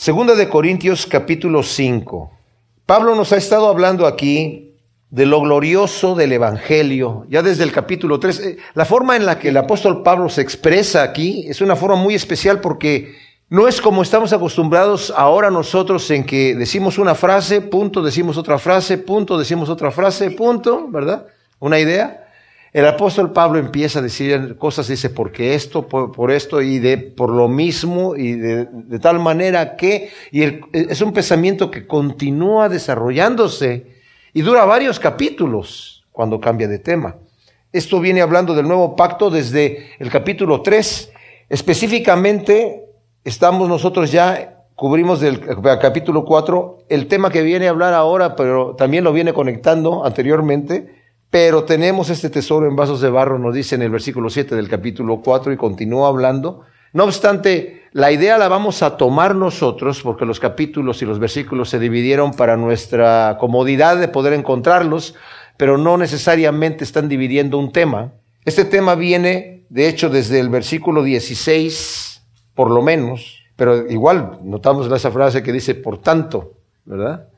Segunda 0.00 0.34
de 0.34 0.48
Corintios 0.48 1.04
capítulo 1.04 1.62
5. 1.62 2.30
Pablo 2.86 3.14
nos 3.14 3.34
ha 3.34 3.36
estado 3.36 3.68
hablando 3.68 4.06
aquí 4.06 4.78
de 5.10 5.26
lo 5.26 5.42
glorioso 5.42 6.14
del 6.14 6.32
Evangelio, 6.32 7.26
ya 7.28 7.42
desde 7.42 7.64
el 7.64 7.70
capítulo 7.70 8.18
3. 8.18 8.40
Eh, 8.40 8.56
la 8.72 8.86
forma 8.86 9.14
en 9.14 9.26
la 9.26 9.38
que 9.38 9.48
el 9.48 9.58
apóstol 9.58 10.02
Pablo 10.02 10.30
se 10.30 10.40
expresa 10.40 11.02
aquí 11.02 11.44
es 11.46 11.60
una 11.60 11.76
forma 11.76 11.96
muy 11.96 12.14
especial 12.14 12.62
porque 12.62 13.14
no 13.50 13.68
es 13.68 13.82
como 13.82 14.00
estamos 14.00 14.32
acostumbrados 14.32 15.12
ahora 15.14 15.50
nosotros 15.50 16.10
en 16.10 16.24
que 16.24 16.54
decimos 16.54 16.96
una 16.96 17.14
frase, 17.14 17.60
punto, 17.60 18.02
decimos 18.02 18.38
otra 18.38 18.58
frase, 18.58 18.96
punto, 18.96 19.36
decimos 19.36 19.68
otra 19.68 19.90
frase, 19.90 20.30
punto, 20.30 20.88
¿verdad? 20.88 21.26
Una 21.58 21.78
idea. 21.78 22.29
El 22.72 22.86
apóstol 22.86 23.32
Pablo 23.32 23.58
empieza 23.58 23.98
a 23.98 24.02
decir 24.02 24.56
cosas, 24.56 24.86
dice, 24.86 25.10
porque 25.10 25.54
esto, 25.54 25.88
por, 25.88 26.30
esto 26.30 26.62
y 26.62 26.78
de 26.78 26.98
por 26.98 27.30
lo 27.30 27.48
mismo 27.48 28.14
y 28.14 28.34
de, 28.34 28.66
tal 29.00 29.18
manera 29.18 29.76
que, 29.76 30.10
y 30.30 30.42
es 30.72 31.00
un 31.00 31.12
pensamiento 31.12 31.70
que 31.70 31.88
continúa 31.88 32.68
desarrollándose 32.68 33.86
y 34.32 34.42
dura 34.42 34.64
varios 34.66 35.00
capítulos 35.00 36.04
cuando 36.12 36.40
cambia 36.40 36.68
de 36.68 36.78
tema. 36.78 37.16
Esto 37.72 37.98
viene 37.98 38.20
hablando 38.20 38.54
del 38.54 38.68
nuevo 38.68 38.94
pacto 38.94 39.30
desde 39.30 39.90
el 39.98 40.08
capítulo 40.08 40.62
3. 40.62 41.12
Específicamente, 41.48 42.84
estamos 43.24 43.68
nosotros 43.68 44.12
ya, 44.12 44.64
cubrimos 44.76 45.20
del 45.20 45.40
capítulo 45.80 46.24
4, 46.24 46.78
el 46.88 47.08
tema 47.08 47.30
que 47.30 47.42
viene 47.42 47.66
a 47.66 47.70
hablar 47.70 47.94
ahora, 47.94 48.36
pero 48.36 48.76
también 48.76 49.02
lo 49.02 49.12
viene 49.12 49.32
conectando 49.32 50.04
anteriormente 50.04 50.99
pero 51.30 51.64
tenemos 51.64 52.10
este 52.10 52.28
tesoro 52.28 52.66
en 52.66 52.74
vasos 52.74 53.00
de 53.00 53.08
barro, 53.08 53.38
nos 53.38 53.54
dice 53.54 53.76
en 53.76 53.82
el 53.82 53.90
versículo 53.90 54.30
7 54.30 54.56
del 54.56 54.68
capítulo 54.68 55.20
4 55.22 55.52
y 55.52 55.56
continúa 55.56 56.08
hablando. 56.08 56.62
No 56.92 57.04
obstante, 57.04 57.84
la 57.92 58.10
idea 58.10 58.36
la 58.36 58.48
vamos 58.48 58.82
a 58.82 58.96
tomar 58.96 59.36
nosotros 59.36 60.02
porque 60.02 60.24
los 60.24 60.40
capítulos 60.40 61.02
y 61.02 61.06
los 61.06 61.20
versículos 61.20 61.70
se 61.70 61.78
dividieron 61.78 62.32
para 62.32 62.56
nuestra 62.56 63.36
comodidad 63.38 63.96
de 63.96 64.08
poder 64.08 64.32
encontrarlos, 64.32 65.14
pero 65.56 65.78
no 65.78 65.96
necesariamente 65.96 66.82
están 66.82 67.08
dividiendo 67.08 67.58
un 67.58 67.70
tema. 67.70 68.12
Este 68.44 68.64
tema 68.64 68.96
viene, 68.96 69.66
de 69.68 69.88
hecho, 69.88 70.10
desde 70.10 70.40
el 70.40 70.48
versículo 70.48 71.04
16, 71.04 72.22
por 72.54 72.72
lo 72.72 72.82
menos, 72.82 73.44
pero 73.54 73.88
igual 73.88 74.40
notamos 74.42 74.90
esa 74.90 75.12
frase 75.12 75.44
que 75.44 75.52
dice, 75.52 75.76
por 75.76 75.98
tanto, 75.98 76.54
¿verdad? 76.84 77.28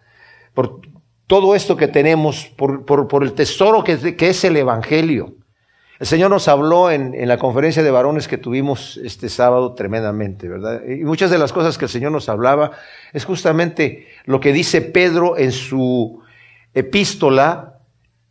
Por, 0.55 0.81
todo 1.27 1.55
esto 1.55 1.77
que 1.77 1.89
tenemos 1.89 2.47
por, 2.57 2.85
por, 2.85 3.23
el 3.23 3.33
tesoro 3.33 3.85
que, 3.85 4.17
que, 4.17 4.29
es 4.29 4.45
el 4.45 4.57
Evangelio. 4.57 5.37
El 5.99 6.07
Señor 6.07 6.31
nos 6.31 6.49
habló 6.49 6.91
en, 6.91 7.15
en, 7.15 7.29
la 7.29 7.39
conferencia 7.39 7.83
de 7.83 7.91
varones 7.91 8.27
que 8.27 8.39
tuvimos 8.39 8.99
este 9.05 9.29
sábado 9.29 9.75
tremendamente, 9.75 10.49
¿verdad? 10.49 10.83
Y 10.85 11.05
muchas 11.05 11.31
de 11.31 11.39
las 11.39 11.53
cosas 11.53 11.79
que 11.79 11.85
el 11.85 11.91
Señor 11.91 12.13
nos 12.13 12.29
hablaba 12.29 12.73
es 13.13 13.25
justamente 13.25 14.09
lo 14.25 14.41
que 14.41 14.53
dice 14.53 14.83
Pedro 14.83 15.39
en 15.39 15.53
su 15.53 16.21
epístola 16.75 17.79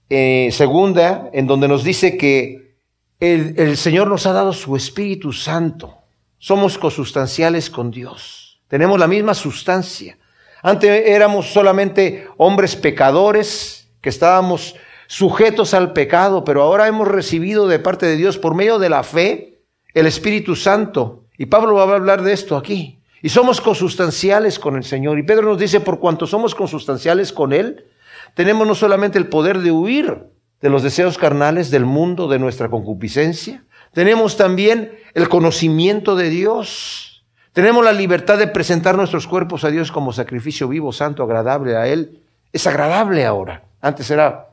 eh, 0.09 0.50
segunda, 0.52 1.30
en 1.31 1.47
donde 1.47 1.69
nos 1.69 1.86
dice 1.86 2.17
que 2.17 2.75
el, 3.19 3.53
el 3.58 3.78
Señor 3.78 4.08
nos 4.08 4.25
ha 4.25 4.34
dado 4.34 4.52
su 4.52 4.75
Espíritu 4.75 5.31
Santo. 5.31 6.00
Somos 6.38 6.78
consustanciales 6.78 7.69
con 7.69 7.92
Dios. 7.92 8.59
Tenemos 8.67 9.00
la 9.00 9.08
misma 9.08 9.34
sustancia. 9.34 10.17
Antes 10.61 11.07
éramos 11.07 11.51
solamente 11.51 12.27
hombres 12.37 12.75
pecadores 12.75 13.89
que 14.01 14.09
estábamos 14.09 14.75
sujetos 15.07 15.73
al 15.73 15.93
pecado, 15.93 16.43
pero 16.43 16.61
ahora 16.61 16.87
hemos 16.87 17.07
recibido 17.07 17.67
de 17.67 17.79
parte 17.79 18.05
de 18.05 18.15
Dios 18.15 18.37
por 18.37 18.55
medio 18.55 18.79
de 18.79 18.89
la 18.89 19.03
fe 19.03 19.59
el 19.93 20.07
Espíritu 20.07 20.55
Santo. 20.55 21.25
Y 21.37 21.47
Pablo 21.47 21.75
va 21.75 21.83
a 21.83 21.95
hablar 21.95 22.21
de 22.21 22.33
esto 22.33 22.55
aquí. 22.55 22.99
Y 23.21 23.29
somos 23.29 23.61
consustanciales 23.61 24.57
con 24.57 24.75
el 24.75 24.83
Señor. 24.83 25.19
Y 25.19 25.23
Pedro 25.23 25.49
nos 25.49 25.59
dice, 25.59 25.79
por 25.79 25.99
cuanto 25.99 26.25
somos 26.27 26.55
consustanciales 26.55 27.33
con 27.33 27.53
Él, 27.53 27.85
tenemos 28.33 28.65
no 28.67 28.75
solamente 28.75 29.17
el 29.17 29.27
poder 29.27 29.59
de 29.59 29.71
huir 29.71 30.25
de 30.61 30.69
los 30.69 30.83
deseos 30.83 31.17
carnales 31.17 31.71
del 31.71 31.85
mundo, 31.85 32.27
de 32.27 32.39
nuestra 32.39 32.69
concupiscencia, 32.69 33.66
tenemos 33.94 34.38
también 34.38 34.94
el 35.13 35.27
conocimiento 35.27 36.16
de 36.16 36.29
Dios. 36.29 37.10
Tenemos 37.53 37.84
la 37.84 37.91
libertad 37.91 38.38
de 38.38 38.47
presentar 38.47 38.95
nuestros 38.95 39.28
cuerpos 39.28 39.63
a 39.63 39.69
Dios 39.69 39.91
como 39.91 40.13
sacrificio 40.13 40.67
vivo, 40.69 40.94
santo, 40.94 41.23
agradable 41.23 41.75
a 41.75 41.88
Él. 41.88 42.22
Es 42.53 42.66
agradable 42.66 43.25
ahora. 43.25 43.63
Antes 43.81 44.09
era 44.09 44.50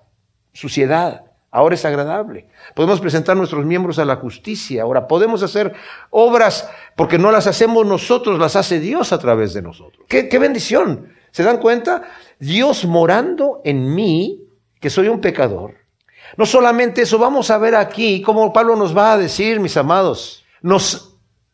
suciedad. 0.52 1.22
Ahora 1.50 1.76
es 1.76 1.84
agradable. 1.84 2.48
Podemos 2.74 3.00
presentar 3.00 3.36
nuestros 3.36 3.64
miembros 3.64 3.98
a 3.98 4.04
la 4.04 4.16
justicia. 4.16 4.82
Ahora 4.82 5.06
podemos 5.06 5.42
hacer 5.42 5.72
obras 6.10 6.68
porque 6.94 7.18
no 7.18 7.30
las 7.30 7.46
hacemos 7.46 7.86
nosotros, 7.86 8.38
las 8.38 8.56
hace 8.56 8.80
Dios 8.80 9.12
a 9.12 9.18
través 9.18 9.54
de 9.54 9.62
nosotros. 9.62 10.04
¿Qué, 10.08 10.38
bendición? 10.38 11.12
¿Se 11.30 11.44
dan 11.44 11.58
cuenta? 11.58 12.02
Dios 12.38 12.84
morando 12.84 13.62
en 13.64 13.94
mí, 13.94 14.42
que 14.80 14.90
soy 14.90 15.08
un 15.08 15.20
pecador. 15.20 15.74
No 16.36 16.44
solamente 16.44 17.02
eso, 17.02 17.18
vamos 17.18 17.50
a 17.50 17.56
ver 17.56 17.74
aquí 17.74 18.20
como 18.20 18.52
Pablo 18.52 18.76
nos 18.76 18.96
va 18.96 19.14
a 19.14 19.18
decir, 19.18 19.58
mis 19.60 19.76
amados, 19.78 20.44
nos 20.60 21.07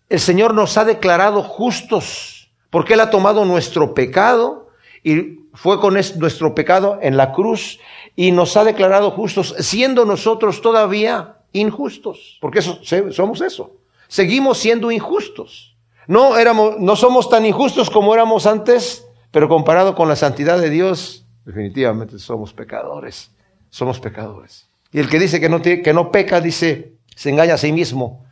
el 0.08 0.20
Señor 0.20 0.54
nos 0.54 0.76
ha 0.76 0.84
declarado 0.84 1.42
justos, 1.42 2.50
porque 2.70 2.94
Él 2.94 3.00
ha 3.00 3.10
tomado 3.10 3.44
nuestro 3.44 3.94
pecado 3.94 4.68
y 5.02 5.40
fue 5.54 5.80
con 5.80 5.94
nuestro 5.94 6.54
pecado 6.54 6.98
en 7.00 7.16
la 7.16 7.32
cruz 7.32 7.78
y 8.16 8.32
nos 8.32 8.56
ha 8.56 8.64
declarado 8.64 9.10
justos, 9.10 9.54
siendo 9.58 10.04
nosotros 10.04 10.60
todavía 10.60 11.38
injustos, 11.52 12.38
porque 12.40 12.62
somos 12.62 13.40
eso. 13.40 13.72
Seguimos 14.08 14.58
siendo 14.58 14.90
injustos. 14.90 15.76
No 16.06 16.36
éramos, 16.36 16.78
no 16.78 16.96
somos 16.96 17.30
tan 17.30 17.46
injustos 17.46 17.88
como 17.88 18.12
éramos 18.12 18.46
antes, 18.46 19.06
pero 19.30 19.48
comparado 19.48 19.94
con 19.94 20.08
la 20.08 20.16
santidad 20.16 20.58
de 20.58 20.70
Dios, 20.70 21.26
definitivamente 21.44 22.18
somos 22.18 22.52
pecadores. 22.52 23.30
Somos 23.70 23.98
pecadores. 23.98 24.68
Y 24.92 25.00
el 25.00 25.08
que 25.08 25.18
dice 25.18 25.40
que 25.40 25.48
no, 25.48 25.60
que 25.60 25.92
no 25.92 26.12
peca, 26.12 26.40
dice, 26.40 26.92
se 27.16 27.30
engaña 27.30 27.54
a 27.54 27.58
sí 27.58 27.72
mismo 27.72 28.23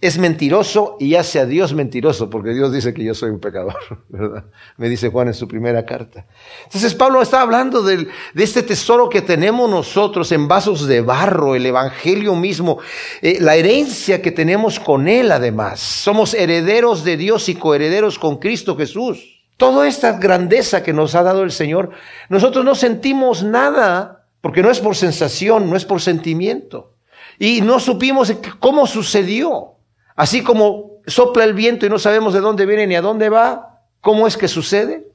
es 0.00 0.16
mentiroso 0.16 0.96
y 0.98 1.14
hace 1.14 1.38
a 1.38 1.46
Dios 1.46 1.74
mentiroso, 1.74 2.30
porque 2.30 2.54
Dios 2.54 2.72
dice 2.72 2.94
que 2.94 3.04
yo 3.04 3.14
soy 3.14 3.30
un 3.30 3.38
pecador, 3.38 3.76
¿verdad? 4.08 4.44
Me 4.78 4.88
dice 4.88 5.10
Juan 5.10 5.28
en 5.28 5.34
su 5.34 5.46
primera 5.46 5.84
carta. 5.84 6.26
Entonces 6.64 6.94
Pablo 6.94 7.20
está 7.20 7.42
hablando 7.42 7.82
de, 7.82 8.08
de 8.32 8.44
este 8.44 8.62
tesoro 8.62 9.10
que 9.10 9.20
tenemos 9.20 9.68
nosotros 9.68 10.32
en 10.32 10.48
vasos 10.48 10.86
de 10.86 11.02
barro, 11.02 11.54
el 11.54 11.66
Evangelio 11.66 12.34
mismo, 12.34 12.78
eh, 13.20 13.38
la 13.40 13.56
herencia 13.56 14.22
que 14.22 14.32
tenemos 14.32 14.80
con 14.80 15.06
Él 15.06 15.32
además. 15.32 15.80
Somos 15.80 16.32
herederos 16.32 17.04
de 17.04 17.18
Dios 17.18 17.48
y 17.50 17.54
coherederos 17.56 18.18
con 18.18 18.38
Cristo 18.38 18.76
Jesús. 18.76 19.42
Toda 19.58 19.86
esta 19.86 20.12
grandeza 20.12 20.82
que 20.82 20.94
nos 20.94 21.14
ha 21.14 21.22
dado 21.22 21.42
el 21.42 21.52
Señor, 21.52 21.90
nosotros 22.30 22.64
no 22.64 22.74
sentimos 22.74 23.42
nada, 23.42 24.24
porque 24.40 24.62
no 24.62 24.70
es 24.70 24.80
por 24.80 24.96
sensación, 24.96 25.68
no 25.68 25.76
es 25.76 25.84
por 25.84 26.00
sentimiento. 26.00 26.94
Y 27.38 27.60
no 27.60 27.78
supimos 27.80 28.32
cómo 28.58 28.86
sucedió. 28.86 29.76
Así 30.20 30.42
como 30.42 31.00
sopla 31.06 31.44
el 31.44 31.54
viento 31.54 31.86
y 31.86 31.88
no 31.88 31.98
sabemos 31.98 32.34
de 32.34 32.40
dónde 32.40 32.66
viene 32.66 32.86
ni 32.86 32.94
a 32.94 33.00
dónde 33.00 33.30
va, 33.30 33.80
¿cómo 34.02 34.26
es 34.26 34.36
que 34.36 34.48
sucede? 34.48 35.08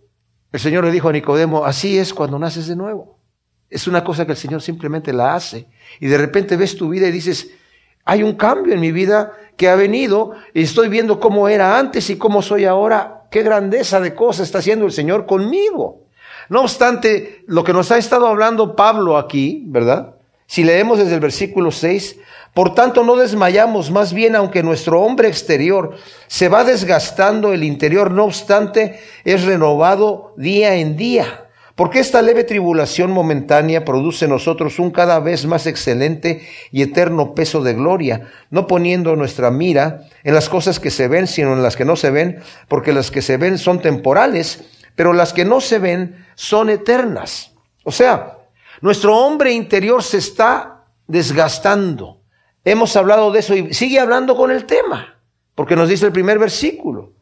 El 0.52 0.60
Señor 0.60 0.84
le 0.84 0.90
dijo 0.90 1.10
a 1.10 1.12
Nicodemo, 1.12 1.64
así 1.64 2.00
es 2.00 2.12
cuando 2.12 2.40
naces 2.40 2.66
de 2.66 2.76
nuevo. 2.76 3.20
Es 3.70 3.88
una 3.88 4.04
cosa 4.04 4.26
que 4.26 4.32
el 4.32 4.38
Señor 4.40 4.64
simplemente 4.64 5.14
la 5.14 5.36
hace. 5.36 5.68
Y 6.00 6.08
de 6.08 6.18
repente 6.18 6.58
ves 6.58 6.76
tu 6.76 6.90
vida 6.90 7.08
y 7.08 7.12
dices, 7.12 7.52
hay 8.04 8.24
un 8.24 8.34
cambio 8.34 8.74
en 8.74 8.80
mi 8.80 8.92
vida 8.92 9.34
que 9.56 9.70
ha 9.70 9.76
venido 9.76 10.32
y 10.56 10.64
estoy 10.64 10.90
viendo 10.90 11.20
cómo 11.20 11.48
era 11.50 11.78
antes 11.78 12.10
y 12.10 12.18
cómo 12.18 12.42
soy 12.42 12.66
ahora. 12.66 13.28
Qué 13.30 13.44
grandeza 13.44 14.00
de 14.00 14.16
cosas 14.16 14.48
está 14.48 14.58
haciendo 14.58 14.88
el 14.88 14.92
Señor 14.92 15.28
conmigo. 15.28 16.08
No 16.50 16.62
obstante, 16.62 17.44
lo 17.46 17.64
que 17.64 17.74
nos 17.74 17.92
ha 17.92 18.00
estado 18.00 18.26
hablando 18.26 18.76
Pablo 18.76 19.20
aquí, 19.20 19.66
¿verdad? 19.68 20.16
Si 20.48 20.64
leemos 20.64 21.00
desde 21.00 21.16
el 21.16 21.20
versículo 21.20 21.72
6, 21.72 22.18
por 22.54 22.74
tanto, 22.74 23.04
no 23.04 23.18
desmayamos, 23.18 23.92
más 23.92 24.14
bien 24.14 24.36
aunque 24.36 24.64
nuestro 24.64 25.02
hombre 25.02 25.28
exterior 25.28 25.98
se 26.28 26.48
va 26.48 26.64
desgastando, 26.64 27.52
el 27.52 27.66
interior, 27.66 28.12
no 28.12 28.24
obstante, 28.24 29.00
es 29.26 29.44
renovado 29.44 30.34
día 30.38 30.76
en 30.76 30.96
día. 30.96 31.46
Porque 31.76 32.00
esta 32.00 32.22
leve 32.22 32.46
tribulación 32.46 33.12
momentánea 33.12 33.84
produce 33.84 34.24
en 34.24 34.32
nosotros 34.32 34.80
un 34.80 34.92
cada 34.92 35.20
vez 35.20 35.46
más 35.46 35.68
excelente 35.68 36.48
y 36.72 36.82
eterno 36.82 37.36
peso 37.36 37.62
de 37.62 37.74
gloria, 37.74 38.30
no 38.50 38.66
poniendo 38.66 39.18
nuestra 39.18 39.52
mira 39.52 40.08
en 40.24 40.34
las 40.34 40.48
cosas 40.48 40.80
que 40.80 40.92
se 40.92 41.10
ven, 41.10 41.28
sino 41.28 41.52
en 41.52 41.62
las 41.62 41.76
que 41.76 41.84
no 41.84 41.98
se 41.98 42.12
ven, 42.12 42.40
porque 42.70 42.94
las 42.94 43.12
que 43.12 43.22
se 43.22 43.36
ven 43.36 43.58
son 43.58 43.82
temporales, 43.82 44.64
pero 44.96 45.12
las 45.12 45.34
que 45.34 45.44
no 45.44 45.60
se 45.60 45.80
ven 45.80 46.26
son 46.36 46.70
eternas. 46.70 47.52
O 47.84 47.92
sea, 47.92 48.35
nuestro 48.82 49.18
hombre 49.18 49.52
interior 49.52 50.04
se 50.04 50.18
está 50.18 50.86
desgastando. 51.08 52.22
Hemos 52.64 52.96
hablado 52.96 53.32
de 53.32 53.40
eso 53.40 53.56
y 53.56 53.74
sigue 53.74 54.00
hablando 54.00 54.36
con 54.36 54.52
el 54.52 54.66
tema, 54.66 55.20
porque 55.54 55.76
nos 55.76 55.90
dice 55.90 56.06
el 56.06 56.12
primer 56.12 56.40
versículo, 56.40 57.14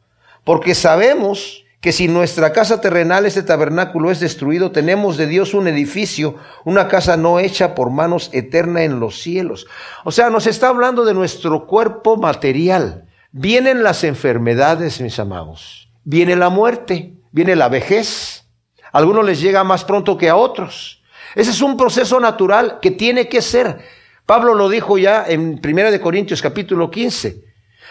porque 0.43 0.73
sabemos 0.73 1.63
que 1.83 1.91
si 1.91 2.07
nuestra 2.07 2.53
casa 2.53 2.79
terrenal, 2.79 3.25
este 3.25 3.43
tabernáculo 3.43 4.09
es 4.09 4.21
destruido, 4.21 4.71
tenemos 4.71 5.17
de 5.17 5.27
Dios 5.27 5.53
un 5.53 5.67
edificio, 5.67 6.37
una 6.63 6.87
casa 6.87 7.17
no 7.17 7.39
hecha 7.39 7.75
por 7.75 7.89
manos 7.89 8.29
eterna 8.31 8.83
en 8.83 9.01
los 9.01 9.19
cielos. 9.19 9.67
O 10.05 10.11
sea, 10.13 10.29
nos 10.29 10.47
está 10.47 10.69
hablando 10.69 11.03
de 11.03 11.13
nuestro 11.13 11.67
cuerpo 11.67 12.15
material. 12.15 13.09
Vienen 13.33 13.83
las 13.83 14.05
enfermedades, 14.05 15.01
mis 15.01 15.19
amados, 15.19 15.89
viene 16.05 16.37
la 16.37 16.49
muerte, 16.49 17.15
viene 17.33 17.57
la 17.57 17.67
vejez. 17.67 18.45
Algunos 18.93 19.25
les 19.25 19.41
llega 19.41 19.65
más 19.65 19.83
pronto 19.83 20.17
que 20.17 20.29
a 20.29 20.37
otros. 20.37 21.02
Ese 21.35 21.51
es 21.51 21.61
un 21.61 21.77
proceso 21.77 22.19
natural 22.19 22.79
que 22.81 22.91
tiene 22.91 23.27
que 23.27 23.41
ser. 23.41 23.79
Pablo 24.25 24.53
lo 24.53 24.69
dijo 24.69 24.97
ya 24.97 25.25
en 25.27 25.59
1 25.63 26.01
Corintios 26.01 26.41
capítulo 26.41 26.89
15. 26.89 27.43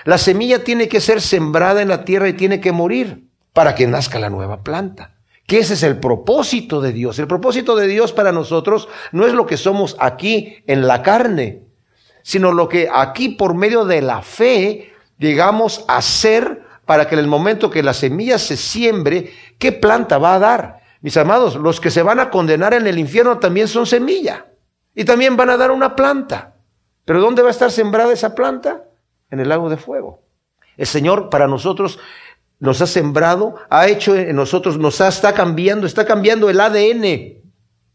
La 0.04 0.18
semilla 0.18 0.64
tiene 0.64 0.88
que 0.88 1.00
ser 1.00 1.20
sembrada 1.20 1.82
en 1.82 1.88
la 1.88 2.04
tierra 2.04 2.28
y 2.28 2.32
tiene 2.32 2.60
que 2.60 2.72
morir 2.72 3.28
para 3.52 3.74
que 3.74 3.86
nazca 3.86 4.18
la 4.18 4.30
nueva 4.30 4.62
planta. 4.62 5.16
Que 5.46 5.58
ese 5.58 5.74
es 5.74 5.82
el 5.82 5.98
propósito 5.98 6.80
de 6.80 6.92
Dios. 6.92 7.18
El 7.18 7.26
propósito 7.26 7.76
de 7.76 7.86
Dios 7.86 8.12
para 8.12 8.32
nosotros 8.32 8.88
no 9.12 9.26
es 9.26 9.32
lo 9.32 9.46
que 9.46 9.56
somos 9.56 9.96
aquí 9.98 10.62
en 10.66 10.86
la 10.86 11.02
carne, 11.02 11.64
sino 12.22 12.52
lo 12.52 12.68
que 12.68 12.88
aquí 12.92 13.30
por 13.30 13.54
medio 13.54 13.84
de 13.84 14.00
la 14.02 14.22
fe 14.22 14.92
llegamos 15.18 15.84
a 15.88 16.00
ser 16.00 16.62
para 16.86 17.08
que 17.08 17.14
en 17.14 17.20
el 17.20 17.26
momento 17.26 17.70
que 17.70 17.82
la 17.82 17.94
semilla 17.94 18.38
se 18.38 18.56
siembre, 18.56 19.32
¿qué 19.58 19.72
planta 19.72 20.18
va 20.18 20.34
a 20.34 20.38
dar? 20.38 20.81
Mis 21.02 21.16
amados, 21.16 21.56
los 21.56 21.80
que 21.80 21.90
se 21.90 22.02
van 22.02 22.20
a 22.20 22.30
condenar 22.30 22.74
en 22.74 22.86
el 22.86 22.98
infierno 22.98 23.38
también 23.38 23.68
son 23.68 23.86
semilla 23.86 24.46
y 24.94 25.04
también 25.04 25.36
van 25.36 25.50
a 25.50 25.56
dar 25.56 25.72
una 25.72 25.96
planta. 25.96 26.54
Pero 27.04 27.20
¿dónde 27.20 27.42
va 27.42 27.48
a 27.48 27.50
estar 27.50 27.70
sembrada 27.70 28.12
esa 28.12 28.34
planta? 28.34 28.84
En 29.28 29.40
el 29.40 29.48
lago 29.48 29.68
de 29.68 29.76
fuego. 29.76 30.22
El 30.76 30.86
Señor 30.86 31.28
para 31.28 31.48
nosotros 31.48 31.98
nos 32.60 32.80
ha 32.80 32.86
sembrado, 32.86 33.56
ha 33.68 33.88
hecho 33.88 34.14
en 34.14 34.36
nosotros, 34.36 34.78
nos 34.78 35.00
está 35.00 35.34
cambiando, 35.34 35.86
está 35.86 36.06
cambiando 36.06 36.48
el 36.48 36.60
ADN 36.60 37.02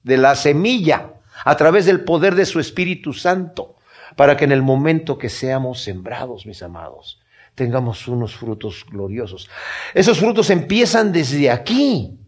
de 0.04 0.18
la 0.18 0.36
semilla 0.36 1.14
a 1.46 1.56
través 1.56 1.86
del 1.86 2.04
poder 2.04 2.36
de 2.36 2.46
su 2.46 2.60
Espíritu 2.60 3.14
Santo, 3.14 3.76
para 4.18 4.36
que 4.36 4.44
en 4.44 4.52
el 4.52 4.64
momento 4.64 5.18
que 5.18 5.30
seamos 5.30 5.82
sembrados, 5.82 6.46
mis 6.46 6.62
amados, 6.62 7.22
tengamos 7.56 8.08
unos 8.10 8.36
frutos 8.36 8.86
gloriosos. 8.90 9.50
Esos 9.94 10.20
frutos 10.20 10.50
empiezan 10.50 11.14
desde 11.14 11.50
aquí. 11.50 12.20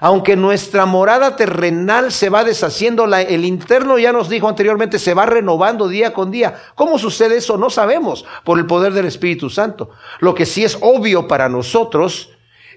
Aunque 0.00 0.36
nuestra 0.36 0.86
morada 0.86 1.36
terrenal 1.36 2.12
se 2.12 2.28
va 2.28 2.44
deshaciendo, 2.44 3.04
el 3.04 3.44
interno 3.44 3.98
ya 3.98 4.12
nos 4.12 4.28
dijo 4.28 4.48
anteriormente, 4.48 4.98
se 4.98 5.14
va 5.14 5.26
renovando 5.26 5.88
día 5.88 6.12
con 6.12 6.30
día. 6.30 6.56
¿Cómo 6.74 6.98
sucede 6.98 7.38
eso? 7.38 7.56
No 7.56 7.70
sabemos 7.70 8.24
por 8.44 8.58
el 8.58 8.66
poder 8.66 8.92
del 8.92 9.06
Espíritu 9.06 9.50
Santo. 9.50 9.90
Lo 10.20 10.34
que 10.34 10.46
sí 10.46 10.64
es 10.64 10.78
obvio 10.80 11.26
para 11.28 11.48
nosotros 11.48 12.30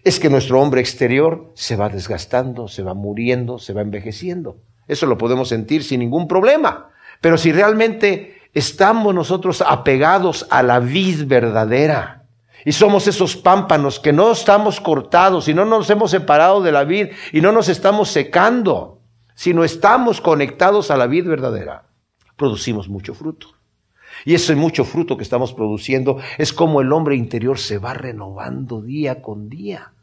es 0.03 0.19
que 0.19 0.29
nuestro 0.29 0.61
hombre 0.61 0.81
exterior 0.81 1.51
se 1.55 1.75
va 1.75 1.89
desgastando, 1.89 2.67
se 2.67 2.83
va 2.83 2.93
muriendo, 2.93 3.59
se 3.59 3.73
va 3.73 3.81
envejeciendo. 3.81 4.57
Eso 4.87 5.05
lo 5.05 5.17
podemos 5.17 5.49
sentir 5.49 5.83
sin 5.83 5.99
ningún 5.99 6.27
problema. 6.27 6.89
Pero 7.21 7.37
si 7.37 7.51
realmente 7.51 8.41
estamos 8.53 9.13
nosotros 9.13 9.61
apegados 9.61 10.47
a 10.49 10.63
la 10.63 10.79
vid 10.79 11.25
verdadera, 11.27 12.18
y 12.65 12.71
somos 12.71 13.07
esos 13.07 13.35
pámpanos 13.35 13.99
que 13.99 14.13
no 14.13 14.31
estamos 14.31 14.79
cortados 14.81 15.47
y 15.47 15.53
no 15.53 15.65
nos 15.65 15.89
hemos 15.89 16.11
separado 16.11 16.61
de 16.61 16.71
la 16.71 16.83
vid 16.83 17.07
y 17.31 17.41
no 17.41 17.51
nos 17.51 17.69
estamos 17.69 18.09
secando, 18.09 18.99
sino 19.35 19.63
estamos 19.63 20.21
conectados 20.21 20.91
a 20.91 20.97
la 20.97 21.07
vid 21.07 21.27
verdadera. 21.27 21.85
Producimos 22.35 22.89
mucho 22.89 23.13
fruto. 23.13 23.47
Y 24.25 24.33
ese 24.33 24.55
mucho 24.55 24.83
fruto 24.83 25.15
que 25.15 25.23
estamos 25.23 25.53
produciendo 25.53 26.17
es 26.37 26.51
como 26.51 26.81
el 26.81 26.91
hombre 26.91 27.15
interior 27.15 27.57
se 27.57 27.77
va 27.77 27.93
renovando 27.93 28.81
día 28.81 29.21
con 29.21 29.49
día. 29.49 29.93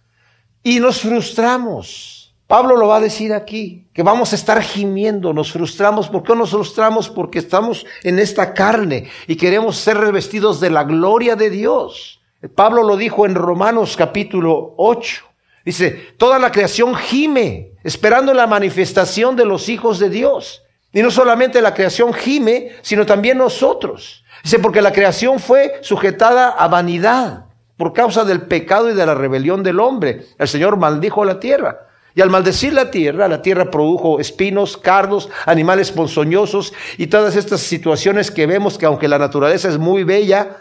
Y 0.62 0.81
nos 0.81 1.00
frustramos. 1.00 2.35
Pablo 2.47 2.76
lo 2.76 2.87
va 2.87 2.97
a 2.97 3.00
decir 3.00 3.32
aquí, 3.32 3.88
que 3.93 4.05
vamos 4.05 4.32
a 4.32 4.37
estar 4.37 4.62
gimiendo, 4.62 5.32
nos 5.32 5.52
frustramos. 5.52 6.09
¿Por 6.09 6.23
qué 6.23 6.37
nos 6.37 6.50
frustramos? 6.50 7.11
Porque 7.11 7.41
estamos 7.41 7.85
en 8.05 8.20
esta 8.20 8.55
carne 8.55 9.09
y 9.26 9.37
queremos 9.37 9.76
ser 9.76 9.99
revestidos 9.99 10.61
de 10.61 10.70
la 10.70 10.85
gloria 10.85 11.35
de 11.35 11.50
Dios. 11.50 12.20
Pablo 12.54 12.82
lo 12.82 12.96
dijo 12.96 13.26
en 13.26 13.34
Romanos 13.34 13.96
capítulo 13.96 14.75
8. 14.76 15.25
Dice, 15.64 15.90
toda 16.16 16.38
la 16.38 16.52
creación 16.52 16.94
gime, 16.94 17.72
esperando 17.82 18.32
la 18.32 18.46
manifestación 18.46 19.34
de 19.34 19.44
los 19.44 19.69
hijos 19.69 19.98
de 19.98 20.10
Dios. 20.10 20.62
Y 20.93 21.02
no 21.02 21.10
solamente 21.10 21.60
la 21.60 21.75
creación 21.75 22.14
gime, 22.14 22.70
sino 22.82 23.04
también 23.04 23.38
nosotros. 23.38 24.25
Dice, 24.43 24.60
porque 24.60 24.81
la 24.81 24.93
creación 24.93 25.40
fue 25.40 25.78
sujetada 25.82 26.50
a 26.50 26.69
vanidad 26.69 27.46
por 27.76 27.93
causa 27.93 28.25
del 28.25 28.43
pecado 28.43 28.90
y 28.90 28.94
de 28.94 29.04
la 29.04 29.14
rebelión 29.14 29.62
del 29.62 29.81
hombre. 29.81 30.26
El 30.38 30.49
Señor 30.49 30.76
maldijo 30.76 31.25
la 31.25 31.40
tierra. 31.40 31.88
Y 32.14 32.22
al 32.22 32.31
maldecir 32.31 32.72
la 32.72 32.90
tierra, 32.90 33.28
la 33.28 33.42
tierra 33.42 33.70
produjo 33.70 34.20
espinos, 34.20 34.78
cardos, 34.78 35.28
animales 35.44 35.92
ponzoñosos 35.92 36.72
y 36.96 37.08
todas 37.08 37.37
estas 37.37 37.60
situaciones 37.60 38.31
que 38.31 38.46
vemos 38.46 38.78
que 38.78 38.87
aunque 38.87 39.06
la 39.06 39.19
naturaleza 39.19 39.69
es 39.69 39.76
muy 39.76 40.02
bella, 40.02 40.56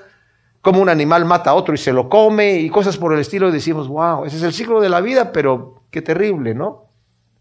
como 0.66 0.82
un 0.82 0.90
animal 0.90 1.26
mata 1.26 1.52
a 1.52 1.54
otro 1.54 1.76
y 1.76 1.78
se 1.78 1.94
lo 1.94 2.10
come 2.10 2.54
y 2.58 2.72
cosas 2.72 2.98
por 2.98 3.14
el 3.14 3.20
estilo, 3.20 3.50
y 3.50 3.52
decimos, 3.52 3.88
wow, 3.88 4.26
ese 4.26 4.38
es 4.38 4.42
el 4.42 4.52
ciclo 4.52 4.82
de 4.82 4.90
la 4.90 5.00
vida, 5.00 5.32
pero 5.32 5.84
qué 5.92 6.02
terrible, 6.02 6.56
¿no? 6.56 6.88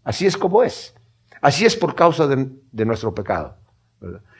Así 0.03 0.27
es 0.27 0.37
como 0.37 0.61
es. 0.61 0.93
Así 1.41 1.65
es 1.65 1.75
por 1.75 1.95
causa 1.95 2.27
de, 2.27 2.85
nuestro 2.85 3.15
pecado. 3.15 3.55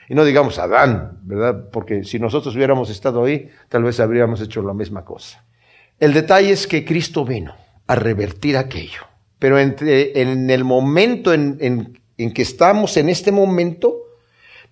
Y 0.08 0.14
no 0.14 0.24
digamos 0.24 0.60
Adán, 0.60 1.18
¿verdad? 1.24 1.68
Porque 1.72 2.04
si 2.04 2.20
nosotros 2.20 2.54
hubiéramos 2.54 2.88
estado 2.88 3.24
ahí, 3.24 3.50
tal 3.68 3.82
vez 3.82 3.98
habríamos 3.98 4.40
hecho 4.40 4.62
la 4.62 4.72
misma 4.72 5.04
cosa. 5.04 5.44
El 5.98 6.14
detalle 6.14 6.52
es 6.52 6.68
que 6.68 6.84
Cristo 6.84 7.24
vino 7.24 7.56
a 7.88 7.96
revertir 7.96 8.56
aquello. 8.56 9.00
Pero 9.40 9.58
en 9.58 10.48
el 10.48 10.62
momento 10.62 11.34
en, 11.34 11.58
en 12.16 12.32
que 12.32 12.42
estamos, 12.42 12.96
en 12.98 13.08
este 13.08 13.32
momento, 13.32 13.96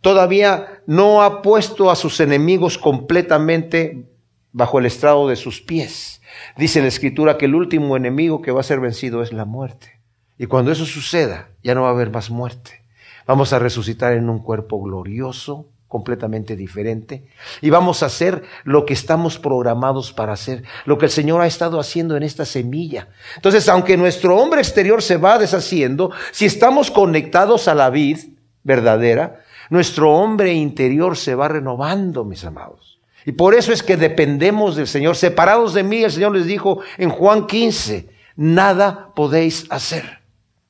todavía 0.05 0.83
no 0.87 1.23
ha 1.23 1.41
puesto 1.41 1.91
a 1.91 1.97
sus 1.97 2.21
enemigos 2.21 2.77
completamente 2.77 4.05
bajo 4.53 4.79
el 4.79 4.85
estrado 4.85 5.27
de 5.29 5.35
sus 5.35 5.63
pies. 5.63 6.21
Dice 6.59 6.83
la 6.83 6.89
escritura 6.89 7.39
que 7.39 7.47
el 7.47 7.55
último 7.55 7.97
enemigo 7.97 8.43
que 8.43 8.53
va 8.53 8.61
a 8.61 8.65
ser 8.65 8.81
vencido 8.81 9.23
es 9.23 9.33
la 9.33 9.47
muerte. 9.47 9.99
Y 10.39 10.45
cuando 10.45 10.71
eso 10.71 10.85
suceda, 10.85 11.49
ya 11.63 11.75
no 11.75 11.83
va 11.83 11.89
a 11.89 11.93
haber 11.93 12.11
más 12.11 12.29
muerte. 12.29 12.83
Vamos 13.27 13.55
a 13.55 13.59
resucitar 13.59 14.13
en 14.13 14.29
un 14.29 14.41
cuerpo 14.41 14.79
glorioso, 14.83 15.71
completamente 15.89 16.55
diferente, 16.55 17.25
y 17.63 17.71
vamos 17.71 18.03
a 18.03 18.07
hacer 18.07 18.43
lo 18.65 18.85
que 18.85 18.93
estamos 18.93 19.39
programados 19.39 20.13
para 20.13 20.35
hacer, 20.35 20.65
lo 20.85 20.99
que 20.99 21.07
el 21.07 21.13
Señor 21.13 21.41
ha 21.41 21.47
estado 21.47 21.81
haciendo 21.81 22.15
en 22.15 22.25
esta 22.25 22.45
semilla. 22.45 23.09
Entonces, 23.37 23.67
aunque 23.71 23.97
nuestro 23.97 24.37
hombre 24.37 24.61
exterior 24.61 25.03
se 25.03 25.17
va 25.17 25.39
deshaciendo, 25.39 26.11
si 26.31 26.45
estamos 26.45 26.91
conectados 26.91 27.69
a 27.69 27.75
la 27.75 27.89
vid 27.89 28.19
verdadera, 28.65 29.41
nuestro 29.75 30.13
hombre 30.13 30.53
interior 30.53 31.17
se 31.17 31.35
va 31.35 31.49
renovando, 31.49 32.25
mis 32.25 32.45
amados. 32.45 33.01
Y 33.27 33.33
por 33.33 33.55
eso 33.55 33.73
es 33.73 33.83
que 33.83 33.97
dependemos 33.97 34.77
del 34.77 34.87
Señor. 34.87 35.17
Separados 35.17 35.75
de 35.75 35.83
mí, 35.83 36.05
el 36.05 36.13
Señor 36.13 36.37
les 36.37 36.47
dijo 36.47 36.79
en 36.97 37.11
Juan 37.11 37.49
15, 37.49 38.09
nada 38.37 39.11
podéis 39.17 39.67
hacer. 39.71 40.21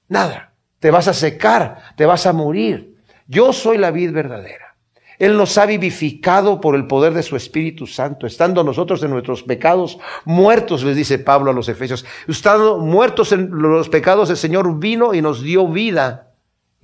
Nada. 0.09 0.55
Te 0.79 0.91
vas 0.91 1.07
a 1.07 1.13
secar, 1.13 1.95
te 1.97 2.07
vas 2.07 2.25
a 2.25 2.33
morir. 2.33 2.97
Yo 3.27 3.53
soy 3.53 3.77
la 3.77 3.91
vid 3.91 4.11
verdadera. 4.11 4.75
Él 5.19 5.37
nos 5.37 5.59
ha 5.59 5.67
vivificado 5.67 6.59
por 6.63 6.75
el 6.75 6.87
poder 6.87 7.13
de 7.13 7.23
su 7.23 7.37
Espíritu 7.37 7.87
Santo, 7.87 8.27
estando 8.27 8.65
nosotros 8.65 9.03
en 9.03 9.11
nuestros 9.11 9.43
pecados 9.43 9.99
muertos, 10.25 10.83
les 10.83 10.97
dice 10.97 11.19
Pablo 11.19 11.51
a 11.51 11.55
los 11.55 11.69
Efesios. 11.69 12.07
Estando 12.27 12.79
muertos 12.79 13.33
en 13.33 13.51
los 13.51 13.91
pecados, 13.91 14.31
el 14.31 14.39
Señor 14.39 14.79
vino 14.79 15.13
y 15.13 15.21
nos 15.21 15.43
dio 15.43 15.69
vida. 15.69 16.24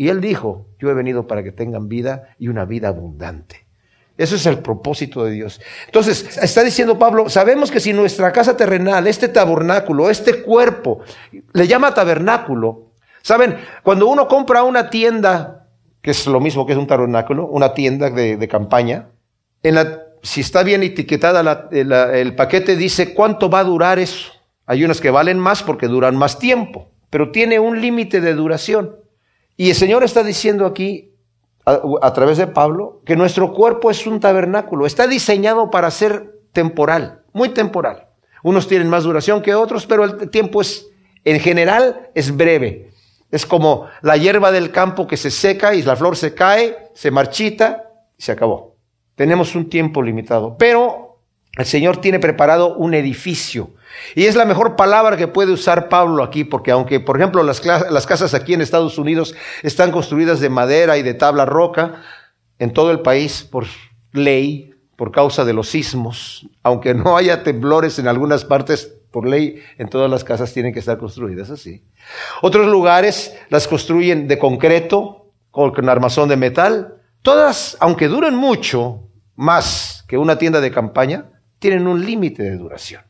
Y 0.01 0.09
Él 0.09 0.23
dijo, 0.23 0.65
yo 0.79 0.89
he 0.89 0.95
venido 0.95 1.27
para 1.27 1.43
que 1.43 1.53
tengan 1.53 1.87
vida 1.87 2.35
y 2.39 2.49
una 2.49 2.65
vida 2.65 2.89
abundante. 2.89 3.67
Eso 4.17 4.37
es 4.37 4.47
el 4.47 4.61
propósito 4.61 5.27
de 5.27 5.33
Dios. 5.33 5.61
Entonces, 5.85 6.39
está 6.39 6.65
diciendo 6.65 6.99
Pablo, 6.99 7.29
sabemos 7.29 7.71
que 7.71 7.81
si 7.81 7.93
nuestra 7.93 8.33
casa 8.33 8.57
terrenal, 8.57 9.07
este 9.07 9.29
tabernáculo, 9.29 10.09
este 10.09 10.41
cuerpo, 10.41 11.03
le 11.53 11.69
llama 11.69 11.93
tabernáculo, 11.93 12.93
¿saben? 13.21 13.59
Cuando 13.83 14.07
uno 14.07 14.27
compra 14.27 14.63
una 14.63 14.89
tienda, 14.89 15.67
que 16.01 16.13
es 16.13 16.27
lo 16.27 16.41
mismo 16.41 16.65
que 16.65 16.73
es 16.73 16.79
un 16.79 16.87
tabernáculo, 16.87 17.47
una 17.49 17.75
tienda 17.75 18.09
de, 18.09 18.49
campaña, 18.49 19.09
en 19.63 19.75
la, 19.75 20.05
si 20.23 20.41
está 20.41 20.63
bien 20.63 20.83
etiquetada 20.83 21.69
el 21.73 22.35
paquete 22.37 22.75
dice 22.75 23.13
cuánto 23.13 23.51
va 23.51 23.59
a 23.59 23.65
durar 23.65 23.99
eso. 23.99 24.33
Hay 24.65 24.83
unas 24.83 24.99
que 24.99 25.11
valen 25.11 25.39
más 25.39 25.63
porque 25.63 25.89
duran 25.89 26.17
más 26.17 26.39
tiempo, 26.39 26.89
pero 27.11 27.33
tiene 27.33 27.59
un 27.59 27.83
límite 27.83 28.23
de 28.23 28.33
duración. 28.33 29.00
Y 29.61 29.69
el 29.69 29.77
Señor 29.77 30.03
está 30.05 30.25
diciendo 30.25 30.65
aquí, 30.65 31.13
a, 31.67 32.13
través 32.15 32.39
de 32.39 32.47
Pablo, 32.47 33.03
que 33.05 33.15
nuestro 33.15 33.53
cuerpo 33.53 33.91
es 33.91 34.07
un 34.07 34.19
tabernáculo, 34.19 34.87
está 34.87 35.07
diseñado 35.07 35.69
para 35.69 35.91
ser 35.91 36.33
temporal, 36.53 37.25
muy 37.35 37.51
temporal. 37.51 38.07
Unos 38.43 38.67
tienen 38.67 38.89
más 38.89 39.05
duración 39.05 39.43
que 39.43 39.55
otros, 39.55 39.85
pero 39.85 40.05
el 40.05 40.31
tiempo 40.31 40.63
es, 40.63 40.89
en 41.25 41.41
general, 41.41 42.09
es 42.15 42.35
breve. 42.35 42.89
Es 43.31 43.45
como 43.45 43.87
la 44.01 44.17
hierba 44.17 44.51
del 44.51 44.71
campo 44.71 45.07
que 45.07 45.19
se 45.19 45.31
seca 45.31 45.75
y 45.75 45.83
la 45.83 45.95
flor 45.95 46.17
se 46.17 46.35
cae, 46.35 46.79
se 46.95 47.11
marchita 47.11 47.85
y 48.17 48.23
se 48.23 48.33
acabó. 48.33 48.79
Tenemos 49.15 49.55
un 49.55 49.69
tiempo 49.69 50.01
limitado, 50.01 50.57
pero 50.57 51.00
el 51.57 51.67
Señor 51.67 51.99
tiene 51.99 52.19
preparado 52.19 52.77
un 52.77 52.95
edificio 52.95 53.71
y 54.15 54.27
es 54.27 54.37
la 54.37 54.45
mejor 54.45 54.77
palabra 54.77 55.17
que 55.17 55.29
puede 55.29 55.53
usar 55.53 55.89
Pablo 55.89 56.23
aquí, 56.23 56.45
porque 56.45 56.71
aunque, 56.71 57.01
por 57.01 57.17
ejemplo, 57.17 57.43
las, 57.43 57.61
casas 57.61 58.35
aquí 58.35 58.55
en 58.55 58.61
Estados 58.61 58.99
Unidos 58.99 59.35
están 59.63 59.91
construidas 59.91 60.41
de 60.41 60.49
madera 60.49 60.97
y 60.97 61.03
de 61.03 61.15
tabla 61.15 61.45
roca, 61.45 62.03
en 62.59 62.73
todo 62.73 62.91
el 62.91 63.01
país, 63.01 63.43
por 63.43 63.67
ley, 64.13 64.75
por 64.97 65.13
causa 65.13 65.45
de 65.45 65.53
los 65.53 65.69
sismos, 65.69 66.47
aunque 66.63 66.95
no 66.95 67.17
haya 67.17 67.43
temblores 67.43 67.99
en 67.99 68.07
algunas 68.07 68.45
partes, 68.45 68.95
por 69.11 69.27
ley 69.27 69.61
en 69.79 69.89
todas 69.89 70.11
las 70.11 70.23
casas 70.23 70.53
tienen 70.53 70.73
que 70.73 70.79
estar 70.79 70.99
construidas 70.99 71.51
así. 71.51 71.83
Otros 72.43 72.69
lugares 72.69 73.37
las 73.49 73.67
construyen 73.67 74.29
de 74.29 74.39
concreto, 74.39 75.33
con 75.51 75.89
armazón 75.89 76.29
de 76.29 76.37
metal. 76.37 76.95
Todas, 77.23 77.77
aunque 77.81 78.09
duren 78.09 78.37
mucho, 78.37 79.09
más 79.35 80.05
que 80.07 80.17
una 80.17 80.39
tienda 80.39 80.61
de 80.61 80.71
campaña, 80.71 81.40
tienen 81.61 81.87
un 81.87 82.05
límite 82.05 82.43
de 82.43 82.57
duración. 82.57 83.03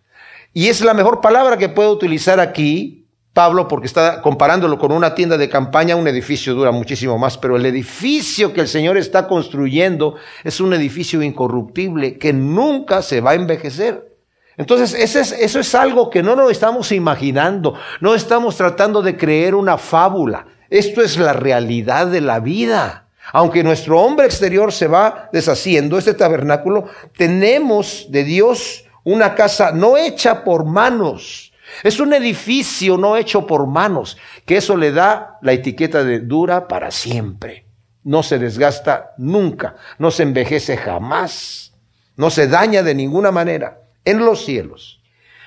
Y 0.52 0.66
es 0.66 0.82
la 0.82 0.92
mejor 0.92 1.22
palabra 1.22 1.56
que 1.56 1.70
puedo 1.70 1.92
utilizar 1.92 2.40
aquí 2.40 3.00
Pablo 3.32 3.68
porque 3.68 3.86
está 3.86 4.20
comparándolo 4.22 4.76
con 4.76 4.90
una 4.90 5.14
tienda 5.14 5.38
de 5.38 5.48
campaña, 5.48 5.94
un 5.94 6.08
edificio 6.08 6.52
dura 6.52 6.72
muchísimo 6.72 7.16
más, 7.16 7.38
pero 7.38 7.56
el 7.56 7.64
edificio 7.64 8.52
que 8.52 8.60
el 8.60 8.68
Señor 8.68 8.96
está 8.96 9.28
construyendo 9.28 10.16
es 10.42 10.60
un 10.60 10.74
edificio 10.74 11.22
incorruptible 11.22 12.18
que 12.18 12.32
nunca 12.32 13.02
se 13.02 13.20
va 13.20 13.30
a 13.30 13.34
envejecer. 13.34 14.16
Entonces, 14.56 14.94
eso 14.94 15.60
es 15.60 15.74
algo 15.74 16.10
que 16.10 16.22
no 16.22 16.34
nos 16.34 16.50
estamos 16.50 16.90
imaginando, 16.92 17.74
no 18.00 18.14
estamos 18.14 18.56
tratando 18.56 19.00
de 19.00 19.16
creer 19.16 19.54
una 19.54 19.78
fábula. 19.78 20.46
Esto 20.68 21.00
es 21.00 21.16
la 21.16 21.32
realidad 21.32 22.08
de 22.08 22.20
la 22.20 22.40
vida. 22.40 23.06
Aunque 23.32 23.62
nuestro 23.62 24.00
hombre 24.00 24.26
exterior 24.26 24.72
se 24.72 24.86
va 24.86 25.28
deshaciendo, 25.32 25.98
este 25.98 26.14
tabernáculo, 26.14 26.86
tenemos 27.16 28.06
de 28.10 28.24
Dios 28.24 28.84
una 29.04 29.34
casa 29.34 29.72
no 29.72 29.96
hecha 29.96 30.44
por 30.44 30.64
manos, 30.64 31.50
es 31.82 32.00
un 32.00 32.12
edificio 32.12 32.96
no 32.96 33.16
hecho 33.16 33.46
por 33.46 33.66
manos, 33.66 34.18
que 34.44 34.56
eso 34.56 34.76
le 34.76 34.92
da 34.92 35.38
la 35.42 35.52
etiqueta 35.52 36.04
de 36.04 36.20
dura 36.20 36.68
para 36.68 36.90
siempre. 36.90 37.66
No 38.02 38.22
se 38.22 38.38
desgasta 38.38 39.12
nunca, 39.18 39.76
no 39.98 40.10
se 40.10 40.22
envejece 40.22 40.76
jamás, 40.76 41.74
no 42.16 42.30
se 42.30 42.48
daña 42.48 42.82
de 42.82 42.94
ninguna 42.94 43.30
manera. 43.30 43.82
En 44.04 44.24
los 44.24 44.44
cielos, 44.44 45.00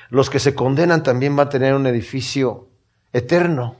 los 0.09 0.29
que 0.29 0.39
se 0.39 0.53
condenan 0.53 1.03
también 1.03 1.35
van 1.35 1.47
a 1.47 1.49
tener 1.49 1.73
un 1.73 1.87
edificio 1.87 2.69
eterno. 3.11 3.75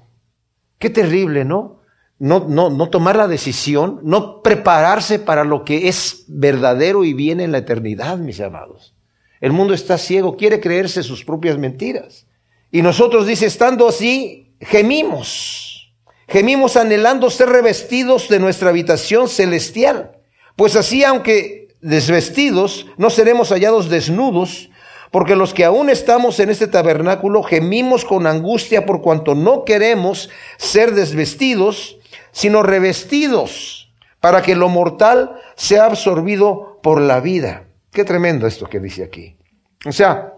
Qué 0.79 0.89
terrible, 0.89 1.45
¿no? 1.45 1.82
No, 2.23 2.45
no, 2.47 2.69
no 2.69 2.87
tomar 2.87 3.17
la 3.17 3.27
decisión, 3.27 3.99
no 4.01 4.41
prepararse 4.41 5.19
para 5.19 5.43
lo 5.43 5.65
que 5.65 5.89
es 5.89 6.23
verdadero 6.29 7.03
y 7.03 7.11
viene 7.11 7.43
en 7.43 7.51
la 7.51 7.57
eternidad, 7.57 8.17
mis 8.17 8.39
amados. 8.39 8.95
El 9.41 9.51
mundo 9.51 9.73
está 9.73 9.97
ciego, 9.97 10.37
quiere 10.37 10.61
creerse 10.61 11.03
sus 11.03 11.25
propias 11.25 11.57
mentiras. 11.57 12.25
Y 12.71 12.81
nosotros, 12.81 13.27
dice, 13.27 13.45
estando 13.45 13.89
así, 13.89 14.55
gemimos. 14.61 15.93
Gemimos 16.29 16.77
anhelando 16.77 17.29
ser 17.29 17.49
revestidos 17.49 18.29
de 18.29 18.39
nuestra 18.39 18.69
habitación 18.69 19.27
celestial. 19.27 20.13
Pues 20.55 20.77
así, 20.77 21.03
aunque 21.03 21.75
desvestidos, 21.81 22.87
no 22.95 23.09
seremos 23.09 23.49
hallados 23.49 23.89
desnudos, 23.89 24.69
porque 25.11 25.35
los 25.35 25.53
que 25.53 25.65
aún 25.65 25.89
estamos 25.89 26.39
en 26.39 26.51
este 26.51 26.67
tabernáculo 26.67 27.43
gemimos 27.43 28.05
con 28.05 28.27
angustia 28.27 28.85
por 28.85 29.01
cuanto 29.01 29.35
no 29.35 29.65
queremos 29.65 30.29
ser 30.55 30.93
desvestidos, 30.93 31.97
sino 32.33 32.63
revestidos, 32.63 33.93
para 34.19 34.41
que 34.41 34.55
lo 34.55 34.67
mortal 34.67 35.39
sea 35.55 35.85
absorbido 35.85 36.79
por 36.83 36.99
la 36.99 37.21
vida. 37.21 37.67
Qué 37.91 38.03
tremendo 38.03 38.47
esto 38.47 38.67
que 38.67 38.81
dice 38.81 39.03
aquí. 39.03 39.37
O 39.85 39.91
sea, 39.93 40.33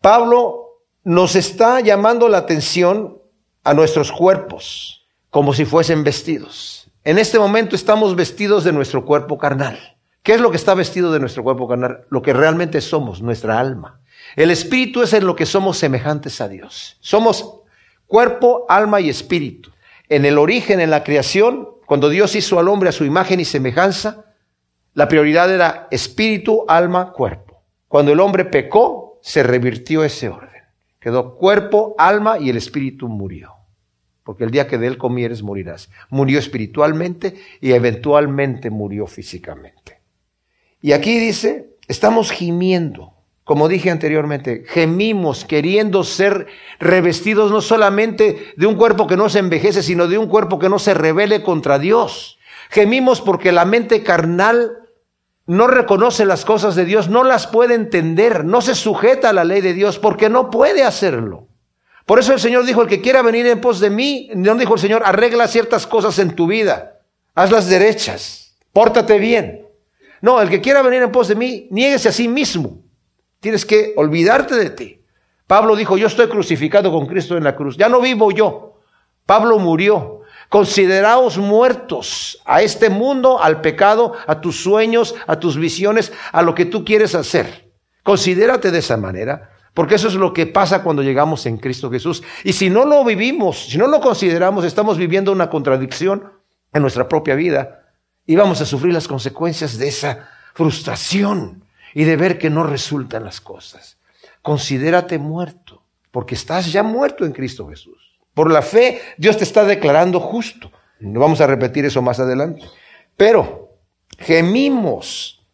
Pablo 0.00 0.84
nos 1.02 1.34
está 1.34 1.80
llamando 1.80 2.28
la 2.28 2.38
atención 2.38 3.18
a 3.64 3.74
nuestros 3.74 4.12
cuerpos 4.12 5.08
como 5.30 5.52
si 5.52 5.64
fuesen 5.64 6.04
vestidos. 6.04 6.90
En 7.04 7.18
este 7.18 7.38
momento 7.38 7.74
estamos 7.74 8.14
vestidos 8.14 8.64
de 8.64 8.72
nuestro 8.72 9.04
cuerpo 9.04 9.38
carnal. 9.38 9.96
¿Qué 10.22 10.34
es 10.34 10.40
lo 10.40 10.50
que 10.50 10.56
está 10.56 10.74
vestido 10.74 11.12
de 11.12 11.20
nuestro 11.20 11.42
cuerpo 11.42 11.66
carnal? 11.66 12.04
Lo 12.10 12.22
que 12.22 12.32
realmente 12.32 12.80
somos, 12.80 13.22
nuestra 13.22 13.58
alma. 13.58 14.00
El 14.36 14.50
espíritu 14.50 15.02
es 15.02 15.12
en 15.12 15.26
lo 15.26 15.34
que 15.34 15.46
somos 15.46 15.78
semejantes 15.78 16.40
a 16.40 16.48
Dios. 16.48 16.98
Somos 17.00 17.60
cuerpo, 18.06 18.66
alma 18.68 19.00
y 19.00 19.08
espíritu. 19.08 19.70
En 20.08 20.24
el 20.24 20.38
origen, 20.38 20.80
en 20.80 20.90
la 20.90 21.04
creación, 21.04 21.68
cuando 21.86 22.08
Dios 22.08 22.34
hizo 22.34 22.58
al 22.58 22.68
hombre 22.68 22.88
a 22.88 22.92
su 22.92 23.04
imagen 23.04 23.40
y 23.40 23.44
semejanza, 23.44 24.24
la 24.94 25.08
prioridad 25.08 25.52
era 25.52 25.88
espíritu, 25.90 26.64
alma, 26.68 27.12
cuerpo. 27.12 27.62
Cuando 27.88 28.12
el 28.12 28.20
hombre 28.20 28.44
pecó, 28.44 29.20
se 29.22 29.42
revirtió 29.42 30.04
ese 30.04 30.28
orden. 30.28 30.62
Quedó 31.00 31.36
cuerpo, 31.36 31.94
alma 31.98 32.38
y 32.38 32.50
el 32.50 32.56
espíritu 32.56 33.08
murió. 33.08 33.54
Porque 34.24 34.44
el 34.44 34.50
día 34.50 34.66
que 34.66 34.76
de 34.76 34.86
él 34.88 34.98
comieres 34.98 35.42
morirás. 35.42 35.90
Murió 36.10 36.38
espiritualmente 36.38 37.36
y 37.60 37.72
eventualmente 37.72 38.70
murió 38.70 39.06
físicamente. 39.06 40.00
Y 40.82 40.92
aquí 40.92 41.18
dice, 41.18 41.76
estamos 41.86 42.30
gimiendo. 42.30 43.14
Como 43.48 43.66
dije 43.66 43.90
anteriormente, 43.90 44.64
gemimos 44.66 45.46
queriendo 45.46 46.04
ser 46.04 46.48
revestidos 46.78 47.50
no 47.50 47.62
solamente 47.62 48.52
de 48.58 48.66
un 48.66 48.74
cuerpo 48.74 49.06
que 49.06 49.16
no 49.16 49.30
se 49.30 49.38
envejece, 49.38 49.82
sino 49.82 50.06
de 50.06 50.18
un 50.18 50.26
cuerpo 50.26 50.58
que 50.58 50.68
no 50.68 50.78
se 50.78 50.92
revele 50.92 51.42
contra 51.42 51.78
Dios. 51.78 52.38
Gemimos 52.68 53.22
porque 53.22 53.50
la 53.50 53.64
mente 53.64 54.02
carnal 54.02 54.80
no 55.46 55.66
reconoce 55.66 56.26
las 56.26 56.44
cosas 56.44 56.76
de 56.76 56.84
Dios, 56.84 57.08
no 57.08 57.24
las 57.24 57.46
puede 57.46 57.74
entender, 57.74 58.44
no 58.44 58.60
se 58.60 58.74
sujeta 58.74 59.30
a 59.30 59.32
la 59.32 59.44
ley 59.44 59.62
de 59.62 59.72
Dios 59.72 59.98
porque 59.98 60.28
no 60.28 60.50
puede 60.50 60.84
hacerlo. 60.84 61.48
Por 62.04 62.18
eso 62.18 62.34
el 62.34 62.40
Señor 62.40 62.66
dijo, 62.66 62.82
el 62.82 62.88
que 62.88 63.00
quiera 63.00 63.22
venir 63.22 63.46
en 63.46 63.62
pos 63.62 63.80
de 63.80 63.88
mí, 63.88 64.28
no 64.34 64.56
dijo 64.56 64.74
el 64.74 64.80
Señor, 64.80 65.04
arregla 65.06 65.48
ciertas 65.48 65.86
cosas 65.86 66.18
en 66.18 66.36
tu 66.36 66.48
vida, 66.48 67.00
hazlas 67.34 67.66
derechas, 67.66 68.58
pórtate 68.74 69.18
bien. 69.18 69.66
No, 70.20 70.38
el 70.42 70.50
que 70.50 70.60
quiera 70.60 70.82
venir 70.82 71.00
en 71.00 71.12
pos 71.12 71.28
de 71.28 71.34
mí, 71.34 71.66
niéguese 71.70 72.10
a 72.10 72.12
sí 72.12 72.28
mismo. 72.28 72.82
Tienes 73.40 73.64
que 73.64 73.94
olvidarte 73.96 74.54
de 74.54 74.70
ti. 74.70 75.00
Pablo 75.46 75.76
dijo, 75.76 75.96
yo 75.96 76.08
estoy 76.08 76.28
crucificado 76.28 76.92
con 76.92 77.06
Cristo 77.06 77.36
en 77.36 77.44
la 77.44 77.56
cruz. 77.56 77.76
Ya 77.76 77.88
no 77.88 78.00
vivo 78.00 78.30
yo. 78.30 78.80
Pablo 79.24 79.58
murió. 79.58 80.20
Consideraos 80.48 81.36
muertos 81.38 82.40
a 82.44 82.62
este 82.62 82.88
mundo, 82.88 83.42
al 83.42 83.60
pecado, 83.60 84.14
a 84.26 84.40
tus 84.40 84.62
sueños, 84.62 85.14
a 85.26 85.38
tus 85.38 85.58
visiones, 85.58 86.12
a 86.32 86.42
lo 86.42 86.54
que 86.54 86.64
tú 86.64 86.84
quieres 86.84 87.14
hacer. 87.14 87.70
Considérate 88.02 88.70
de 88.70 88.78
esa 88.78 88.96
manera, 88.96 89.50
porque 89.74 89.96
eso 89.96 90.08
es 90.08 90.14
lo 90.14 90.32
que 90.32 90.46
pasa 90.46 90.82
cuando 90.82 91.02
llegamos 91.02 91.44
en 91.44 91.58
Cristo 91.58 91.90
Jesús. 91.90 92.22
Y 92.44 92.54
si 92.54 92.70
no 92.70 92.86
lo 92.86 93.04
vivimos, 93.04 93.66
si 93.66 93.76
no 93.76 93.86
lo 93.86 94.00
consideramos, 94.00 94.64
estamos 94.64 94.96
viviendo 94.96 95.30
una 95.30 95.50
contradicción 95.50 96.32
en 96.72 96.82
nuestra 96.82 97.08
propia 97.08 97.34
vida 97.34 97.84
y 98.24 98.36
vamos 98.36 98.60
a 98.62 98.66
sufrir 98.66 98.94
las 98.94 99.08
consecuencias 99.08 99.78
de 99.78 99.88
esa 99.88 100.28
frustración 100.54 101.67
y 101.98 102.04
de 102.04 102.14
ver 102.14 102.38
que 102.38 102.48
no 102.48 102.62
resultan 102.62 103.24
las 103.24 103.40
cosas. 103.40 103.98
Considérate 104.40 105.18
muerto, 105.18 105.82
porque 106.12 106.36
estás 106.36 106.70
ya 106.70 106.84
muerto 106.84 107.26
en 107.26 107.32
Cristo 107.32 107.66
Jesús. 107.66 108.20
Por 108.34 108.52
la 108.52 108.62
fe, 108.62 109.00
Dios 109.16 109.36
te 109.36 109.42
está 109.42 109.64
declarando 109.64 110.20
justo. 110.20 110.70
Vamos 111.00 111.40
a 111.40 111.48
repetir 111.48 111.84
eso 111.84 112.00
más 112.00 112.20
adelante. 112.20 112.62
Pero 113.16 113.80
gemimos 114.16 115.44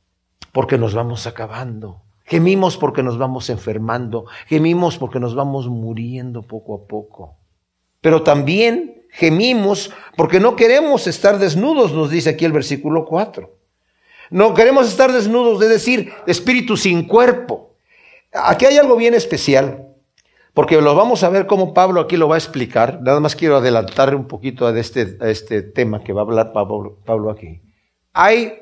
porque 0.53 0.77
nos 0.77 0.93
vamos 0.93 1.27
acabando. 1.27 2.03
Gemimos 2.25 2.77
porque 2.77 3.03
nos 3.03 3.17
vamos 3.17 3.49
enfermando. 3.49 4.27
Gemimos 4.47 4.99
porque 4.99 5.21
nos 5.21 5.35
vamos 5.35 5.69
muriendo 5.69 6.43
poco 6.43 6.75
a 6.75 6.87
poco. 6.87 7.39
Pero 8.03 8.23
también 8.23 9.07
gemimos 9.13 9.91
porque 10.15 10.41
no 10.41 10.57
queremos 10.57 11.07
estar 11.07 11.39
desnudos, 11.39 11.95
nos 11.95 12.11
dice 12.11 12.29
aquí 12.29 12.45
el 12.45 12.53
versículo 12.53 13.07
4. 13.07 13.64
No 14.35 14.53
queremos 14.53 14.89
estar 14.89 15.13
desnudos, 15.13 15.63
es 15.63 15.69
decir, 15.69 16.13
espíritu 16.27 16.77
sin 16.77 17.07
cuerpo. 17.07 17.77
Aquí 18.33 18.67
hay 18.67 18.79
algo 18.79 18.97
bien 18.97 19.15
especial. 19.15 19.95
Porque 20.53 20.81
lo 20.81 20.97
vamos 20.97 21.23
a 21.23 21.29
ver 21.29 21.47
cómo 21.47 21.73
Pablo 21.73 22.01
aquí 22.01 22.17
lo 22.17 22.27
va 22.27 22.35
a 22.35 22.39
explicar. 22.39 23.01
Nada 23.01 23.21
más 23.21 23.37
quiero 23.37 23.59
adelantar 23.59 24.13
un 24.13 24.27
poquito 24.27 24.67
a 24.67 24.77
este, 24.77 25.19
este 25.21 25.63
tema 25.63 26.03
que 26.03 26.13
va 26.13 26.23
a 26.23 26.25
hablar 26.25 26.53
Pablo, 26.53 26.99
Pablo 27.05 27.31
aquí. 27.31 27.63
Hay 28.13 28.59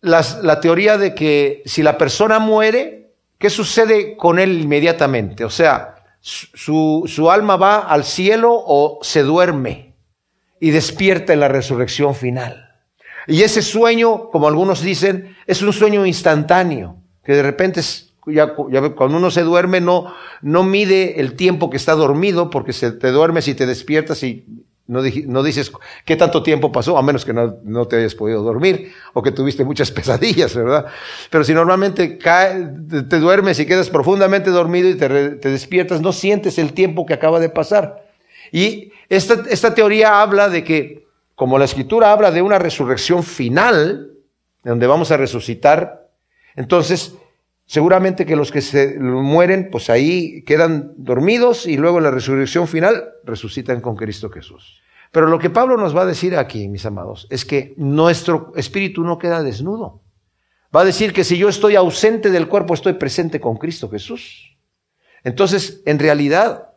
la 0.00 0.58
teoría 0.60 0.98
de 0.98 1.14
que 1.14 1.62
si 1.66 1.84
la 1.84 1.98
persona 1.98 2.40
muere, 2.40 3.12
¿qué 3.38 3.48
sucede 3.48 4.16
con 4.16 4.40
él 4.40 4.60
inmediatamente? 4.60 5.44
O 5.44 5.50
sea, 5.50 5.94
su, 6.20 7.04
su 7.06 7.30
alma 7.30 7.54
va 7.54 7.78
al 7.78 8.02
cielo 8.02 8.50
o 8.52 8.98
se 9.02 9.22
duerme 9.22 9.94
y 10.58 10.72
despierta 10.72 11.32
en 11.32 11.38
la 11.38 11.46
resurrección 11.46 12.16
final. 12.16 12.61
Y 13.26 13.42
ese 13.42 13.62
sueño, 13.62 14.30
como 14.30 14.48
algunos 14.48 14.82
dicen, 14.82 15.36
es 15.46 15.62
un 15.62 15.72
sueño 15.72 16.04
instantáneo, 16.06 16.96
que 17.24 17.34
de 17.34 17.42
repente 17.42 17.80
es 17.80 18.12
ya, 18.26 18.54
cuando 18.54 19.16
uno 19.16 19.30
se 19.30 19.42
duerme 19.42 19.80
no, 19.80 20.14
no 20.42 20.62
mide 20.62 21.20
el 21.20 21.34
tiempo 21.34 21.70
que 21.70 21.76
está 21.76 21.94
dormido 21.94 22.50
porque 22.50 22.72
se 22.72 22.92
te 22.92 23.10
duermes 23.10 23.48
y 23.48 23.54
te 23.54 23.66
despiertas 23.66 24.22
y 24.22 24.46
no, 24.86 25.00
no 25.26 25.42
dices 25.42 25.72
qué 26.04 26.16
tanto 26.16 26.42
tiempo 26.42 26.70
pasó, 26.70 26.98
a 26.98 27.02
menos 27.02 27.24
que 27.24 27.32
no, 27.32 27.56
no, 27.64 27.86
te 27.86 27.96
hayas 27.96 28.14
podido 28.14 28.42
dormir 28.42 28.92
o 29.12 29.22
que 29.22 29.32
tuviste 29.32 29.64
muchas 29.64 29.90
pesadillas, 29.92 30.54
¿verdad? 30.54 30.86
Pero 31.30 31.44
si 31.44 31.54
normalmente 31.54 32.18
cae, 32.18 32.68
te, 33.08 33.18
duermes 33.18 33.58
y 33.58 33.66
quedas 33.66 33.90
profundamente 33.90 34.50
dormido 34.50 34.88
y 34.88 34.94
te, 34.94 35.08
te, 35.36 35.50
despiertas, 35.50 36.00
no 36.00 36.12
sientes 36.12 36.58
el 36.58 36.72
tiempo 36.74 37.06
que 37.06 37.14
acaba 37.14 37.40
de 37.40 37.48
pasar. 37.48 38.08
Y 38.52 38.92
esta, 39.08 39.42
esta 39.48 39.74
teoría 39.74 40.20
habla 40.20 40.48
de 40.48 40.62
que, 40.62 41.06
como 41.42 41.58
la 41.58 41.64
escritura 41.64 42.12
habla 42.12 42.30
de 42.30 42.40
una 42.40 42.60
resurrección 42.60 43.24
final, 43.24 44.12
donde 44.62 44.86
vamos 44.86 45.10
a 45.10 45.16
resucitar, 45.16 46.08
entonces 46.54 47.16
Seguramente 47.66 48.26
que 48.26 48.36
los 48.36 48.52
que 48.52 48.60
se 48.60 48.98
mueren, 48.98 49.70
pues 49.72 49.88
ahí 49.88 50.42
quedan 50.42 50.92
dormidos 50.96 51.66
y 51.66 51.78
luego 51.78 51.98
en 51.98 52.04
la 52.04 52.10
resurrección 52.10 52.68
final 52.68 53.14
resucitan 53.24 53.80
con 53.80 53.96
Cristo 53.96 54.28
Jesús. 54.28 54.82
Pero 55.10 55.26
lo 55.26 55.38
que 55.38 55.48
Pablo 55.48 55.78
nos 55.78 55.96
va 55.96 56.02
a 56.02 56.06
decir 56.06 56.36
aquí, 56.36 56.68
mis 56.68 56.84
amados, 56.84 57.26
es 57.30 57.46
que 57.46 57.72
nuestro 57.78 58.52
espíritu 58.56 59.04
no 59.04 59.18
queda 59.18 59.42
desnudo. 59.42 60.02
Va 60.76 60.82
a 60.82 60.84
decir 60.84 61.12
que 61.12 61.24
si 61.24 61.38
yo 61.38 61.48
estoy 61.48 61.74
ausente 61.74 62.30
del 62.30 62.46
cuerpo, 62.46 62.74
estoy 62.74 62.92
presente 62.92 63.40
con 63.40 63.56
Cristo 63.56 63.88
Jesús. 63.88 64.54
Entonces, 65.24 65.82
en 65.86 65.98
realidad, 65.98 66.71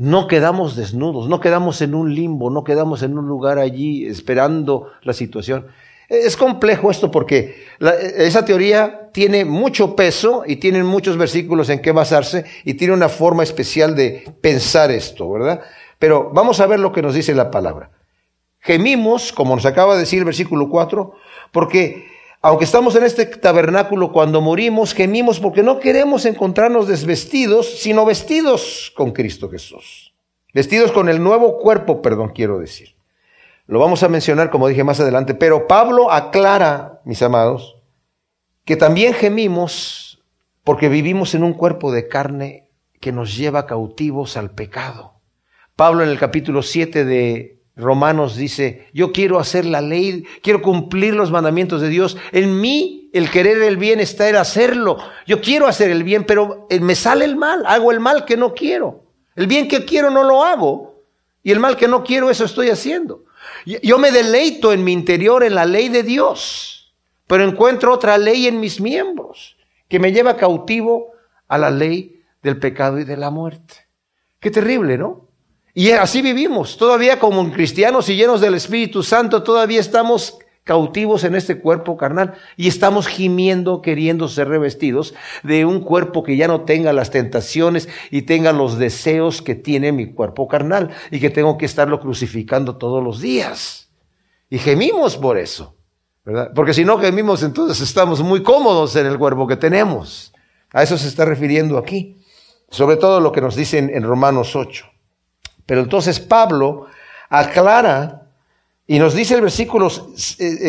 no 0.00 0.28
quedamos 0.28 0.76
desnudos, 0.76 1.28
no 1.28 1.40
quedamos 1.40 1.82
en 1.82 1.94
un 1.94 2.14
limbo, 2.14 2.48
no 2.48 2.64
quedamos 2.64 3.02
en 3.02 3.18
un 3.18 3.28
lugar 3.28 3.58
allí 3.58 4.06
esperando 4.06 4.90
la 5.02 5.12
situación. 5.12 5.66
Es 6.08 6.38
complejo 6.38 6.90
esto 6.90 7.10
porque 7.10 7.66
esa 8.16 8.42
teoría 8.46 9.10
tiene 9.12 9.44
mucho 9.44 9.94
peso 9.94 10.44
y 10.46 10.56
tiene 10.56 10.82
muchos 10.84 11.18
versículos 11.18 11.68
en 11.68 11.82
que 11.82 11.92
basarse 11.92 12.46
y 12.64 12.74
tiene 12.74 12.94
una 12.94 13.10
forma 13.10 13.42
especial 13.42 13.94
de 13.94 14.24
pensar 14.40 14.90
esto, 14.90 15.30
¿verdad? 15.30 15.60
Pero 15.98 16.30
vamos 16.32 16.60
a 16.60 16.66
ver 16.66 16.80
lo 16.80 16.92
que 16.92 17.02
nos 17.02 17.12
dice 17.12 17.34
la 17.34 17.50
palabra. 17.50 17.90
Gemimos, 18.60 19.34
como 19.34 19.54
nos 19.54 19.66
acaba 19.66 19.92
de 19.92 20.00
decir 20.00 20.20
el 20.20 20.24
versículo 20.24 20.70
4, 20.70 21.12
porque 21.52 22.09
aunque 22.42 22.64
estamos 22.64 22.96
en 22.96 23.04
este 23.04 23.26
tabernáculo, 23.26 24.12
cuando 24.12 24.40
morimos, 24.40 24.94
gemimos 24.94 25.40
porque 25.40 25.62
no 25.62 25.78
queremos 25.78 26.24
encontrarnos 26.24 26.88
desvestidos, 26.88 27.80
sino 27.80 28.06
vestidos 28.06 28.92
con 28.96 29.12
Cristo 29.12 29.50
Jesús. 29.50 30.14
Vestidos 30.54 30.90
con 30.90 31.08
el 31.08 31.22
nuevo 31.22 31.58
cuerpo, 31.58 32.00
perdón, 32.00 32.32
quiero 32.34 32.58
decir. 32.58 32.96
Lo 33.66 33.78
vamos 33.78 34.02
a 34.02 34.08
mencionar, 34.08 34.50
como 34.50 34.68
dije 34.68 34.84
más 34.84 34.98
adelante, 35.00 35.34
pero 35.34 35.68
Pablo 35.68 36.10
aclara, 36.10 37.02
mis 37.04 37.22
amados, 37.22 37.76
que 38.64 38.76
también 38.76 39.12
gemimos 39.12 40.22
porque 40.64 40.88
vivimos 40.88 41.34
en 41.34 41.44
un 41.44 41.52
cuerpo 41.52 41.92
de 41.92 42.08
carne 42.08 42.68
que 43.00 43.12
nos 43.12 43.36
lleva 43.36 43.66
cautivos 43.66 44.36
al 44.36 44.50
pecado. 44.50 45.14
Pablo 45.76 46.02
en 46.02 46.08
el 46.08 46.18
capítulo 46.18 46.62
7 46.62 47.04
de 47.04 47.59
Romanos 47.76 48.36
dice, 48.36 48.88
yo 48.92 49.12
quiero 49.12 49.38
hacer 49.38 49.64
la 49.64 49.80
ley, 49.80 50.24
quiero 50.42 50.60
cumplir 50.60 51.14
los 51.14 51.30
mandamientos 51.30 51.80
de 51.80 51.88
Dios. 51.88 52.16
En 52.32 52.60
mí 52.60 53.08
el 53.12 53.30
querer 53.30 53.62
el 53.62 53.76
bien 53.76 54.00
está 54.00 54.28
en 54.28 54.36
hacerlo. 54.36 54.98
Yo 55.26 55.40
quiero 55.40 55.66
hacer 55.66 55.90
el 55.90 56.04
bien, 56.04 56.24
pero 56.24 56.66
eh, 56.70 56.80
me 56.80 56.94
sale 56.94 57.24
el 57.24 57.36
mal, 57.36 57.64
hago 57.66 57.92
el 57.92 58.00
mal 58.00 58.24
que 58.24 58.36
no 58.36 58.54
quiero. 58.54 59.04
El 59.36 59.46
bien 59.46 59.68
que 59.68 59.84
quiero 59.84 60.10
no 60.10 60.24
lo 60.24 60.44
hago. 60.44 61.02
Y 61.42 61.52
el 61.52 61.60
mal 61.60 61.76
que 61.76 61.88
no 61.88 62.04
quiero, 62.04 62.30
eso 62.30 62.44
estoy 62.44 62.68
haciendo. 62.68 63.24
Yo 63.64 63.98
me 63.98 64.10
deleito 64.10 64.72
en 64.72 64.84
mi 64.84 64.92
interior 64.92 65.42
en 65.42 65.54
la 65.54 65.64
ley 65.64 65.88
de 65.88 66.02
Dios, 66.02 66.92
pero 67.26 67.44
encuentro 67.44 67.92
otra 67.92 68.18
ley 68.18 68.46
en 68.46 68.60
mis 68.60 68.80
miembros 68.80 69.56
que 69.88 69.98
me 69.98 70.12
lleva 70.12 70.36
cautivo 70.36 71.12
a 71.48 71.58
la 71.58 71.70
ley 71.70 72.22
del 72.42 72.58
pecado 72.58 72.98
y 72.98 73.04
de 73.04 73.16
la 73.16 73.30
muerte. 73.30 73.74
Qué 74.38 74.50
terrible, 74.50 74.96
¿no? 74.98 75.29
Y 75.74 75.90
así 75.92 76.20
vivimos, 76.22 76.76
todavía 76.76 77.18
como 77.18 77.50
cristianos 77.52 78.08
y 78.08 78.16
llenos 78.16 78.40
del 78.40 78.54
Espíritu 78.54 79.02
Santo, 79.02 79.42
todavía 79.42 79.80
estamos 79.80 80.38
cautivos 80.64 81.24
en 81.24 81.34
este 81.34 81.60
cuerpo 81.60 81.96
carnal 81.96 82.34
y 82.56 82.68
estamos 82.68 83.06
gimiendo 83.06 83.82
queriendo 83.82 84.28
ser 84.28 84.48
revestidos 84.48 85.14
de 85.42 85.64
un 85.64 85.80
cuerpo 85.80 86.22
que 86.22 86.36
ya 86.36 86.48
no 86.48 86.62
tenga 86.62 86.92
las 86.92 87.10
tentaciones 87.10 87.88
y 88.10 88.22
tenga 88.22 88.52
los 88.52 88.78
deseos 88.78 89.42
que 89.42 89.54
tiene 89.54 89.92
mi 89.92 90.12
cuerpo 90.12 90.48
carnal 90.48 90.90
y 91.10 91.18
que 91.18 91.30
tengo 91.30 91.56
que 91.56 91.66
estarlo 91.66 92.00
crucificando 92.00 92.76
todos 92.76 93.02
los 93.02 93.20
días. 93.20 93.90
Y 94.48 94.58
gemimos 94.58 95.16
por 95.16 95.38
eso, 95.38 95.76
¿verdad? 96.24 96.50
Porque 96.54 96.74
si 96.74 96.84
no 96.84 96.98
gemimos 96.98 97.42
entonces 97.42 97.80
estamos 97.80 98.20
muy 98.22 98.42
cómodos 98.42 98.94
en 98.96 99.06
el 99.06 99.18
cuerpo 99.18 99.46
que 99.46 99.56
tenemos. 99.56 100.32
A 100.72 100.82
eso 100.82 100.96
se 100.98 101.08
está 101.08 101.24
refiriendo 101.24 101.78
aquí. 101.78 102.16
Sobre 102.68 102.96
todo 102.96 103.18
lo 103.18 103.32
que 103.32 103.40
nos 103.40 103.56
dicen 103.56 103.90
en 103.92 104.04
Romanos 104.04 104.54
8. 104.54 104.86
Pero 105.70 105.82
entonces 105.82 106.18
Pablo 106.18 106.86
aclara 107.28 108.22
y 108.88 108.98
nos 108.98 109.14
dice 109.14 109.36
el 109.36 109.42
versículo 109.42 109.88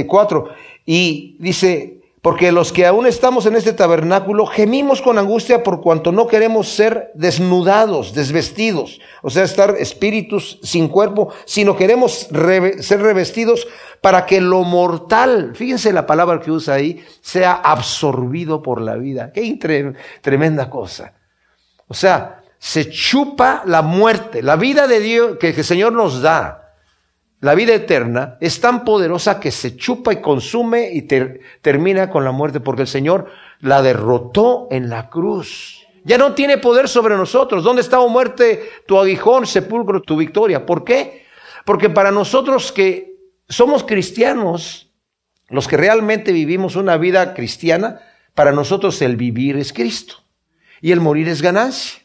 4 0.06 0.46
eh, 0.48 0.54
y 0.86 1.38
dice, 1.40 2.04
porque 2.22 2.52
los 2.52 2.72
que 2.72 2.86
aún 2.86 3.08
estamos 3.08 3.48
en 3.48 3.56
este 3.56 3.74
tabernáculo 3.74 4.46
gemimos 4.46 5.02
con 5.02 5.18
angustia 5.18 5.64
por 5.64 5.82
cuanto 5.82 6.12
no 6.12 6.28
queremos 6.28 6.70
ser 6.70 7.10
desnudados, 7.16 8.14
desvestidos, 8.14 9.02
o 9.24 9.32
sea, 9.32 9.44
estar 9.44 9.76
espíritus 9.80 10.60
sin 10.62 10.88
cuerpo, 10.88 11.30
sino 11.46 11.76
queremos 11.76 12.30
ser 12.82 13.02
revestidos 13.02 13.68
para 14.02 14.28
que 14.28 14.40
lo 14.40 14.62
mortal, 14.62 15.54
fíjense 15.56 15.92
la 15.94 16.06
palabra 16.06 16.42
que 16.42 16.52
usa 16.52 16.76
ahí, 16.76 17.04
sea 17.22 17.54
absorbido 17.54 18.62
por 18.62 18.82
la 18.82 18.98
vida. 18.98 19.32
Qué 19.34 19.58
tremenda 20.22 20.70
cosa. 20.70 21.16
O 21.88 21.96
sea, 21.96 22.41
se 22.62 22.92
chupa 22.92 23.64
la 23.66 23.82
muerte. 23.82 24.44
La 24.44 24.56
vida 24.56 24.86
de 24.88 25.00
Dios 25.00 25.38
que 25.40 25.50
el 25.50 25.64
Señor 25.64 25.94
nos 25.94 26.22
da, 26.22 26.76
la 27.40 27.56
vida 27.56 27.74
eterna, 27.74 28.38
es 28.40 28.62
tan 28.62 28.86
poderosa 28.86 29.40
que 29.40 29.50
se 29.50 29.76
chupa 29.76 30.14
y 30.14 30.22
consume 30.22 30.92
y 30.94 31.02
termina 31.02 32.12
con 32.12 32.24
la 32.24 32.32
muerte, 32.32 32.60
porque 32.60 32.84
el 32.84 32.88
Señor 32.88 33.32
la 33.62 33.82
derrotó 33.82 34.68
en 34.70 34.90
la 34.90 35.10
cruz. 35.10 35.88
Ya 36.04 36.20
no 36.20 36.36
tiene 36.36 36.60
poder 36.60 36.88
sobre 36.88 37.18
nosotros. 37.18 37.64
¿Dónde 37.64 37.82
está, 37.82 38.00
muerte, 38.08 38.70
tu 38.86 39.00
aguijón, 39.00 39.48
sepulcro, 39.48 40.04
tu 40.04 40.16
victoria? 40.16 40.64
¿Por 40.64 40.84
qué? 40.84 41.26
Porque 41.66 41.90
para 41.90 42.12
nosotros 42.12 42.72
que 42.72 43.16
somos 43.50 43.84
cristianos, 43.84 44.92
los 45.50 45.68
que 45.68 45.78
realmente 45.78 46.32
vivimos 46.32 46.76
una 46.76 46.98
vida 46.98 47.34
cristiana, 47.34 48.02
para 48.36 48.52
nosotros 48.52 49.02
el 49.02 49.16
vivir 49.16 49.58
es 49.58 49.74
Cristo 49.74 50.18
y 50.80 50.92
el 50.92 51.00
morir 51.00 51.28
es 51.28 51.42
ganancia. 51.42 52.02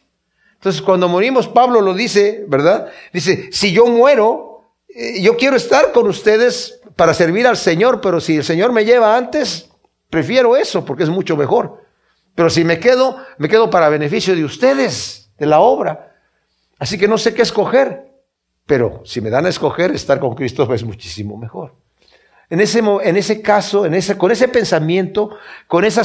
Entonces, 0.57 0.81
cuando 0.81 1.07
morimos, 1.07 1.47
Pablo 1.47 1.81
lo 1.81 1.93
dice, 1.93 2.43
¿verdad? 2.47 2.89
Dice, 3.13 3.49
si 3.51 3.71
yo 3.71 3.85
muero, 3.85 4.63
eh, 4.89 5.21
yo 5.21 5.37
quiero 5.37 5.55
estar 5.55 5.91
con 5.91 6.07
ustedes 6.07 6.81
para 6.95 7.13
servir 7.13 7.45
al 7.45 7.57
Señor, 7.57 8.01
pero 8.01 8.19
si 8.19 8.37
el 8.37 8.43
Señor 8.43 8.73
me 8.73 8.83
lleva 8.83 9.15
antes, 9.15 9.69
prefiero 10.09 10.57
eso 10.57 10.83
porque 10.83 11.03
es 11.03 11.09
mucho 11.09 11.37
mejor. 11.37 11.83
Pero 12.33 12.49
si 12.49 12.63
me 12.63 12.79
quedo, 12.79 13.17
me 13.37 13.49
quedo 13.49 13.69
para 13.69 13.89
beneficio 13.89 14.35
de 14.35 14.43
ustedes, 14.43 15.29
de 15.37 15.45
la 15.45 15.59
obra. 15.59 16.15
Así 16.79 16.97
que 16.97 17.07
no 17.07 17.17
sé 17.19 17.33
qué 17.35 17.43
escoger, 17.43 18.11
pero 18.65 19.01
si 19.05 19.21
me 19.21 19.29
dan 19.29 19.45
a 19.45 19.49
escoger, 19.49 19.91
estar 19.91 20.19
con 20.19 20.33
Cristo 20.33 20.71
es 20.73 20.83
muchísimo 20.83 21.37
mejor. 21.37 21.75
En 22.49 22.61
ese, 22.61 22.79
en 22.79 23.17
ese 23.17 23.41
caso, 23.41 23.85
en 23.85 23.93
ese, 23.93 24.17
con 24.17 24.31
ese 24.31 24.47
pensamiento, 24.47 25.37
con 25.67 25.85
esa 25.85 26.01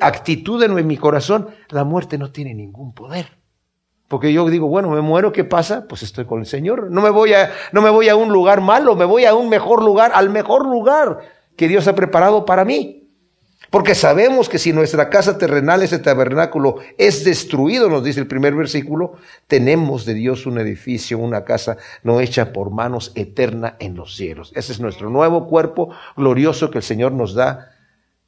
actitud 0.00 0.62
en 0.62 0.86
mi 0.86 0.96
corazón, 0.96 1.48
la 1.68 1.84
muerte 1.84 2.18
no 2.18 2.32
tiene 2.32 2.52
ningún 2.52 2.92
poder. 2.92 3.38
Porque 4.08 4.32
yo 4.32 4.48
digo, 4.48 4.68
bueno, 4.68 4.88
me 4.88 5.02
muero, 5.02 5.32
¿qué 5.32 5.44
pasa? 5.44 5.86
Pues 5.86 6.02
estoy 6.02 6.24
con 6.24 6.40
el 6.40 6.46
Señor. 6.46 6.90
No 6.90 7.02
me 7.02 7.10
voy 7.10 7.34
a, 7.34 7.52
no 7.72 7.82
me 7.82 7.90
voy 7.90 8.08
a 8.08 8.16
un 8.16 8.32
lugar 8.32 8.62
malo, 8.62 8.96
me 8.96 9.04
voy 9.04 9.26
a 9.26 9.34
un 9.34 9.50
mejor 9.50 9.82
lugar, 9.82 10.12
al 10.14 10.30
mejor 10.30 10.64
lugar 10.64 11.18
que 11.56 11.68
Dios 11.68 11.86
ha 11.88 11.94
preparado 11.94 12.46
para 12.46 12.64
mí. 12.64 12.98
Porque 13.70 13.94
sabemos 13.94 14.48
que 14.48 14.58
si 14.58 14.72
nuestra 14.72 15.10
casa 15.10 15.36
terrenal, 15.36 15.82
ese 15.82 15.98
tabernáculo, 15.98 16.76
es 16.96 17.22
destruido, 17.22 17.90
nos 17.90 18.02
dice 18.02 18.20
el 18.20 18.26
primer 18.26 18.54
versículo, 18.54 19.16
tenemos 19.46 20.06
de 20.06 20.14
Dios 20.14 20.46
un 20.46 20.58
edificio, 20.58 21.18
una 21.18 21.44
casa 21.44 21.76
no 22.02 22.20
hecha 22.20 22.54
por 22.54 22.70
manos 22.70 23.12
eterna 23.14 23.76
en 23.78 23.94
los 23.94 24.16
cielos. 24.16 24.52
Ese 24.54 24.72
es 24.72 24.80
nuestro 24.80 25.10
nuevo 25.10 25.46
cuerpo 25.46 25.90
glorioso 26.16 26.70
que 26.70 26.78
el 26.78 26.84
Señor 26.84 27.12
nos 27.12 27.34
da 27.34 27.72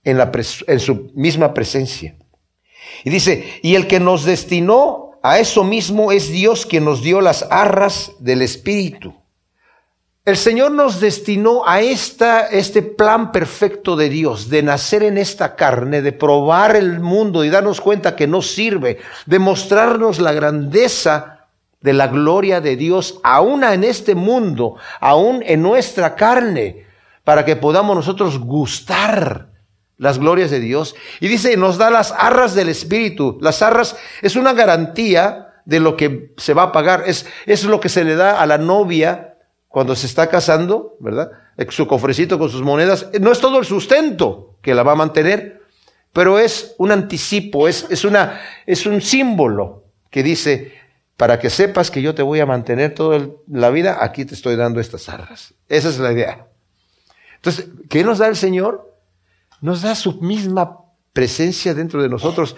en, 0.04 0.18
la 0.18 0.30
en 0.66 0.80
su 0.80 1.10
misma 1.14 1.54
presencia. 1.54 2.16
Y 3.04 3.08
dice, 3.08 3.60
y 3.62 3.76
el 3.76 3.86
que 3.86 3.98
nos 3.98 4.26
destinó 4.26 5.09
a 5.22 5.38
eso 5.38 5.64
mismo 5.64 6.12
es 6.12 6.30
Dios 6.30 6.66
quien 6.66 6.84
nos 6.84 7.02
dio 7.02 7.20
las 7.20 7.46
arras 7.50 8.12
del 8.18 8.42
Espíritu. 8.42 9.14
El 10.24 10.36
Señor 10.36 10.72
nos 10.72 11.00
destinó 11.00 11.66
a 11.66 11.80
esta, 11.80 12.46
este 12.46 12.82
plan 12.82 13.32
perfecto 13.32 13.96
de 13.96 14.08
Dios, 14.08 14.48
de 14.48 14.62
nacer 14.62 15.02
en 15.02 15.18
esta 15.18 15.56
carne, 15.56 16.02
de 16.02 16.12
probar 16.12 16.76
el 16.76 17.00
mundo 17.00 17.42
y 17.42 17.50
darnos 17.50 17.80
cuenta 17.80 18.16
que 18.16 18.26
no 18.26 18.42
sirve, 18.42 18.98
de 19.26 19.38
mostrarnos 19.38 20.20
la 20.20 20.32
grandeza 20.32 21.48
de 21.80 21.94
la 21.94 22.08
gloria 22.08 22.60
de 22.60 22.76
Dios, 22.76 23.18
aún 23.22 23.64
en 23.64 23.82
este 23.82 24.14
mundo, 24.14 24.76
aún 25.00 25.42
en 25.44 25.62
nuestra 25.62 26.14
carne, 26.14 26.86
para 27.24 27.44
que 27.44 27.56
podamos 27.56 27.96
nosotros 27.96 28.38
gustar 28.38 29.49
las 30.00 30.18
glorias 30.18 30.50
de 30.50 30.60
Dios. 30.60 30.96
Y 31.20 31.28
dice, 31.28 31.56
nos 31.58 31.76
da 31.76 31.90
las 31.90 32.12
arras 32.16 32.54
del 32.54 32.70
Espíritu. 32.70 33.38
Las 33.42 33.60
arras 33.60 33.96
es 34.22 34.34
una 34.34 34.54
garantía 34.54 35.52
de 35.66 35.78
lo 35.78 35.94
que 35.94 36.32
se 36.38 36.54
va 36.54 36.64
a 36.64 36.72
pagar. 36.72 37.04
Es, 37.06 37.26
es 37.44 37.64
lo 37.64 37.80
que 37.80 37.90
se 37.90 38.02
le 38.02 38.16
da 38.16 38.40
a 38.40 38.46
la 38.46 38.56
novia 38.56 39.34
cuando 39.68 39.94
se 39.94 40.06
está 40.06 40.28
casando, 40.28 40.96
¿verdad? 41.00 41.30
Su 41.68 41.86
cofrecito 41.86 42.38
con 42.38 42.48
sus 42.48 42.62
monedas. 42.62 43.08
No 43.20 43.30
es 43.30 43.40
todo 43.40 43.58
el 43.58 43.66
sustento 43.66 44.56
que 44.62 44.74
la 44.74 44.82
va 44.82 44.92
a 44.92 44.96
mantener, 44.96 45.60
pero 46.14 46.38
es 46.38 46.74
un 46.78 46.92
anticipo, 46.92 47.68
es, 47.68 47.86
es, 47.90 48.06
una, 48.06 48.40
es 48.64 48.86
un 48.86 49.02
símbolo 49.02 49.84
que 50.10 50.22
dice, 50.22 50.72
para 51.18 51.38
que 51.38 51.50
sepas 51.50 51.90
que 51.90 52.00
yo 52.00 52.14
te 52.14 52.22
voy 52.22 52.40
a 52.40 52.46
mantener 52.46 52.94
toda 52.94 53.28
la 53.50 53.68
vida, 53.68 53.98
aquí 54.00 54.24
te 54.24 54.34
estoy 54.34 54.56
dando 54.56 54.80
estas 54.80 55.10
arras. 55.10 55.52
Esa 55.68 55.90
es 55.90 55.98
la 55.98 56.10
idea. 56.10 56.46
Entonces, 57.36 57.66
¿qué 57.90 58.02
nos 58.02 58.16
da 58.16 58.28
el 58.28 58.36
Señor? 58.36 58.89
Nos 59.60 59.82
da 59.82 59.94
su 59.94 60.20
misma 60.20 60.78
presencia 61.12 61.74
dentro 61.74 62.02
de 62.02 62.08
nosotros 62.08 62.56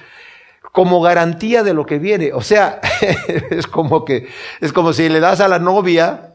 como 0.72 1.00
garantía 1.02 1.62
de 1.62 1.74
lo 1.74 1.84
que 1.84 1.98
viene. 1.98 2.32
O 2.32 2.40
sea, 2.40 2.80
es 3.50 3.66
como 3.66 4.04
que, 4.04 4.28
es 4.60 4.72
como 4.72 4.92
si 4.92 5.08
le 5.08 5.20
das 5.20 5.40
a 5.40 5.48
la 5.48 5.58
novia 5.58 6.34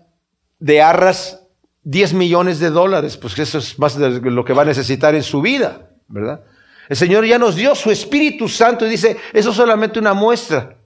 de 0.59 0.81
arras 0.81 1.41
10 1.83 2.13
millones 2.13 2.59
de 2.59 2.69
dólares, 2.69 3.17
pues 3.17 3.37
eso 3.39 3.59
es 3.59 3.79
más 3.79 3.97
de 3.97 4.19
lo 4.19 4.43
que 4.43 4.53
va 4.53 4.63
a 4.63 4.65
necesitar 4.65 5.15
en 5.15 5.23
su 5.23 5.41
vida, 5.41 5.89
¿verdad? 6.07 6.43
El 6.89 6.97
Señor 6.97 7.25
ya 7.25 7.37
nos 7.39 7.55
dio 7.55 7.75
su 7.75 7.91
Espíritu 7.91 8.47
Santo 8.47 8.85
y 8.85 8.89
dice, 8.89 9.17
eso 9.33 9.51
es 9.51 9.55
solamente 9.55 9.99
una 9.99 10.13
muestra, 10.13 10.77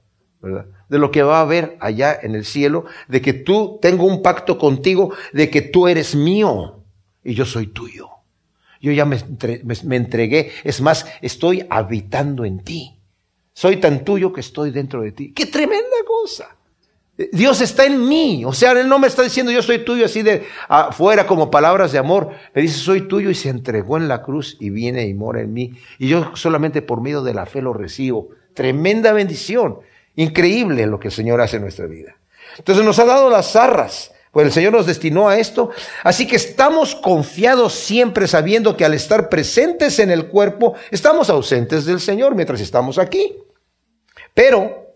¿verdad? 0.42 0.66
De 0.90 1.00
lo 1.00 1.10
que 1.10 1.24
va 1.24 1.40
a 1.40 1.42
haber 1.42 1.78
allá 1.80 2.18
en 2.22 2.36
el 2.36 2.46
cielo, 2.46 2.86
de 3.08 3.22
que 3.22 3.34
tú 3.34 3.80
tengo 3.82 4.06
un 4.06 4.22
pacto 4.22 4.58
contigo, 4.58 5.14
de 5.34 5.50
que 5.50 5.62
tú 5.62 5.88
eres 5.88 6.16
mío 6.16 6.84
y 7.24 7.34
yo 7.34 7.46
soy 7.46 7.68
tuyo. 7.68 8.10
Yo 8.82 8.92
ya 8.92 9.06
me, 9.06 9.18
entregué, 9.96 10.52
es 10.64 10.82
más, 10.82 11.06
estoy 11.22 11.66
habitando 11.70 12.46
en 12.46 12.60
ti. 12.64 12.98
Soy 13.54 13.78
tan 13.78 14.04
tuyo 14.04 14.34
que 14.34 14.42
estoy 14.42 14.72
dentro 14.72 15.02
de 15.04 15.12
ti. 15.12 15.34
¡Qué 15.34 15.46
tremenda 15.46 15.98
cosa! 16.06 16.56
Dios 17.32 17.62
está 17.62 17.86
en 17.86 18.08
mí. 18.08 18.44
O 18.46 18.54
sea, 18.54 18.72
Él 18.72 18.88
no 18.88 18.98
me 18.98 19.08
está 19.08 19.22
diciendo 19.22 19.52
yo 19.52 19.62
soy 19.62 19.86
tuyo 19.86 20.06
así 20.06 20.24
de 20.24 20.48
afuera 20.68 21.28
como 21.28 21.52
palabras 21.52 21.92
de 21.92 22.00
amor. 22.00 22.32
Me 22.56 22.62
dice 22.64 22.80
soy 22.80 23.08
tuyo 23.08 23.30
y 23.30 23.36
se 23.36 23.50
entregó 23.50 23.98
en 23.98 24.08
la 24.08 24.24
cruz 24.24 24.58
y 24.60 24.70
viene 24.70 25.06
y 25.06 25.14
mora 25.14 25.42
en 25.42 25.54
mí. 25.54 25.74
Y 26.00 26.08
yo 26.08 26.36
solamente 26.36 26.82
por 26.82 27.02
medio 27.02 27.22
de 27.22 27.34
la 27.34 27.46
fe 27.46 27.62
lo 27.62 27.74
recibo. 27.74 28.30
Tremenda 28.54 29.14
bendición. 29.14 29.80
Increíble 30.16 30.88
lo 30.88 31.00
que 31.00 31.10
el 31.10 31.14
Señor 31.14 31.42
hace 31.42 31.58
en 31.58 31.64
nuestra 31.64 31.86
vida. 31.86 32.16
Entonces 32.58 32.84
nos 32.84 32.98
ha 33.00 33.06
dado 33.06 33.30
las 33.30 33.52
zarras. 33.52 34.12
Pues 34.32 34.46
el 34.46 34.54
Señor 34.54 34.72
nos 34.74 34.86
destinó 34.86 35.28
a 35.28 35.38
esto. 35.38 35.72
Así 36.04 36.26
que 36.26 36.38
estamos 36.38 36.96
confiados 36.96 37.74
siempre 37.74 38.28
sabiendo 38.28 38.78
que 38.78 38.86
al 38.86 38.94
estar 38.94 39.28
presentes 39.28 40.00
en 40.00 40.10
el 40.10 40.28
cuerpo, 40.28 40.76
estamos 40.90 41.30
ausentes 41.30 41.86
del 41.86 42.00
Señor 42.00 42.34
mientras 42.34 42.62
estamos 42.62 42.98
aquí. 42.98 43.36
Pero, 44.34 44.96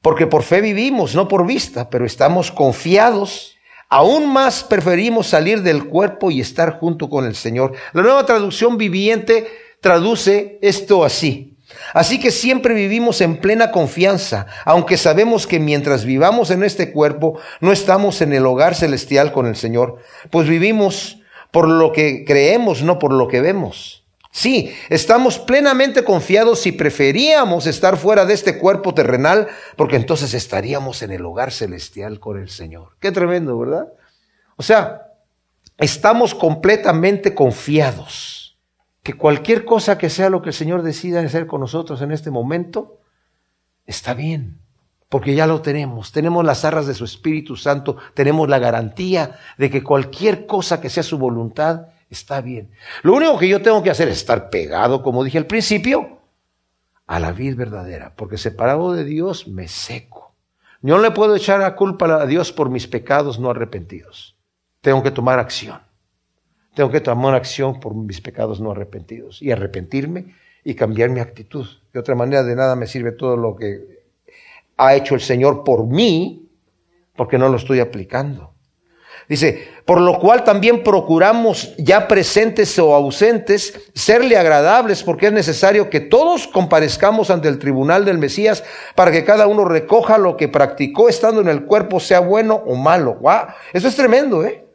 porque 0.00 0.28
por 0.28 0.44
fe 0.44 0.60
vivimos, 0.60 1.16
no 1.16 1.26
por 1.26 1.44
vista, 1.44 1.90
pero 1.90 2.06
estamos 2.06 2.52
confiados, 2.52 3.56
aún 3.88 4.32
más 4.32 4.62
preferimos 4.62 5.26
salir 5.26 5.62
del 5.62 5.86
cuerpo 5.86 6.30
y 6.30 6.40
estar 6.40 6.78
junto 6.78 7.10
con 7.10 7.24
el 7.26 7.34
Señor. 7.34 7.72
La 7.92 8.02
nueva 8.02 8.24
traducción 8.24 8.78
viviente 8.78 9.48
traduce 9.80 10.60
esto 10.62 11.04
así. 11.04 11.55
Así 11.94 12.20
que 12.20 12.30
siempre 12.30 12.74
vivimos 12.74 13.20
en 13.20 13.36
plena 13.38 13.70
confianza, 13.70 14.46
aunque 14.64 14.96
sabemos 14.96 15.46
que 15.46 15.58
mientras 15.58 16.04
vivamos 16.04 16.50
en 16.50 16.62
este 16.62 16.92
cuerpo, 16.92 17.38
no 17.60 17.72
estamos 17.72 18.20
en 18.20 18.32
el 18.32 18.46
hogar 18.46 18.74
celestial 18.74 19.32
con 19.32 19.46
el 19.46 19.56
Señor, 19.56 19.98
pues 20.30 20.48
vivimos 20.48 21.20
por 21.50 21.68
lo 21.68 21.92
que 21.92 22.24
creemos, 22.24 22.82
no 22.82 22.98
por 22.98 23.12
lo 23.12 23.28
que 23.28 23.40
vemos. 23.40 24.04
Sí, 24.30 24.74
estamos 24.90 25.38
plenamente 25.38 26.04
confiados 26.04 26.60
si 26.60 26.72
preferíamos 26.72 27.66
estar 27.66 27.96
fuera 27.96 28.26
de 28.26 28.34
este 28.34 28.58
cuerpo 28.58 28.92
terrenal, 28.92 29.48
porque 29.76 29.96
entonces 29.96 30.34
estaríamos 30.34 31.00
en 31.00 31.12
el 31.12 31.24
hogar 31.24 31.52
celestial 31.52 32.20
con 32.20 32.38
el 32.38 32.50
Señor. 32.50 32.96
Qué 33.00 33.12
tremendo, 33.12 33.58
¿verdad? 33.58 33.88
O 34.56 34.62
sea, 34.62 35.12
estamos 35.78 36.34
completamente 36.34 37.34
confiados 37.34 38.35
que 39.06 39.14
cualquier 39.14 39.64
cosa 39.64 39.98
que 39.98 40.10
sea 40.10 40.30
lo 40.30 40.42
que 40.42 40.48
el 40.48 40.52
Señor 40.52 40.82
decida 40.82 41.20
hacer 41.20 41.46
con 41.46 41.60
nosotros 41.60 42.02
en 42.02 42.10
este 42.10 42.32
momento, 42.32 42.98
está 43.84 44.14
bien, 44.14 44.58
porque 45.08 45.36
ya 45.36 45.46
lo 45.46 45.62
tenemos, 45.62 46.10
tenemos 46.10 46.44
las 46.44 46.64
arras 46.64 46.88
de 46.88 46.94
su 46.94 47.04
Espíritu 47.04 47.54
Santo, 47.54 47.98
tenemos 48.14 48.48
la 48.48 48.58
garantía 48.58 49.38
de 49.58 49.70
que 49.70 49.84
cualquier 49.84 50.44
cosa 50.44 50.80
que 50.80 50.90
sea 50.90 51.04
su 51.04 51.18
voluntad 51.18 51.86
está 52.10 52.40
bien. 52.40 52.72
Lo 53.04 53.14
único 53.14 53.38
que 53.38 53.46
yo 53.46 53.62
tengo 53.62 53.80
que 53.80 53.90
hacer 53.90 54.08
es 54.08 54.16
estar 54.16 54.50
pegado, 54.50 55.04
como 55.04 55.22
dije 55.22 55.38
al 55.38 55.46
principio, 55.46 56.18
a 57.06 57.20
la 57.20 57.30
vida 57.30 57.54
verdadera, 57.54 58.12
porque 58.16 58.38
separado 58.38 58.92
de 58.92 59.04
Dios 59.04 59.46
me 59.46 59.68
seco. 59.68 60.34
Yo 60.82 60.96
no 60.96 61.02
le 61.04 61.12
puedo 61.12 61.36
echar 61.36 61.60
la 61.60 61.76
culpa 61.76 62.06
a 62.06 62.26
Dios 62.26 62.50
por 62.50 62.70
mis 62.70 62.88
pecados 62.88 63.38
no 63.38 63.50
arrepentidos. 63.50 64.34
Tengo 64.80 65.04
que 65.04 65.12
tomar 65.12 65.38
acción. 65.38 65.85
Tengo 66.76 66.90
que 66.90 67.00
tomar 67.00 67.34
acción 67.34 67.80
por 67.80 67.94
mis 67.94 68.20
pecados 68.20 68.60
no 68.60 68.72
arrepentidos 68.72 69.40
y 69.40 69.50
arrepentirme 69.50 70.34
y 70.62 70.74
cambiar 70.74 71.08
mi 71.08 71.20
actitud. 71.20 71.66
De 71.90 71.98
otra 71.98 72.14
manera, 72.14 72.42
de 72.42 72.54
nada 72.54 72.76
me 72.76 72.86
sirve 72.86 73.12
todo 73.12 73.34
lo 73.38 73.56
que 73.56 74.02
ha 74.76 74.94
hecho 74.94 75.14
el 75.14 75.22
Señor 75.22 75.64
por 75.64 75.86
mí, 75.86 76.50
porque 77.16 77.38
no 77.38 77.48
lo 77.48 77.56
estoy 77.56 77.80
aplicando. 77.80 78.52
Dice, 79.26 79.68
por 79.86 80.02
lo 80.02 80.18
cual 80.18 80.44
también 80.44 80.84
procuramos, 80.84 81.74
ya 81.78 82.06
presentes 82.06 82.78
o 82.78 82.94
ausentes, 82.94 83.90
serle 83.94 84.36
agradables, 84.36 85.02
porque 85.02 85.28
es 85.28 85.32
necesario 85.32 85.88
que 85.88 86.00
todos 86.00 86.46
comparezcamos 86.46 87.30
ante 87.30 87.48
el 87.48 87.58
tribunal 87.58 88.04
del 88.04 88.18
Mesías 88.18 88.62
para 88.94 89.10
que 89.10 89.24
cada 89.24 89.46
uno 89.46 89.64
recoja 89.64 90.18
lo 90.18 90.36
que 90.36 90.48
practicó 90.48 91.08
estando 91.08 91.40
en 91.40 91.48
el 91.48 91.64
cuerpo, 91.64 92.00
sea 92.00 92.20
bueno 92.20 92.54
o 92.66 92.74
malo. 92.74 93.14
¡Wow! 93.14 93.46
Eso 93.72 93.88
es 93.88 93.96
tremendo, 93.96 94.44
¿eh? 94.44 94.66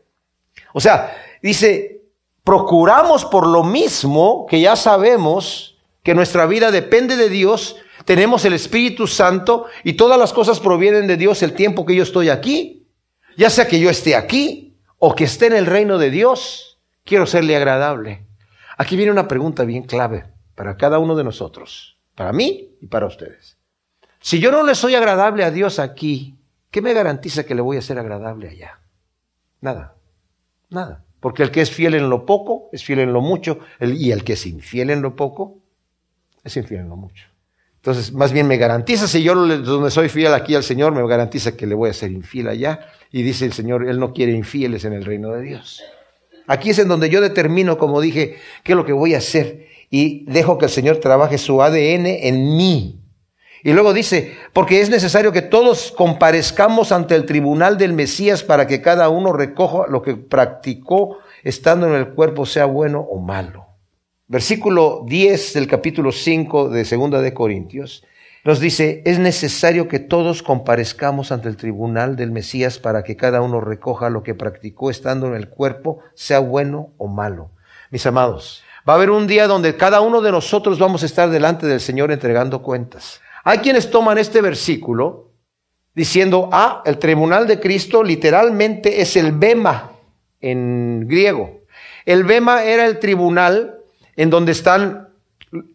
O 0.73 0.79
sea, 0.79 1.13
Dice, 1.41 2.01
procuramos 2.43 3.25
por 3.25 3.47
lo 3.47 3.63
mismo 3.63 4.45
que 4.49 4.61
ya 4.61 4.75
sabemos 4.75 5.77
que 6.03 6.15
nuestra 6.15 6.45
vida 6.45 6.71
depende 6.71 7.15
de 7.15 7.29
Dios, 7.29 7.77
tenemos 8.05 8.45
el 8.45 8.53
Espíritu 8.53 9.07
Santo 9.07 9.65
y 9.83 9.93
todas 9.93 10.19
las 10.19 10.33
cosas 10.33 10.59
provienen 10.59 11.07
de 11.07 11.17
Dios 11.17 11.43
el 11.43 11.53
tiempo 11.53 11.85
que 11.85 11.95
yo 11.95 12.03
estoy 12.03 12.29
aquí. 12.29 12.87
Ya 13.37 13.49
sea 13.49 13.67
que 13.67 13.79
yo 13.79 13.89
esté 13.89 14.15
aquí 14.15 14.77
o 14.97 15.15
que 15.15 15.23
esté 15.23 15.47
en 15.47 15.53
el 15.53 15.65
reino 15.65 15.97
de 15.97 16.09
Dios, 16.09 16.79
quiero 17.03 17.25
serle 17.25 17.55
agradable. 17.55 18.25
Aquí 18.77 18.95
viene 18.95 19.11
una 19.11 19.27
pregunta 19.27 19.63
bien 19.63 19.83
clave 19.83 20.25
para 20.55 20.77
cada 20.77 20.99
uno 20.99 21.15
de 21.15 21.23
nosotros, 21.23 21.97
para 22.15 22.33
mí 22.33 22.75
y 22.81 22.87
para 22.87 23.05
ustedes. 23.05 23.57
Si 24.19 24.39
yo 24.39 24.51
no 24.51 24.63
le 24.63 24.75
soy 24.75 24.95
agradable 24.95 25.43
a 25.43 25.51
Dios 25.51 25.79
aquí, 25.79 26.35
¿qué 26.69 26.81
me 26.81 26.93
garantiza 26.93 27.43
que 27.43 27.55
le 27.55 27.61
voy 27.61 27.77
a 27.77 27.81
ser 27.81 27.97
agradable 27.97 28.49
allá? 28.49 28.79
Nada, 29.61 29.95
nada. 30.69 31.03
Porque 31.21 31.43
el 31.43 31.51
que 31.51 31.61
es 31.61 31.71
fiel 31.71 31.93
en 31.93 32.09
lo 32.09 32.25
poco, 32.25 32.69
es 32.73 32.83
fiel 32.83 32.99
en 32.99 33.13
lo 33.13 33.21
mucho, 33.21 33.59
y 33.79 34.11
el 34.11 34.25
que 34.25 34.33
es 34.33 34.45
infiel 34.45 34.89
en 34.89 35.01
lo 35.01 35.15
poco, 35.15 35.59
es 36.43 36.57
infiel 36.57 36.81
en 36.81 36.89
lo 36.89 36.97
mucho. 36.97 37.27
Entonces, 37.75 38.11
más 38.11 38.31
bien 38.31 38.47
me 38.47 38.57
garantiza, 38.57 39.07
si 39.07 39.23
yo 39.23 39.33
donde 39.35 39.89
soy 39.89 40.09
fiel 40.09 40.33
aquí 40.33 40.53
al 40.53 40.63
Señor, 40.63 40.93
me 40.93 41.07
garantiza 41.07 41.55
que 41.55 41.65
le 41.65 41.73
voy 41.73 41.89
a 41.89 41.93
ser 41.93 42.11
infiel 42.11 42.47
allá. 42.47 42.79
Y 43.11 43.23
dice 43.23 43.45
el 43.45 43.53
Señor, 43.53 43.87
Él 43.87 43.99
no 43.99 44.13
quiere 44.13 44.33
infieles 44.33 44.85
en 44.85 44.93
el 44.93 45.03
reino 45.03 45.31
de 45.31 45.41
Dios. 45.41 45.81
Aquí 46.45 46.69
es 46.69 46.79
en 46.79 46.87
donde 46.87 47.09
yo 47.09 47.21
determino, 47.21 47.77
como 47.77 47.99
dije, 47.99 48.37
qué 48.63 48.73
es 48.73 48.75
lo 48.75 48.85
que 48.85 48.93
voy 48.93 49.15
a 49.15 49.17
hacer. 49.17 49.67
Y 49.89 50.25
dejo 50.25 50.57
que 50.57 50.65
el 50.65 50.71
Señor 50.71 50.97
trabaje 50.97 51.39
su 51.39 51.61
ADN 51.61 52.05
en 52.05 52.55
mí. 52.55 53.00
Y 53.63 53.73
luego 53.73 53.93
dice, 53.93 54.37
porque 54.53 54.81
es 54.81 54.89
necesario 54.89 55.31
que 55.31 55.41
todos 55.41 55.91
comparezcamos 55.91 56.91
ante 56.91 57.15
el 57.15 57.25
tribunal 57.25 57.77
del 57.77 57.93
Mesías 57.93 58.43
para 58.43 58.65
que 58.65 58.81
cada 58.81 59.09
uno 59.09 59.33
recoja 59.33 59.87
lo 59.87 60.01
que 60.01 60.15
practicó 60.15 61.19
estando 61.43 61.87
en 61.87 61.93
el 61.93 62.09
cuerpo, 62.09 62.45
sea 62.45 62.65
bueno 62.65 63.01
o 63.01 63.19
malo. 63.19 63.67
Versículo 64.27 65.03
10 65.05 65.53
del 65.53 65.67
capítulo 65.67 66.11
5 66.11 66.69
de 66.69 66.85
Segunda 66.85 67.21
de 67.21 67.33
Corintios 67.33 68.03
nos 68.43 68.59
dice, 68.59 69.03
es 69.05 69.19
necesario 69.19 69.87
que 69.87 69.99
todos 69.99 70.41
comparezcamos 70.41 71.31
ante 71.31 71.47
el 71.47 71.57
tribunal 71.57 72.15
del 72.15 72.31
Mesías 72.31 72.79
para 72.79 73.03
que 73.03 73.15
cada 73.15 73.41
uno 73.41 73.61
recoja 73.61 74.09
lo 74.09 74.23
que 74.23 74.33
practicó 74.33 74.89
estando 74.89 75.27
en 75.27 75.35
el 75.35 75.49
cuerpo, 75.49 75.99
sea 76.15 76.39
bueno 76.39 76.89
o 76.97 77.07
malo. 77.07 77.51
Mis 77.91 78.07
amados, 78.07 78.63
va 78.87 78.93
a 78.93 78.95
haber 78.95 79.11
un 79.11 79.27
día 79.27 79.45
donde 79.45 79.77
cada 79.77 80.01
uno 80.01 80.21
de 80.21 80.31
nosotros 80.31 80.79
vamos 80.79 81.03
a 81.03 81.05
estar 81.05 81.29
delante 81.29 81.67
del 81.67 81.79
Señor 81.79 82.11
entregando 82.11 82.63
cuentas. 82.63 83.21
Hay 83.43 83.59
quienes 83.59 83.89
toman 83.89 84.17
este 84.17 84.41
versículo 84.41 85.31
diciendo, 85.93 86.49
ah, 86.51 86.81
el 86.85 86.97
tribunal 86.97 87.47
de 87.47 87.59
Cristo 87.59 88.03
literalmente 88.03 89.01
es 89.01 89.15
el 89.15 89.31
Bema 89.31 89.91
en 90.39 91.07
griego. 91.07 91.61
El 92.05 92.23
Bema 92.23 92.63
era 92.63 92.85
el 92.85 92.99
tribunal 92.99 93.79
en 94.15 94.29
donde 94.29 94.51
están 94.51 95.09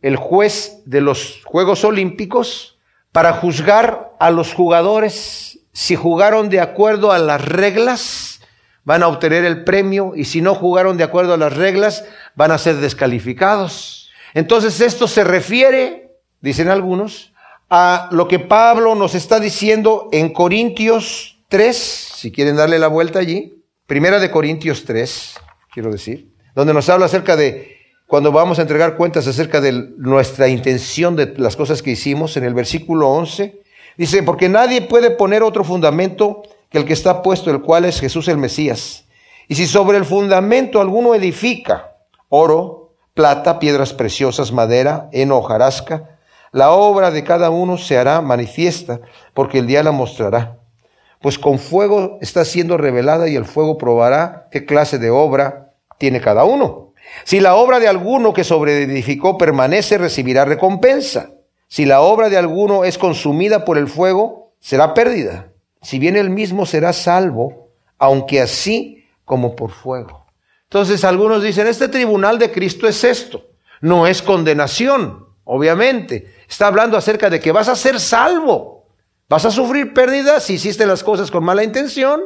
el 0.03 0.17
juez 0.17 0.83
de 0.87 1.01
los 1.01 1.43
Juegos 1.45 1.85
Olímpicos 1.85 2.79
para 3.13 3.33
juzgar 3.33 4.13
a 4.19 4.31
los 4.31 4.55
jugadores. 4.55 5.59
Si 5.73 5.97
jugaron 5.97 6.49
de 6.49 6.61
acuerdo 6.61 7.13
a 7.13 7.19
las 7.19 7.45
reglas, 7.45 8.41
van 8.85 9.03
a 9.03 9.09
obtener 9.09 9.45
el 9.45 9.65
premio 9.65 10.13
y 10.15 10.25
si 10.25 10.41
no 10.41 10.55
jugaron 10.55 10.97
de 10.97 11.05
acuerdo 11.05 11.35
a 11.35 11.39
las 11.39 11.55
reglas, 11.55 12.05
van 12.35 12.53
a 12.53 12.59
ser 12.59 12.77
descalificados. 12.77 14.11
Entonces 14.33 14.81
esto 14.81 15.09
se 15.09 15.25
refiere, 15.25 16.13
dicen 16.41 16.69
algunos, 16.69 17.33
a 17.69 18.09
lo 18.13 18.29
que 18.29 18.39
Pablo 18.39 18.95
nos 18.95 19.15
está 19.15 19.41
diciendo 19.41 20.09
en 20.13 20.33
Corintios 20.33 21.39
3, 21.49 21.77
si 21.77 22.33
quieren 22.33 22.57
darle 22.57 22.79
la 22.79 22.89
vuelta 22.89 23.19
allí, 23.19 23.65
primera 23.87 24.19
de 24.19 24.31
Corintios 24.31 24.85
3, 24.85 25.35
quiero 25.73 25.91
decir, 25.91 26.33
donde 26.55 26.75
nos 26.75 26.89
habla 26.89 27.07
acerca 27.07 27.37
de 27.37 27.77
cuando 28.07 28.31
vamos 28.31 28.59
a 28.59 28.63
entregar 28.63 28.97
cuentas 28.97 29.27
acerca 29.27 29.61
de 29.61 29.73
nuestra 29.99 30.49
intención 30.49 31.17
de 31.17 31.35
las 31.39 31.57
cosas 31.57 31.83
que 31.83 31.91
hicimos, 31.91 32.37
en 32.37 32.45
el 32.45 32.55
versículo 32.55 33.09
11, 33.11 33.61
dice, 33.97 34.23
porque 34.23 34.49
nadie 34.49 34.83
puede 34.83 35.11
poner 35.11 35.43
otro 35.43 35.65
fundamento 35.65 36.43
que 36.71 36.79
el 36.79 36.85
que 36.85 36.93
está 36.93 37.23
puesto, 37.23 37.51
el 37.51 37.63
cual 37.63 37.85
es 37.85 38.01
Jesús 38.01 38.29
el 38.29 38.39
Mesías. 38.39 39.05
Y 39.49 39.57
si 39.57 39.67
sobre 39.67 39.99
el 39.99 40.05
fundamento 40.05 40.81
alguno 40.81 41.15
edifica 41.15 41.97
oro, 42.29 42.95
plata, 43.15 43.59
piedras 43.59 43.93
preciosas, 43.93 44.53
madera, 44.53 45.09
heno, 45.13 45.39
hojarasca. 45.39 46.16
La 46.53 46.71
obra 46.71 47.11
de 47.11 47.25
cada 47.25 47.51
uno 47.51 47.79
se 47.79 47.99
hará 47.99 48.21
manifiesta, 48.21 49.01
porque 49.35 49.59
el 49.59 49.67
día 49.67 49.83
la 49.83 49.93
mostrará. 49.93 50.59
Pues 51.21 51.39
con 51.39 51.59
fuego 51.59 52.19
está 52.21 52.45
siendo 52.45 52.77
revelada 52.77 53.29
y 53.29 53.37
el 53.37 53.45
fuego 53.45 53.79
probará 53.79 54.49
qué 54.51 54.65
clase 54.65 54.99
de 54.99 55.11
obra 55.11 55.73
tiene 55.99 56.21
cada 56.21 56.45
uno. 56.45 56.93
Si 57.25 57.41
la 57.41 57.57
obra 57.57 57.81
de 57.81 57.89
alguno 57.89 58.33
que 58.33 58.45
sobreedificó 58.45 59.39
permanece, 59.39 59.99
recibirá 59.99 60.45
recompensa. 60.45 61.31
Si 61.69 61.85
la 61.85 62.01
obra 62.01 62.29
de 62.29 62.37
alguno 62.37 62.85
es 62.85 62.99
consumida 62.99 63.65
por 63.65 63.79
el 63.79 63.89
fuego, 63.89 64.53
será 64.61 64.95
pérdida. 64.95 65.49
Si 65.83 65.99
bien 65.99 66.17
él 66.17 66.31
mismo 66.31 66.67
será 66.67 66.93
salvo, 66.93 67.71
aunque 67.99 68.41
así 68.41 69.05
como 69.25 69.57
por 69.57 69.71
fuego. 69.71 70.27
Entonces 70.65 71.05
algunos 71.05 71.43
dicen, 71.43 71.67
este 71.67 71.89
tribunal 71.89 72.39
de 72.39 72.51
Cristo 72.51 72.87
es 72.87 73.05
esto. 73.05 73.45
No 73.81 74.07
es 74.07 74.23
condenación, 74.23 75.27
obviamente. 75.45 76.27
Está 76.49 76.69
hablando 76.69 76.97
acerca 76.97 77.31
de 77.31 77.41
que 77.41 77.53
vas 77.53 77.69
a 77.69 77.77
ser 77.77 78.01
salvo. 78.01 78.87
Vas 79.29 79.45
a 79.45 79.51
sufrir 79.51 79.93
pérdida 79.93 80.41
si 80.41 80.55
hiciste 80.55 80.87
las 80.87 81.03
cosas 81.03 81.31
con 81.31 81.45
mala 81.45 81.65
intención. 81.65 82.23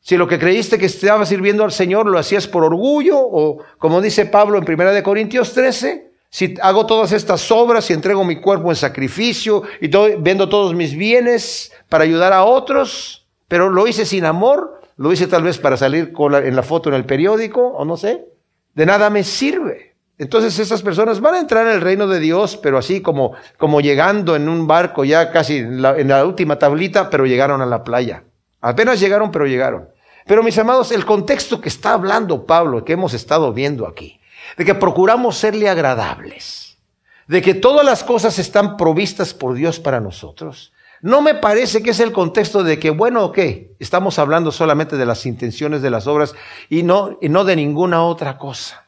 Si 0.00 0.16
lo 0.16 0.28
que 0.28 0.38
creíste 0.38 0.78
que 0.78 0.86
estaba 0.86 1.26
sirviendo 1.26 1.64
al 1.64 1.72
Señor 1.72 2.06
lo 2.06 2.18
hacías 2.18 2.46
por 2.46 2.62
orgullo, 2.62 3.18
o 3.18 3.58
como 3.78 4.00
dice 4.00 4.26
Pablo 4.26 4.56
en 4.56 4.64
1 4.64 5.02
Corintios 5.02 5.52
13, 5.52 6.12
si 6.30 6.54
hago 6.62 6.86
todas 6.86 7.10
estas 7.10 7.50
obras 7.50 7.90
y 7.90 7.92
entrego 7.92 8.22
mi 8.22 8.40
cuerpo 8.40 8.70
en 8.70 8.76
sacrificio 8.76 9.62
y 9.80 9.88
vendo 10.18 10.48
todos 10.48 10.74
mis 10.74 10.96
bienes 10.96 11.72
para 11.88 12.04
ayudar 12.04 12.32
a 12.32 12.44
otros, 12.44 13.26
pero 13.48 13.68
lo 13.70 13.88
hice 13.88 14.04
sin 14.04 14.24
amor, 14.24 14.80
lo 14.96 15.12
hice 15.12 15.26
tal 15.26 15.42
vez 15.42 15.58
para 15.58 15.76
salir 15.76 16.12
en 16.44 16.54
la 16.54 16.62
foto 16.62 16.88
en 16.88 16.94
el 16.94 17.04
periódico, 17.04 17.66
o 17.66 17.84
no 17.84 17.96
sé, 17.96 18.28
de 18.74 18.86
nada 18.86 19.10
me 19.10 19.24
sirve. 19.24 19.95
Entonces 20.18 20.58
esas 20.58 20.80
personas 20.82 21.20
van 21.20 21.34
a 21.34 21.40
entrar 21.40 21.66
en 21.66 21.74
el 21.74 21.80
reino 21.80 22.06
de 22.06 22.20
Dios, 22.20 22.56
pero 22.56 22.78
así 22.78 23.02
como, 23.02 23.34
como 23.58 23.80
llegando 23.80 24.34
en 24.34 24.48
un 24.48 24.66
barco 24.66 25.04
ya 25.04 25.30
casi 25.30 25.58
en 25.58 25.82
la, 25.82 25.98
en 25.98 26.08
la 26.08 26.24
última 26.24 26.58
tablita, 26.58 27.10
pero 27.10 27.26
llegaron 27.26 27.60
a 27.60 27.66
la 27.66 27.84
playa. 27.84 28.24
Apenas 28.60 28.98
llegaron, 28.98 29.30
pero 29.30 29.46
llegaron. 29.46 29.88
Pero 30.26 30.42
mis 30.42 30.58
amados, 30.58 30.90
el 30.90 31.04
contexto 31.04 31.60
que 31.60 31.68
está 31.68 31.92
hablando 31.92 32.46
Pablo, 32.46 32.84
que 32.84 32.94
hemos 32.94 33.14
estado 33.14 33.52
viendo 33.52 33.86
aquí, 33.86 34.18
de 34.56 34.64
que 34.64 34.74
procuramos 34.74 35.36
serle 35.36 35.68
agradables, 35.68 36.78
de 37.28 37.42
que 37.42 37.54
todas 37.54 37.84
las 37.84 38.02
cosas 38.02 38.38
están 38.38 38.76
provistas 38.76 39.34
por 39.34 39.54
Dios 39.54 39.78
para 39.78 40.00
nosotros, 40.00 40.72
no 41.02 41.20
me 41.20 41.34
parece 41.34 41.82
que 41.82 41.90
es 41.90 42.00
el 42.00 42.12
contexto 42.12 42.64
de 42.64 42.78
que, 42.78 42.90
bueno, 42.90 43.26
ok, 43.26 43.38
estamos 43.78 44.18
hablando 44.18 44.50
solamente 44.50 44.96
de 44.96 45.06
las 45.06 45.26
intenciones 45.26 45.82
de 45.82 45.90
las 45.90 46.06
obras 46.06 46.34
y 46.70 46.82
no, 46.82 47.18
y 47.20 47.28
no 47.28 47.44
de 47.44 47.54
ninguna 47.54 48.02
otra 48.02 48.38
cosa. 48.38 48.86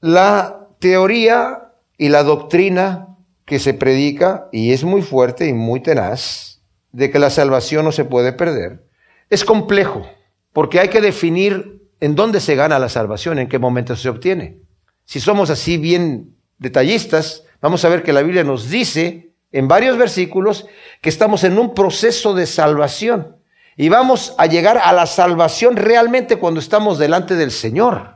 La 0.00 0.63
teoría 0.84 1.72
y 1.96 2.10
la 2.10 2.24
doctrina 2.24 3.16
que 3.46 3.58
se 3.58 3.72
predica, 3.72 4.48
y 4.52 4.72
es 4.74 4.84
muy 4.84 5.00
fuerte 5.00 5.48
y 5.48 5.54
muy 5.54 5.80
tenaz, 5.80 6.60
de 6.92 7.10
que 7.10 7.18
la 7.18 7.30
salvación 7.30 7.86
no 7.86 7.90
se 7.90 8.04
puede 8.04 8.34
perder, 8.34 8.84
es 9.30 9.46
complejo, 9.46 10.06
porque 10.52 10.80
hay 10.80 10.88
que 10.88 11.00
definir 11.00 11.88
en 12.00 12.14
dónde 12.14 12.38
se 12.38 12.54
gana 12.54 12.78
la 12.78 12.90
salvación, 12.90 13.38
en 13.38 13.48
qué 13.48 13.58
momento 13.58 13.96
se 13.96 14.10
obtiene. 14.10 14.58
Si 15.06 15.20
somos 15.20 15.48
así 15.48 15.78
bien 15.78 16.36
detallistas, 16.58 17.44
vamos 17.62 17.82
a 17.86 17.88
ver 17.88 18.02
que 18.02 18.12
la 18.12 18.20
Biblia 18.20 18.44
nos 18.44 18.68
dice 18.68 19.32
en 19.52 19.68
varios 19.68 19.96
versículos 19.96 20.66
que 21.00 21.08
estamos 21.08 21.44
en 21.44 21.58
un 21.58 21.72
proceso 21.72 22.34
de 22.34 22.44
salvación 22.44 23.36
y 23.74 23.88
vamos 23.88 24.34
a 24.36 24.44
llegar 24.44 24.76
a 24.76 24.92
la 24.92 25.06
salvación 25.06 25.76
realmente 25.76 26.36
cuando 26.36 26.60
estamos 26.60 26.98
delante 26.98 27.36
del 27.36 27.52
Señor. 27.52 28.13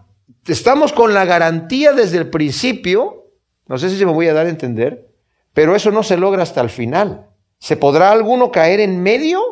Estamos 0.49 0.95
con 0.95 1.13
la 1.13 1.27
garantía 1.27 1.93
desde 1.93 2.19
el 2.19 2.31
principio, 2.31 3.27
no 3.67 3.77
sé 3.77 3.91
si 3.91 3.99
se 3.99 4.07
me 4.07 4.13
voy 4.13 4.29
a 4.29 4.35
dar 4.35 4.47
a 4.47 4.51
entender, 4.51 5.11
pero 5.53 5.77
eso 5.77 5.91
no 5.91 6.03
se 6.03 6.17
logra 6.17 6.43
hasta 6.43 6.63
el 6.63 6.71
final. 6.71 7.27
¿Se 7.59 7.77
podrá 7.77 8.11
alguno 8.11 8.51
caer 8.51 8.81
en 8.81 9.03
medio 9.03 9.43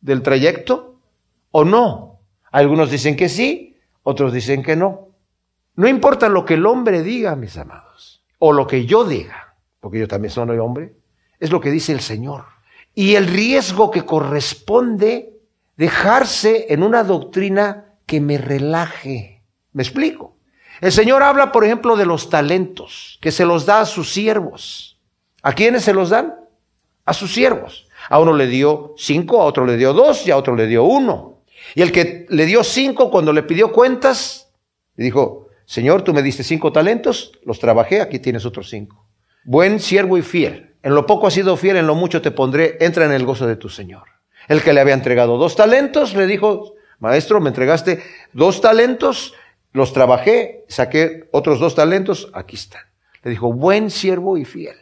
del 0.00 0.22
trayecto 0.22 1.00
o 1.50 1.64
no? 1.64 2.20
Algunos 2.50 2.90
dicen 2.90 3.16
que 3.16 3.28
sí, 3.28 3.78
otros 4.02 4.32
dicen 4.32 4.62
que 4.62 4.76
no. 4.76 5.08
No 5.76 5.88
importa 5.88 6.28
lo 6.28 6.44
que 6.44 6.54
el 6.54 6.66
hombre 6.66 7.02
diga, 7.02 7.36
mis 7.36 7.56
amados, 7.56 8.22
o 8.38 8.52
lo 8.52 8.66
que 8.66 8.84
yo 8.84 9.04
diga, 9.04 9.56
porque 9.80 9.98
yo 9.98 10.08
también 10.08 10.30
soy 10.30 10.58
hombre, 10.58 10.94
es 11.40 11.50
lo 11.50 11.60
que 11.60 11.70
dice 11.70 11.92
el 11.92 12.00
Señor. 12.00 12.44
Y 12.94 13.14
el 13.14 13.26
riesgo 13.26 13.90
que 13.90 14.04
corresponde 14.04 15.40
dejarse 15.76 16.66
en 16.68 16.82
una 16.82 17.02
doctrina 17.02 17.94
que 18.06 18.20
me 18.20 18.38
relaje. 18.38 19.42
¿Me 19.72 19.82
explico? 19.82 20.33
El 20.80 20.92
Señor 20.92 21.22
habla, 21.22 21.52
por 21.52 21.64
ejemplo, 21.64 21.96
de 21.96 22.06
los 22.06 22.30
talentos, 22.30 23.18
que 23.20 23.30
se 23.30 23.44
los 23.44 23.66
da 23.66 23.80
a 23.80 23.86
sus 23.86 24.12
siervos. 24.12 24.98
¿A 25.42 25.52
quiénes 25.52 25.84
se 25.84 25.92
los 25.92 26.10
dan? 26.10 26.34
A 27.04 27.14
sus 27.14 27.32
siervos. 27.32 27.86
A 28.08 28.18
uno 28.18 28.32
le 28.32 28.46
dio 28.46 28.94
cinco, 28.96 29.40
a 29.40 29.44
otro 29.44 29.64
le 29.64 29.76
dio 29.76 29.92
dos 29.92 30.26
y 30.26 30.30
a 30.30 30.36
otro 30.36 30.56
le 30.56 30.66
dio 30.66 30.84
uno. 30.84 31.42
Y 31.74 31.82
el 31.82 31.92
que 31.92 32.26
le 32.28 32.46
dio 32.46 32.64
cinco, 32.64 33.10
cuando 33.10 33.32
le 33.32 33.42
pidió 33.42 33.72
cuentas, 33.72 34.50
le 34.96 35.04
dijo, 35.04 35.48
Señor, 35.64 36.02
tú 36.02 36.12
me 36.12 36.22
diste 36.22 36.42
cinco 36.42 36.72
talentos, 36.72 37.32
los 37.44 37.58
trabajé, 37.58 38.00
aquí 38.00 38.18
tienes 38.18 38.44
otros 38.44 38.68
cinco. 38.68 39.06
Buen 39.44 39.80
siervo 39.80 40.18
y 40.18 40.22
fiel. 40.22 40.74
En 40.82 40.94
lo 40.94 41.06
poco 41.06 41.26
has 41.26 41.34
sido 41.34 41.56
fiel, 41.56 41.76
en 41.76 41.86
lo 41.86 41.94
mucho 41.94 42.20
te 42.20 42.30
pondré, 42.30 42.76
entra 42.80 43.06
en 43.06 43.12
el 43.12 43.24
gozo 43.24 43.46
de 43.46 43.56
tu 43.56 43.68
Señor. 43.68 44.04
El 44.48 44.62
que 44.62 44.74
le 44.74 44.80
había 44.80 44.94
entregado 44.94 45.38
dos 45.38 45.56
talentos 45.56 46.14
le 46.14 46.26
dijo, 46.26 46.74
maestro, 46.98 47.40
me 47.40 47.48
entregaste 47.48 48.02
dos 48.34 48.60
talentos, 48.60 49.34
los 49.74 49.92
trabajé, 49.92 50.64
saqué 50.68 51.28
otros 51.32 51.60
dos 51.60 51.74
talentos, 51.74 52.30
aquí 52.32 52.56
están. 52.56 52.80
Le 53.22 53.30
dijo, 53.30 53.52
buen 53.52 53.90
siervo 53.90 54.38
y 54.38 54.46
fiel, 54.46 54.76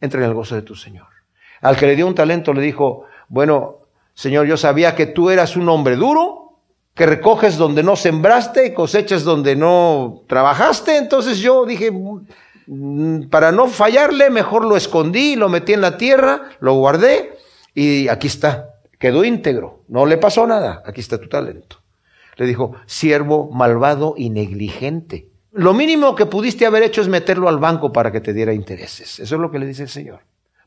entra 0.00 0.20
en 0.20 0.26
el 0.26 0.34
gozo 0.34 0.54
de 0.54 0.62
tu 0.62 0.76
Señor. 0.76 1.08
Al 1.60 1.76
que 1.76 1.86
le 1.86 1.96
dio 1.96 2.06
un 2.06 2.14
talento 2.14 2.52
le 2.52 2.62
dijo, 2.62 3.06
bueno, 3.28 3.78
Señor, 4.14 4.46
yo 4.46 4.56
sabía 4.56 4.94
que 4.94 5.06
tú 5.06 5.30
eras 5.30 5.56
un 5.56 5.68
hombre 5.68 5.96
duro, 5.96 6.60
que 6.94 7.06
recoges 7.06 7.56
donde 7.56 7.82
no 7.82 7.96
sembraste 7.96 8.66
y 8.66 8.74
cosechas 8.74 9.24
donde 9.24 9.56
no 9.56 10.22
trabajaste, 10.28 10.96
entonces 10.96 11.38
yo 11.38 11.66
dije, 11.66 11.90
Mm, 12.66 13.28
para 13.28 13.52
no 13.52 13.68
fallarle, 13.68 14.30
mejor 14.30 14.64
lo 14.64 14.76
escondí, 14.76 15.36
lo 15.36 15.48
metí 15.48 15.72
en 15.72 15.80
la 15.80 15.96
tierra, 15.96 16.50
lo 16.60 16.74
guardé 16.74 17.38
y 17.74 18.08
aquí 18.08 18.26
está. 18.26 18.80
Quedó 18.98 19.24
íntegro, 19.24 19.82
no 19.88 20.06
le 20.06 20.16
pasó 20.16 20.46
nada, 20.46 20.82
aquí 20.84 21.00
está 21.00 21.18
tu 21.18 21.28
talento. 21.28 21.80
Le 22.36 22.46
dijo, 22.46 22.74
siervo 22.86 23.50
malvado 23.50 24.14
y 24.16 24.30
negligente. 24.30 25.30
Lo 25.52 25.72
mínimo 25.72 26.14
que 26.14 26.26
pudiste 26.26 26.66
haber 26.66 26.82
hecho 26.82 27.00
es 27.00 27.08
meterlo 27.08 27.48
al 27.48 27.58
banco 27.58 27.92
para 27.92 28.12
que 28.12 28.20
te 28.20 28.34
diera 28.34 28.52
intereses. 28.52 29.18
Eso 29.18 29.34
es 29.34 29.40
lo 29.40 29.50
que 29.50 29.58
le 29.58 29.66
dice 29.66 29.82
el 29.82 29.88
Señor. 29.88 30.20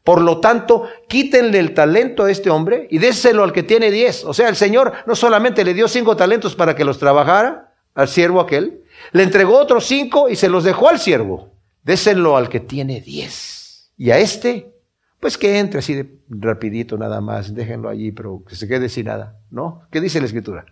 Por 0.04 0.22
lo 0.22 0.40
tanto, 0.40 0.88
quítenle 1.08 1.60
el 1.60 1.76
talento 1.76 2.24
a 2.24 2.32
este 2.32 2.50
hombre 2.50 2.88
y 2.90 2.98
déselo 2.98 3.44
al 3.44 3.54
que 3.54 3.64
tiene 3.64 3.92
diez. 3.92 4.26
O 4.26 4.34
sea, 4.34 4.50
el 4.50 4.56
Señor 4.56 4.94
no 5.06 5.16
solamente 5.16 5.64
le 5.64 5.76
dio 5.76 5.88
cinco 5.88 6.16
talentos 6.16 6.56
para 6.56 6.76
que 6.76 6.86
los 6.86 6.98
trabajara 6.98 7.76
al 7.94 8.08
siervo 8.08 8.40
aquel, 8.40 8.84
le 9.12 9.24
entregó 9.24 9.60
otros 9.60 9.86
cinco 9.86 10.30
y 10.30 10.36
se 10.36 10.50
los 10.50 10.64
dejó 10.64 10.90
al 10.90 11.00
siervo. 11.00 11.52
Déselo 11.84 12.38
al 12.38 12.50
que 12.50 12.60
tiene 12.60 13.02
diez. 13.02 13.92
Y 13.98 14.12
a 14.12 14.18
este, 14.18 14.74
pues 15.20 15.38
que 15.38 15.60
entre 15.60 15.80
así 15.80 15.94
de 15.94 16.10
rapidito 16.30 16.98
nada 16.98 17.22
más, 17.22 17.54
déjenlo 17.54 17.90
allí, 17.90 18.12
pero 18.12 18.44
que 18.48 18.56
se 18.56 18.68
quede 18.68 18.90
sin 18.90 19.06
nada. 19.06 19.38
¿No? 19.52 19.84
¿Qué 19.92 20.02
dice 20.02 20.20
la 20.20 20.26
escritura? 20.26 20.66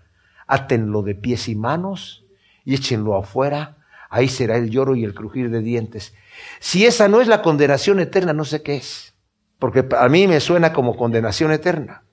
Átenlo 0.48 1.02
de 1.02 1.16
pies 1.16 1.48
y 1.50 1.56
manos 1.56 2.26
y 2.66 2.74
échenlo 2.74 3.16
afuera. 3.16 3.78
Ahí 4.10 4.30
será 4.30 4.58
el 4.58 4.70
lloro 4.70 4.96
y 4.96 5.04
el 5.04 5.14
crujir 5.14 5.50
de 5.50 5.62
dientes. 5.62 6.14
Si 6.60 6.86
esa 6.86 7.08
no 7.08 7.22
es 7.22 7.28
la 7.28 7.42
condenación 7.42 8.00
eterna, 8.00 8.34
no 8.34 8.46
sé 8.46 8.62
qué 8.62 8.78
es. 8.78 9.14
Porque 9.60 9.86
a 9.98 10.08
mí 10.08 10.28
me 10.28 10.40
suena 10.40 10.72
como 10.72 10.96
condenación 10.96 11.52
eterna. 11.52 12.04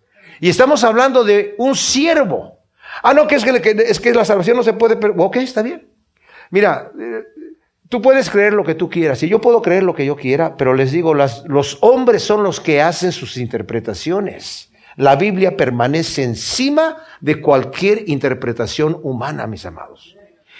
Y 0.40 0.48
estamos 0.48 0.82
hablando 0.82 1.24
de 1.24 1.54
un 1.58 1.76
siervo. 1.76 2.58
Ah, 3.02 3.14
no, 3.14 3.26
que 3.26 3.36
es 3.36 3.44
que, 3.44 3.84
es 3.86 4.00
que 4.00 4.12
la 4.12 4.24
salvación 4.24 4.56
no 4.56 4.62
se 4.62 4.72
puede... 4.72 4.98
Ok, 5.16 5.36
está 5.36 5.62
bien. 5.62 5.88
Mira, 6.50 6.90
Tú 7.94 8.00
puedes 8.02 8.30
creer 8.30 8.54
lo 8.54 8.64
que 8.64 8.74
tú 8.74 8.88
quieras 8.90 9.22
y 9.22 9.28
yo 9.28 9.40
puedo 9.40 9.62
creer 9.62 9.82
lo 9.84 9.94
que 9.94 10.04
yo 10.04 10.16
quiera, 10.16 10.56
pero 10.56 10.74
les 10.74 10.90
digo, 10.90 11.14
los 11.14 11.78
hombres 11.80 12.24
son 12.24 12.42
los 12.42 12.58
que 12.58 12.82
hacen 12.82 13.12
sus 13.12 13.36
interpretaciones. 13.36 14.72
La 14.96 15.16
Biblia 15.16 15.56
permanece 15.56 16.22
encima 16.22 16.98
de 17.20 17.40
cualquier 17.40 18.08
interpretación 18.08 18.98
humana, 19.02 19.46
mis 19.46 19.66
amados. 19.66 20.16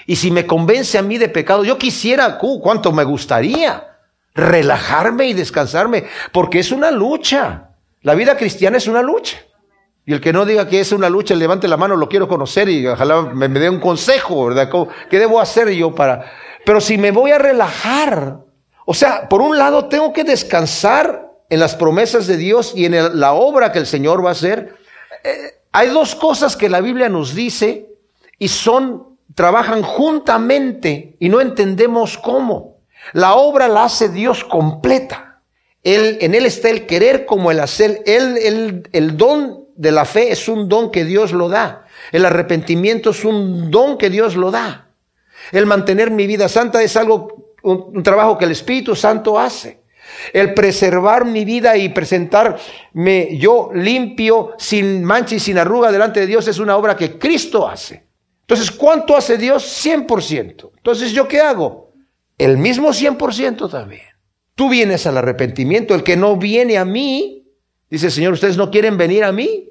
Y 0.07 0.16
si 0.16 0.31
me 0.31 0.47
convence 0.47 0.99
a 0.99 1.03
mí 1.03 1.18
de 1.18 1.29
pecado, 1.29 1.64
yo 1.64 1.79
quisiera, 1.79 2.38
cuánto 2.38 2.92
me 2.92 3.05
gustaría 3.05 3.90
relajarme 4.35 5.27
y 5.27 5.33
descansarme, 5.33 6.05
porque 6.33 6.59
es 6.59 6.73
una 6.73 6.90
lucha. 6.90 7.70
La 8.03 8.14
vida 8.14 8.37
cristiana 8.37 8.77
es 8.77 8.88
una 8.88 9.03
lucha. 9.03 9.38
Y 10.05 10.12
el 10.12 10.20
que 10.20 10.33
no 10.33 10.44
diga 10.44 10.68
que 10.68 10.81
es 10.81 10.92
una 10.92 11.09
lucha, 11.09 11.35
levante 11.35 11.68
la 11.68 11.79
mano, 11.79 11.97
lo 11.97 12.09
quiero 12.09 12.29
conocer 12.29 12.68
y 12.68 12.87
ojalá 12.87 13.23
me, 13.23 13.49
me 13.49 13.61
dé 13.61 13.70
un 13.70 13.81
consejo, 13.81 14.47
¿verdad? 14.47 14.68
¿Qué 15.09 15.18
debo 15.18 15.40
hacer 15.40 15.70
yo 15.70 15.94
para, 15.94 16.31
pero 16.64 16.81
si 16.81 16.99
me 16.99 17.11
voy 17.11 17.31
a 17.31 17.38
relajar, 17.38 18.40
o 18.85 18.94
sea, 18.94 19.29
por 19.29 19.40
un 19.40 19.57
lado 19.57 19.87
tengo 19.87 20.12
que 20.12 20.25
descansar 20.25 21.23
en 21.54 21.60
las 21.60 21.76
promesas 21.76 22.26
de 22.26 22.36
Dios 22.36 22.72
y 22.74 22.84
en 22.84 23.20
la 23.20 23.32
obra 23.32 23.70
que 23.70 23.78
el 23.78 23.86
Señor 23.86 24.24
va 24.24 24.30
a 24.30 24.32
hacer. 24.32 24.74
Eh, 25.22 25.52
hay 25.70 25.88
dos 25.90 26.16
cosas 26.16 26.56
que 26.56 26.68
la 26.68 26.80
Biblia 26.80 27.08
nos 27.08 27.32
dice 27.32 27.90
y 28.40 28.48
son, 28.48 29.16
trabajan 29.36 29.82
juntamente 29.82 31.14
y 31.20 31.28
no 31.28 31.40
entendemos 31.40 32.18
cómo. 32.18 32.78
La 33.12 33.34
obra 33.34 33.68
la 33.68 33.84
hace 33.84 34.08
Dios 34.08 34.42
completa. 34.42 35.42
Él, 35.84 36.18
en 36.22 36.34
Él 36.34 36.44
está 36.44 36.70
el 36.70 36.86
querer 36.86 37.24
como 37.24 37.52
el 37.52 37.60
hacer. 37.60 38.02
Él, 38.04 38.36
el, 38.36 38.88
el 38.90 39.16
don 39.16 39.68
de 39.76 39.92
la 39.92 40.06
fe 40.06 40.32
es 40.32 40.48
un 40.48 40.68
don 40.68 40.90
que 40.90 41.04
Dios 41.04 41.30
lo 41.30 41.48
da. 41.48 41.86
El 42.10 42.24
arrepentimiento 42.24 43.10
es 43.10 43.24
un 43.24 43.70
don 43.70 43.96
que 43.96 44.10
Dios 44.10 44.34
lo 44.34 44.50
da. 44.50 44.88
El 45.52 45.66
mantener 45.66 46.10
mi 46.10 46.26
vida 46.26 46.48
santa 46.48 46.82
es 46.82 46.96
algo, 46.96 47.54
un 47.62 48.02
trabajo 48.02 48.38
que 48.38 48.44
el 48.44 48.50
Espíritu 48.50 48.96
Santo 48.96 49.38
hace. 49.38 49.84
El 50.33 50.55
preservar 50.55 51.24
mi 51.24 51.44
vida 51.44 51.77
y 51.77 51.88
presentarme 51.88 53.37
yo 53.38 53.70
limpio, 53.74 54.53
sin 54.59 55.05
mancha 55.05 55.35
y 55.35 55.40
sin 55.40 55.59
arruga 55.59 55.90
delante 55.92 56.20
de 56.20 56.27
Dios 56.27 56.48
es 56.48 56.59
una 56.59 56.77
obra 56.77 56.96
que 56.96 57.18
Cristo 57.18 57.68
hace. 57.68 58.07
Entonces, 58.42 58.70
¿cuánto 58.70 59.16
hace 59.16 59.38
Dios? 59.38 59.64
100%. 59.85 60.70
Entonces, 60.77 61.12
¿yo 61.12 61.27
qué 61.27 61.40
hago? 61.40 61.92
El 62.37 62.59
mismo 62.59 62.90
100% 62.90 63.70
también. 63.70 64.03
Tú 64.55 64.68
vienes 64.68 65.07
al 65.07 65.16
arrepentimiento, 65.16 65.94
el 65.94 66.03
que 66.03 66.16
no 66.16 66.37
viene 66.37 66.79
a 66.79 66.85
mí, 66.85 67.48
dice 67.90 68.11
Señor, 68.11 68.35
ustedes 68.35 68.57
no 68.57 68.70
quieren 68.70 68.96
venir 68.96 69.24
a 69.24 69.33
mí, 69.33 69.70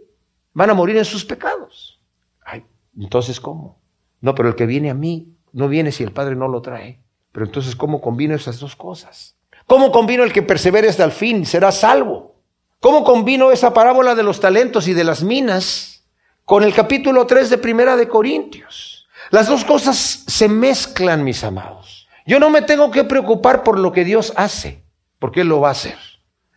van 0.53 0.69
a 0.69 0.73
morir 0.73 0.97
en 0.97 1.05
sus 1.05 1.23
pecados. 1.23 2.01
Ay, 2.43 2.65
entonces, 2.97 3.39
¿cómo? 3.39 3.79
No, 4.21 4.35
pero 4.35 4.49
el 4.49 4.55
que 4.55 4.65
viene 4.65 4.89
a 4.89 4.93
mí 4.93 5.35
no 5.53 5.69
viene 5.69 5.91
si 5.91 6.03
el 6.03 6.11
Padre 6.11 6.35
no 6.35 6.47
lo 6.47 6.61
trae. 6.61 7.01
Pero 7.31 7.45
entonces, 7.45 7.75
¿cómo 7.75 8.01
combino 8.01 8.35
esas 8.35 8.59
dos 8.59 8.75
cosas? 8.75 9.37
¿Cómo 9.73 9.91
combino 9.91 10.23
el 10.23 10.31
que 10.31 10.43
persevere 10.43 10.87
hasta 10.87 11.03
el 11.03 11.11
fin? 11.11 11.47
Será 11.47 11.71
salvo. 11.71 12.35
¿Cómo 12.79 13.03
combino 13.03 13.51
esa 13.51 13.73
parábola 13.73 14.13
de 14.13 14.21
los 14.21 14.39
talentos 14.39 14.87
y 14.87 14.93
de 14.93 15.03
las 15.03 15.23
minas 15.23 16.03
con 16.45 16.63
el 16.63 16.75
capítulo 16.75 17.25
3 17.25 17.49
de 17.49 17.57
Primera 17.57 17.95
de 17.95 18.07
Corintios? 18.07 19.07
Las 19.31 19.47
dos 19.47 19.65
cosas 19.65 20.25
se 20.27 20.47
mezclan, 20.47 21.23
mis 21.23 21.43
amados. 21.43 22.07
Yo 22.27 22.39
no 22.39 22.51
me 22.51 22.61
tengo 22.61 22.91
que 22.91 23.03
preocupar 23.03 23.63
por 23.63 23.79
lo 23.79 23.91
que 23.91 24.05
Dios 24.05 24.31
hace, 24.35 24.83
porque 25.17 25.41
Él 25.41 25.47
lo 25.47 25.61
va 25.61 25.69
a 25.69 25.71
hacer. 25.71 25.97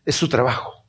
Es 0.04 0.16
su 0.16 0.28
trabajo, 0.28 0.84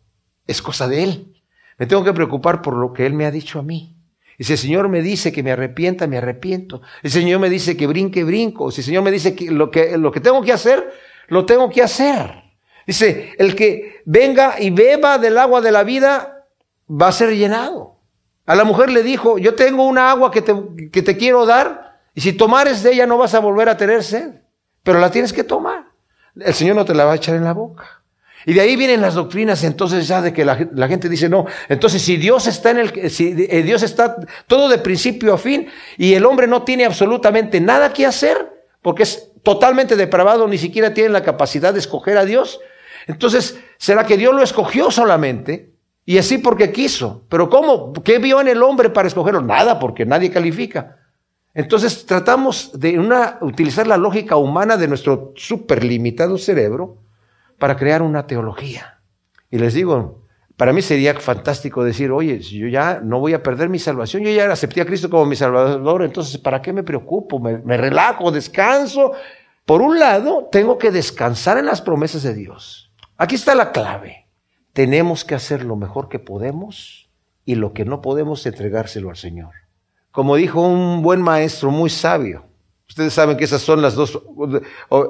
es 0.47 0.61
cosa 0.61 0.85
de 0.89 1.03
Él. 1.05 1.41
Me 1.77 1.85
tengo 1.85 2.03
que 2.03 2.11
preocupar 2.11 2.61
por 2.61 2.75
lo 2.75 2.91
que 2.91 3.05
Él 3.05 3.13
me 3.13 3.25
ha 3.25 3.31
dicho 3.31 3.57
a 3.57 3.63
mí. 3.63 3.95
Y 4.37 4.43
si 4.43 4.51
el 4.51 4.59
Señor 4.59 4.89
me 4.89 5.01
dice 5.01 5.31
que 5.31 5.43
me 5.43 5.53
arrepienta, 5.53 6.07
me 6.07 6.17
arrepiento. 6.17 6.81
El 7.03 7.11
Señor 7.11 7.39
me 7.39 7.49
dice 7.49 7.77
que 7.77 7.87
brinque, 7.87 8.25
brinco. 8.25 8.69
Si 8.69 8.81
el 8.81 8.85
Señor 8.85 9.03
me 9.03 9.11
dice 9.11 9.33
que 9.33 9.49
lo 9.49 9.71
que, 9.71 9.97
lo 9.97 10.11
que 10.11 10.19
tengo 10.19 10.41
que 10.41 10.51
hacer, 10.51 10.91
lo 11.27 11.45
tengo 11.45 11.69
que 11.69 11.81
hacer. 11.81 12.43
Dice, 12.85 13.33
el 13.37 13.55
que 13.55 14.01
venga 14.05 14.55
y 14.59 14.69
beba 14.69 15.17
del 15.17 15.37
agua 15.37 15.61
de 15.61 15.71
la 15.71 15.83
vida 15.83 16.45
va 16.89 17.09
a 17.09 17.11
ser 17.11 17.35
llenado. 17.35 17.97
A 18.45 18.55
la 18.55 18.63
mujer 18.63 18.89
le 18.89 19.03
dijo, 19.03 19.37
yo 19.37 19.55
tengo 19.55 19.85
una 19.85 20.09
agua 20.09 20.31
que 20.31 20.41
te, 20.41 20.53
que 20.91 21.01
te 21.01 21.17
quiero 21.17 21.45
dar 21.45 21.99
y 22.13 22.21
si 22.21 22.33
tomares 22.33 22.81
de 22.81 22.93
ella 22.93 23.05
no 23.05 23.17
vas 23.17 23.33
a 23.33 23.39
volver 23.39 23.67
a 23.69 23.77
tener 23.77 24.03
sed, 24.03 24.31
pero 24.83 24.99
la 24.99 25.11
tienes 25.11 25.33
que 25.33 25.43
tomar. 25.43 25.85
El 26.39 26.53
Señor 26.53 26.75
no 26.75 26.85
te 26.85 26.95
la 26.95 27.03
va 27.05 27.11
a 27.11 27.15
echar 27.15 27.35
en 27.35 27.43
la 27.43 27.53
boca. 27.53 28.01
Y 28.45 28.53
de 28.53 28.61
ahí 28.61 28.77
vienen 28.77 29.01
las 29.01 29.15
doctrinas 29.15 29.63
entonces 29.65 30.07
ya 30.07 30.21
de 30.21 30.31
que 30.31 30.45
la, 30.45 30.69
la, 30.73 30.87
gente 30.87 31.09
dice, 31.09 31.27
no, 31.27 31.45
entonces 31.67 32.01
si 32.01 32.15
Dios 32.15 32.47
está 32.47 32.71
en 32.71 32.77
el, 32.77 33.09
si 33.11 33.35
eh, 33.49 33.61
Dios 33.61 33.83
está 33.83 34.15
todo 34.47 34.69
de 34.69 34.77
principio 34.77 35.33
a 35.33 35.37
fin 35.37 35.67
y 35.97 36.13
el 36.13 36.25
hombre 36.25 36.47
no 36.47 36.63
tiene 36.63 36.85
absolutamente 36.85 37.59
nada 37.59 37.91
que 37.91 38.05
hacer, 38.05 38.65
porque 38.81 39.03
es 39.03 39.26
totalmente 39.47 39.95
depravado, 39.95 40.45
ni 40.49 40.57
siquiera 40.57 40.93
tiene 40.93 41.09
la 41.09 41.23
capacidad 41.23 41.71
de 41.71 41.79
escoger 41.79 42.17
a 42.17 42.25
Dios, 42.25 42.59
entonces, 43.07 43.57
¿será 43.77 44.05
que 44.05 44.17
Dios 44.17 44.35
lo 44.35 44.43
escogió 44.43 44.91
solamente? 44.91 45.73
Y 46.03 46.17
así 46.17 46.37
porque 46.37 46.73
quiso. 46.73 47.23
Pero 47.29 47.49
¿cómo? 47.49 47.93
¿Qué 47.93 48.19
vio 48.19 48.41
en 48.41 48.49
el 48.49 48.61
hombre 48.61 48.89
para 48.89 49.07
escogerlo? 49.07 49.41
Nada, 49.41 49.79
porque 49.79 50.05
nadie 50.05 50.31
califica. 50.31 50.97
Entonces 51.53 52.05
tratamos 52.05 52.77
de 52.77 52.99
una, 52.99 53.37
utilizar 53.39 53.87
la 53.87 53.95
lógica 53.95 54.35
humana 54.35 54.75
de 54.75 54.89
nuestro 54.89 55.31
superlimitado 55.37 56.37
cerebro 56.37 56.97
para 57.57 57.77
crear 57.77 58.01
una 58.01 58.27
teología. 58.27 58.99
Y 59.49 59.59
les 59.59 59.73
digo, 59.73 60.26
para 60.57 60.73
mí 60.73 60.81
sería 60.81 61.13
fantástico 61.19 61.83
decir, 61.83 62.11
oye, 62.11 62.39
yo 62.39 62.67
ya 62.67 62.99
no 62.99 63.19
voy 63.19 63.33
a 63.33 63.43
perder 63.43 63.69
mi 63.69 63.77
salvación, 63.77 64.23
yo 64.23 64.31
ya 64.31 64.51
acepté 64.51 64.81
a 64.81 64.85
Cristo 64.85 65.07
como 65.07 65.27
mi 65.27 65.35
salvador, 65.35 66.01
entonces 66.01 66.39
¿para 66.39 66.63
qué 66.63 66.73
me 66.73 66.81
preocupo? 66.81 67.39
Me, 67.39 67.77
relajo, 67.77 68.31
descanso. 68.31 69.11
Por 69.65 69.83
un 69.83 69.99
lado, 69.99 70.49
tengo 70.51 70.79
que 70.79 70.89
descansar 70.89 71.59
en 71.59 71.67
las 71.67 71.81
promesas 71.81 72.23
de 72.23 72.33
Dios. 72.33 72.91
Aquí 73.17 73.35
está 73.35 73.53
la 73.53 73.71
clave. 73.71 74.25
Tenemos 74.73 75.23
que 75.23 75.35
hacer 75.35 75.63
lo 75.63 75.75
mejor 75.75 76.09
que 76.09 76.17
podemos 76.17 77.07
y 77.45 77.53
lo 77.53 77.73
que 77.73 77.85
no 77.85 78.01
podemos 78.01 78.43
entregárselo 78.47 79.11
al 79.11 79.17
Señor. 79.17 79.51
Como 80.09 80.35
dijo 80.37 80.61
un 80.61 81.03
buen 81.03 81.21
maestro 81.21 81.69
muy 81.69 81.91
sabio, 81.91 82.45
ustedes 82.89 83.13
saben 83.13 83.37
que 83.37 83.43
esas 83.43 83.61
son 83.61 83.83
las 83.83 83.93
dos 83.93 84.19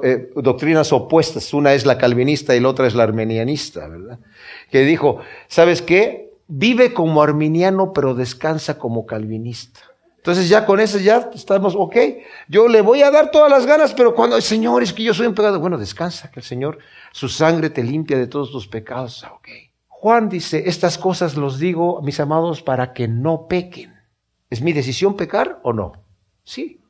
eh, 0.04 0.30
doctrinas 0.36 0.92
opuestas, 0.92 1.54
una 1.54 1.72
es 1.72 1.86
la 1.86 1.96
calvinista 1.96 2.54
y 2.54 2.60
la 2.60 2.68
otra 2.68 2.86
es 2.86 2.94
la 2.94 3.04
armenianista, 3.04 3.88
¿verdad? 3.88 4.18
Que 4.70 4.82
dijo, 4.82 5.20
¿sabes 5.48 5.82
qué? 5.82 6.32
Vive 6.46 6.92
como 6.94 7.22
arminiano 7.22 7.92
pero 7.92 8.14
descansa 8.14 8.78
como 8.78 9.06
calvinista. 9.06 9.80
Entonces 10.18 10.48
ya 10.48 10.66
con 10.66 10.78
eso 10.78 10.98
ya 10.98 11.30
estamos, 11.34 11.74
ok, 11.74 11.96
yo 12.48 12.68
le 12.68 12.82
voy 12.82 13.02
a 13.02 13.10
dar 13.10 13.30
todas 13.30 13.50
las 13.50 13.64
ganas, 13.64 13.94
pero 13.94 14.14
cuando, 14.14 14.38
Señor, 14.40 14.82
es 14.82 14.92
que 14.92 15.02
yo 15.02 15.14
soy 15.14 15.26
un 15.26 15.34
pecado, 15.34 15.58
bueno, 15.58 15.78
descansa, 15.78 16.30
que 16.30 16.40
el 16.40 16.44
Señor, 16.44 16.78
su 17.12 17.28
sangre 17.28 17.70
te 17.70 17.82
limpia 17.82 18.18
de 18.18 18.26
todos 18.26 18.50
tus 18.50 18.68
pecados, 18.68 19.24
ah, 19.24 19.32
ok. 19.32 19.48
Juan 19.86 20.28
dice, 20.28 20.64
estas 20.66 20.98
cosas 20.98 21.36
los 21.36 21.58
digo, 21.58 22.02
mis 22.02 22.20
amados, 22.20 22.62
para 22.62 22.92
que 22.92 23.08
no 23.08 23.46
pequen. 23.48 23.94
¿Es 24.50 24.60
mi 24.60 24.72
decisión 24.72 25.16
pecar 25.16 25.60
o 25.62 25.72
no? 25.72 25.92
Sí. 26.44 26.80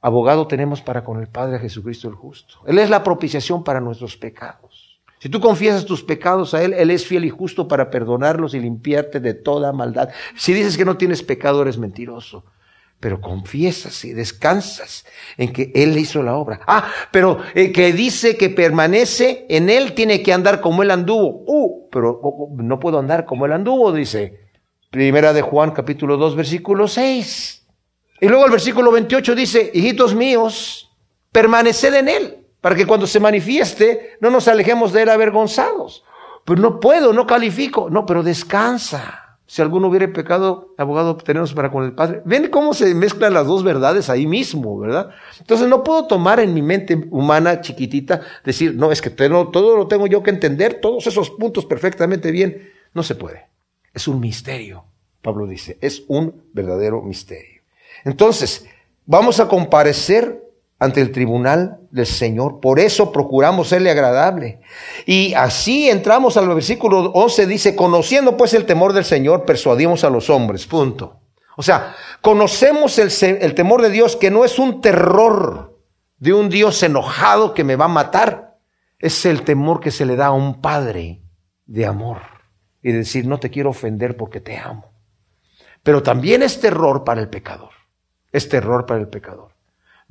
Abogado 0.00 0.46
tenemos 0.46 0.82
para 0.82 1.02
con 1.02 1.20
el 1.20 1.28
Padre 1.28 1.58
Jesucristo 1.60 2.08
el 2.08 2.14
justo. 2.14 2.56
Él 2.66 2.78
es 2.78 2.90
la 2.90 3.02
propiciación 3.02 3.64
para 3.64 3.80
nuestros 3.80 4.16
pecados. 4.16 4.91
Si 5.22 5.28
tú 5.28 5.38
confiesas 5.38 5.86
tus 5.86 6.02
pecados 6.02 6.52
a 6.52 6.64
Él, 6.64 6.72
Él 6.72 6.90
es 6.90 7.06
fiel 7.06 7.24
y 7.24 7.30
justo 7.30 7.68
para 7.68 7.90
perdonarlos 7.90 8.54
y 8.54 8.58
limpiarte 8.58 9.20
de 9.20 9.34
toda 9.34 9.72
maldad. 9.72 10.08
Si 10.34 10.52
dices 10.52 10.76
que 10.76 10.84
no 10.84 10.96
tienes 10.96 11.22
pecado, 11.22 11.62
eres 11.62 11.78
mentiroso 11.78 12.44
pero 12.98 13.20
confiesas 13.20 14.04
y 14.04 14.12
descansas 14.12 15.04
en 15.36 15.52
que 15.52 15.72
Él 15.74 15.98
hizo 15.98 16.22
la 16.22 16.36
obra. 16.36 16.60
Ah, 16.68 16.88
pero 17.10 17.38
el 17.52 17.72
que 17.72 17.92
dice 17.92 18.36
que 18.36 18.48
permanece 18.48 19.44
en 19.48 19.70
Él 19.70 19.94
tiene 19.94 20.22
que 20.22 20.32
andar 20.32 20.60
como 20.60 20.84
Él 20.84 20.90
anduvo. 20.92 21.42
Uh, 21.48 21.88
pero 21.90 22.20
no 22.56 22.78
puedo 22.78 23.00
andar 23.00 23.24
como 23.24 23.44
Él 23.44 23.52
anduvo, 23.52 23.92
dice. 23.92 24.42
Primera 24.88 25.32
de 25.32 25.42
Juan 25.42 25.72
capítulo 25.72 26.16
2 26.16 26.36
versículo 26.36 26.86
6. 26.86 27.66
Y 28.20 28.28
luego 28.28 28.44
el 28.44 28.52
versículo 28.52 28.92
28 28.92 29.34
dice, 29.34 29.70
hijitos 29.74 30.14
míos, 30.14 30.88
permaneced 31.32 31.94
en 31.94 32.08
Él, 32.08 32.41
para 32.62 32.74
que 32.74 32.86
cuando 32.86 33.06
se 33.06 33.20
manifieste 33.20 34.16
no 34.20 34.30
nos 34.30 34.48
alejemos 34.48 34.94
de 34.94 35.02
Él 35.02 35.10
avergonzados. 35.10 36.04
Pero 36.46 36.60
no 36.62 36.80
puedo, 36.80 37.12
no 37.12 37.26
califico. 37.26 37.90
No, 37.90 38.06
pero 38.06 38.22
descansa. 38.22 39.38
Si 39.46 39.60
alguno 39.60 39.88
hubiera 39.88 40.10
pecado, 40.10 40.74
abogado 40.78 41.16
tenemos 41.16 41.52
para 41.52 41.70
con 41.70 41.84
el 41.84 41.92
Padre. 41.92 42.22
Ven 42.24 42.48
cómo 42.48 42.72
se 42.72 42.94
mezclan 42.94 43.34
las 43.34 43.46
dos 43.46 43.62
verdades 43.62 44.08
ahí 44.08 44.26
mismo, 44.26 44.78
¿verdad? 44.78 45.10
Entonces 45.38 45.68
no 45.68 45.84
puedo 45.84 46.06
tomar 46.06 46.40
en 46.40 46.54
mi 46.54 46.62
mente 46.62 47.06
humana 47.10 47.60
chiquitita, 47.60 48.22
decir, 48.44 48.74
no, 48.74 48.90
es 48.90 49.02
que 49.02 49.10
todo 49.10 49.76
lo 49.76 49.88
tengo 49.88 50.06
yo 50.06 50.22
que 50.22 50.30
entender, 50.30 50.80
todos 50.80 51.06
esos 51.06 51.28
puntos 51.30 51.66
perfectamente 51.66 52.30
bien. 52.30 52.70
No 52.94 53.02
se 53.02 53.14
puede. 53.14 53.46
Es 53.92 54.08
un 54.08 54.20
misterio, 54.20 54.84
Pablo 55.20 55.46
dice, 55.46 55.76
es 55.82 56.04
un 56.08 56.44
verdadero 56.54 57.02
misterio. 57.02 57.60
Entonces, 58.04 58.66
vamos 59.04 59.38
a 59.38 59.48
comparecer 59.48 60.41
ante 60.82 61.00
el 61.00 61.12
tribunal 61.12 61.78
del 61.92 62.06
Señor. 62.06 62.58
Por 62.58 62.80
eso 62.80 63.12
procuramos 63.12 63.68
serle 63.68 63.92
agradable. 63.92 64.60
Y 65.06 65.32
así 65.34 65.88
entramos 65.88 66.36
al 66.36 66.48
versículo 66.48 67.12
11, 67.12 67.46
dice, 67.46 67.76
conociendo 67.76 68.36
pues 68.36 68.52
el 68.52 68.66
temor 68.66 68.92
del 68.92 69.04
Señor, 69.04 69.44
persuadimos 69.44 70.02
a 70.02 70.10
los 70.10 70.28
hombres. 70.28 70.66
Punto. 70.66 71.20
O 71.56 71.62
sea, 71.62 71.94
conocemos 72.20 72.98
el, 72.98 73.12
el 73.40 73.54
temor 73.54 73.80
de 73.80 73.90
Dios 73.90 74.16
que 74.16 74.32
no 74.32 74.44
es 74.44 74.58
un 74.58 74.80
terror 74.80 75.78
de 76.18 76.32
un 76.32 76.48
Dios 76.48 76.82
enojado 76.82 77.54
que 77.54 77.62
me 77.62 77.76
va 77.76 77.84
a 77.84 77.88
matar. 77.88 78.58
Es 78.98 79.24
el 79.24 79.42
temor 79.42 79.78
que 79.78 79.92
se 79.92 80.04
le 80.04 80.16
da 80.16 80.26
a 80.26 80.32
un 80.32 80.60
padre 80.60 81.22
de 81.64 81.86
amor. 81.86 82.22
Y 82.82 82.90
decir, 82.90 83.24
no 83.24 83.38
te 83.38 83.50
quiero 83.50 83.70
ofender 83.70 84.16
porque 84.16 84.40
te 84.40 84.58
amo. 84.58 84.92
Pero 85.84 86.02
también 86.02 86.42
es 86.42 86.60
terror 86.60 87.04
para 87.04 87.20
el 87.20 87.28
pecador. 87.28 87.70
Es 88.32 88.48
terror 88.48 88.84
para 88.84 88.98
el 88.98 89.06
pecador. 89.06 89.51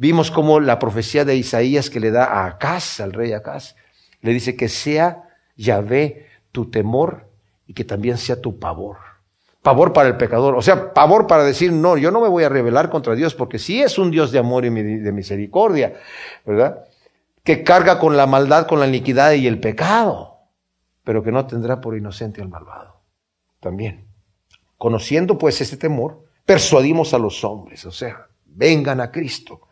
Vimos 0.02 0.32
como 0.32 0.60
la 0.60 0.80
profecía 0.80 1.26
de 1.26 1.36
Isaías 1.36 1.92
que 1.92 2.00
le 2.00 2.10
da 2.10 2.26
a 2.26 2.48
Acaz, 2.48 3.00
al 3.02 3.14
rey 3.14 3.34
Acaz, 3.34 3.76
le 4.22 4.34
dice 4.34 4.56
que 4.56 4.68
sea 4.68 5.30
Yahvé 5.56 6.26
tu 6.52 6.72
temor 6.72 7.30
y 7.68 7.76
que 7.76 7.84
también 7.84 8.18
sea 8.18 8.42
tu 8.42 8.58
pavor. 8.58 8.98
Pavor 9.62 9.94
para 9.94 10.10
el 10.10 10.18
pecador, 10.18 10.56
o 10.56 10.62
sea, 10.64 10.92
pavor 10.96 11.28
para 11.28 11.44
decir, 11.44 11.72
no, 11.72 11.98
yo 11.98 12.10
no 12.10 12.20
me 12.20 12.30
voy 12.30 12.44
a 12.44 12.50
rebelar 12.50 12.90
contra 12.90 13.14
Dios 13.14 13.36
porque 13.36 13.60
sí 13.60 13.80
es 13.80 14.00
un 14.00 14.10
Dios 14.10 14.32
de 14.32 14.40
amor 14.40 14.66
y 14.66 14.72
de 14.72 15.12
misericordia, 15.12 15.94
¿verdad? 16.48 16.84
Que 17.44 17.64
carga 17.64 18.00
con 18.00 18.18
la 18.18 18.26
maldad, 18.26 18.66
con 18.66 18.80
la 18.80 18.88
iniquidad 18.88 19.34
y 19.34 19.46
el 19.46 19.60
pecado, 19.60 20.40
pero 21.04 21.22
que 21.22 21.32
no 21.32 21.46
tendrá 21.46 21.80
por 21.80 21.96
inocente 21.96 22.42
al 22.42 22.50
malvado. 22.50 23.04
También. 23.60 24.08
Conociendo 24.80 25.38
pues 25.38 25.62
este 25.62 25.78
temor, 25.78 26.24
persuadimos 26.44 27.14
a 27.14 27.20
los 27.20 27.44
hombres, 27.44 27.86
o 27.86 27.92
sea, 27.92 28.26
vengan 28.48 29.00
a 29.00 29.12
Cristo. 29.12 29.68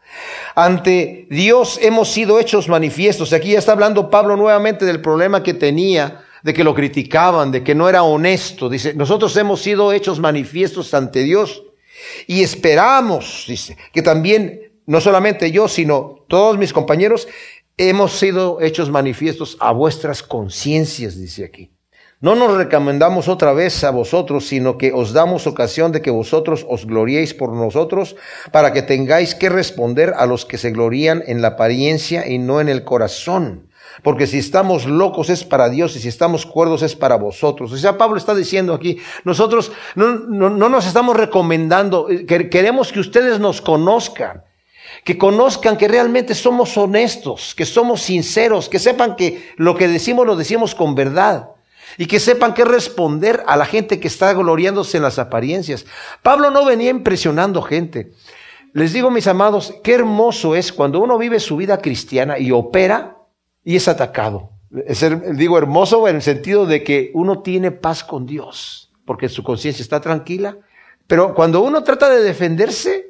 Ante 0.56 1.28
Dios 1.30 1.80
hemos 1.82 2.12
sido 2.12 2.40
hechos 2.40 2.68
manifiestos. 2.68 3.34
Aquí 3.34 3.52
ya 3.52 3.60
está 3.60 3.72
hablando 3.72 4.10
Pablo 4.10 4.36
nuevamente 4.36 4.86
del 4.86 5.02
problema 5.02 5.44
que 5.44 5.54
tenía, 5.54 6.26
de 6.44 6.54
que 6.54 6.64
lo 6.64 6.74
criticaban, 6.74 7.52
de 7.52 7.64
que 7.64 7.76
no 7.76 7.90
era 7.90 8.04
honesto. 8.04 8.70
Dice, 8.70 8.94
nosotros 8.94 9.36
hemos 9.38 9.62
sido 9.62 9.92
hechos 9.94 10.20
manifiestos 10.20 10.94
ante 10.94 11.24
Dios 11.24 11.64
y 12.28 12.44
esperamos, 12.44 13.46
dice, 13.48 13.78
que 13.92 14.02
también, 14.02 14.72
no 14.86 15.02
solamente 15.02 15.52
yo, 15.52 15.68
sino 15.68 16.26
todos 16.28 16.58
mis 16.58 16.74
compañeros, 16.74 17.28
hemos 17.78 18.14
sido 18.14 18.62
hechos 18.62 18.90
manifiestos 18.90 19.58
a 19.60 19.72
vuestras 19.72 20.24
conciencias, 20.24 21.20
dice 21.20 21.46
aquí. 21.46 21.72
No 22.22 22.36
nos 22.36 22.58
recomendamos 22.58 23.30
otra 23.30 23.54
vez 23.54 23.82
a 23.86 23.92
vosotros, 23.92 24.46
sino 24.46 24.78
que 24.78 24.92
os 24.92 25.14
damos 25.14 25.48
ocasión 25.48 25.94
de 25.94 26.02
que 26.02 26.12
vosotros 26.12 26.66
os 26.68 26.86
gloriéis 26.86 27.34
por 27.34 27.54
nosotros, 27.54 28.18
para 28.52 28.74
que 28.74 28.82
tengáis 28.82 29.36
que 29.36 29.48
responder 29.48 30.14
a 30.18 30.26
los 30.26 30.46
que 30.46 30.58
se 30.58 30.72
glorían 30.72 31.24
en 31.28 31.42
la 31.42 31.56
apariencia 31.56 32.28
y 32.28 32.38
no 32.38 32.60
en 32.60 32.68
el 32.68 32.84
corazón. 32.84 33.70
Porque 34.04 34.28
si 34.28 34.38
estamos 34.38 34.86
locos 34.86 35.30
es 35.30 35.46
para 35.46 35.70
Dios 35.70 35.96
y 35.96 36.02
si 36.02 36.10
estamos 36.10 36.46
cuerdos 36.46 36.82
es 36.82 36.94
para 36.94 37.16
vosotros. 37.16 37.72
O 37.72 37.78
sea, 37.78 37.98
Pablo 37.98 38.18
está 38.18 38.36
diciendo 38.36 38.74
aquí, 38.74 38.98
nosotros 39.24 39.72
no, 39.96 40.12
no, 40.12 40.50
no 40.50 40.68
nos 40.68 40.88
estamos 40.88 41.16
recomendando, 41.16 42.10
eh, 42.10 42.26
queremos 42.26 42.92
que 42.92 43.00
ustedes 43.00 43.40
nos 43.40 43.62
conozcan 43.62 44.44
que 45.06 45.18
conozcan 45.18 45.78
que 45.78 45.88
realmente 45.88 46.36
somos 46.36 46.78
honestos, 46.78 47.56
que 47.56 47.66
somos 47.66 48.02
sinceros, 48.02 48.68
que 48.68 48.80
sepan 48.80 49.16
que 49.16 49.54
lo 49.56 49.78
que 49.78 49.88
decimos 49.88 50.26
lo 50.26 50.36
decimos 50.36 50.76
con 50.76 50.96
verdad 50.96 51.52
y 51.98 52.06
que 52.06 52.20
sepan 52.20 52.54
qué 52.54 52.66
responder 52.66 53.44
a 53.48 53.58
la 53.58 53.66
gente 53.66 54.00
que 54.00 54.08
está 54.08 54.34
gloriándose 54.34 54.98
en 54.98 55.04
las 55.04 55.20
apariencias. 55.20 55.86
Pablo 56.22 56.52
no 56.52 56.66
venía 56.66 56.90
impresionando 56.90 57.62
gente. 57.62 58.12
Les 58.74 58.94
digo, 58.94 59.10
mis 59.10 59.28
amados, 59.28 59.74
qué 59.84 59.96
hermoso 59.96 60.56
es 60.56 60.72
cuando 60.72 61.00
uno 61.00 61.18
vive 61.18 61.40
su 61.40 61.58
vida 61.58 61.80
cristiana 61.80 62.38
y 62.38 62.52
opera 62.52 63.18
y 63.64 63.76
es 63.76 63.88
atacado. 63.88 64.52
Es, 64.86 65.04
digo 65.36 65.58
hermoso 65.58 66.08
en 66.08 66.18
el 66.18 66.22
sentido 66.22 66.66
de 66.66 66.84
que 66.84 67.12
uno 67.14 67.42
tiene 67.42 67.72
paz 67.72 68.04
con 68.04 68.26
Dios, 68.26 68.92
porque 69.06 69.28
su 69.28 69.44
conciencia 69.44 69.82
está 69.82 70.00
tranquila. 70.00 70.58
Pero 71.08 71.34
cuando 71.34 71.62
uno 71.62 71.84
trata 71.84 72.10
de 72.10 72.22
defenderse, 72.22 73.09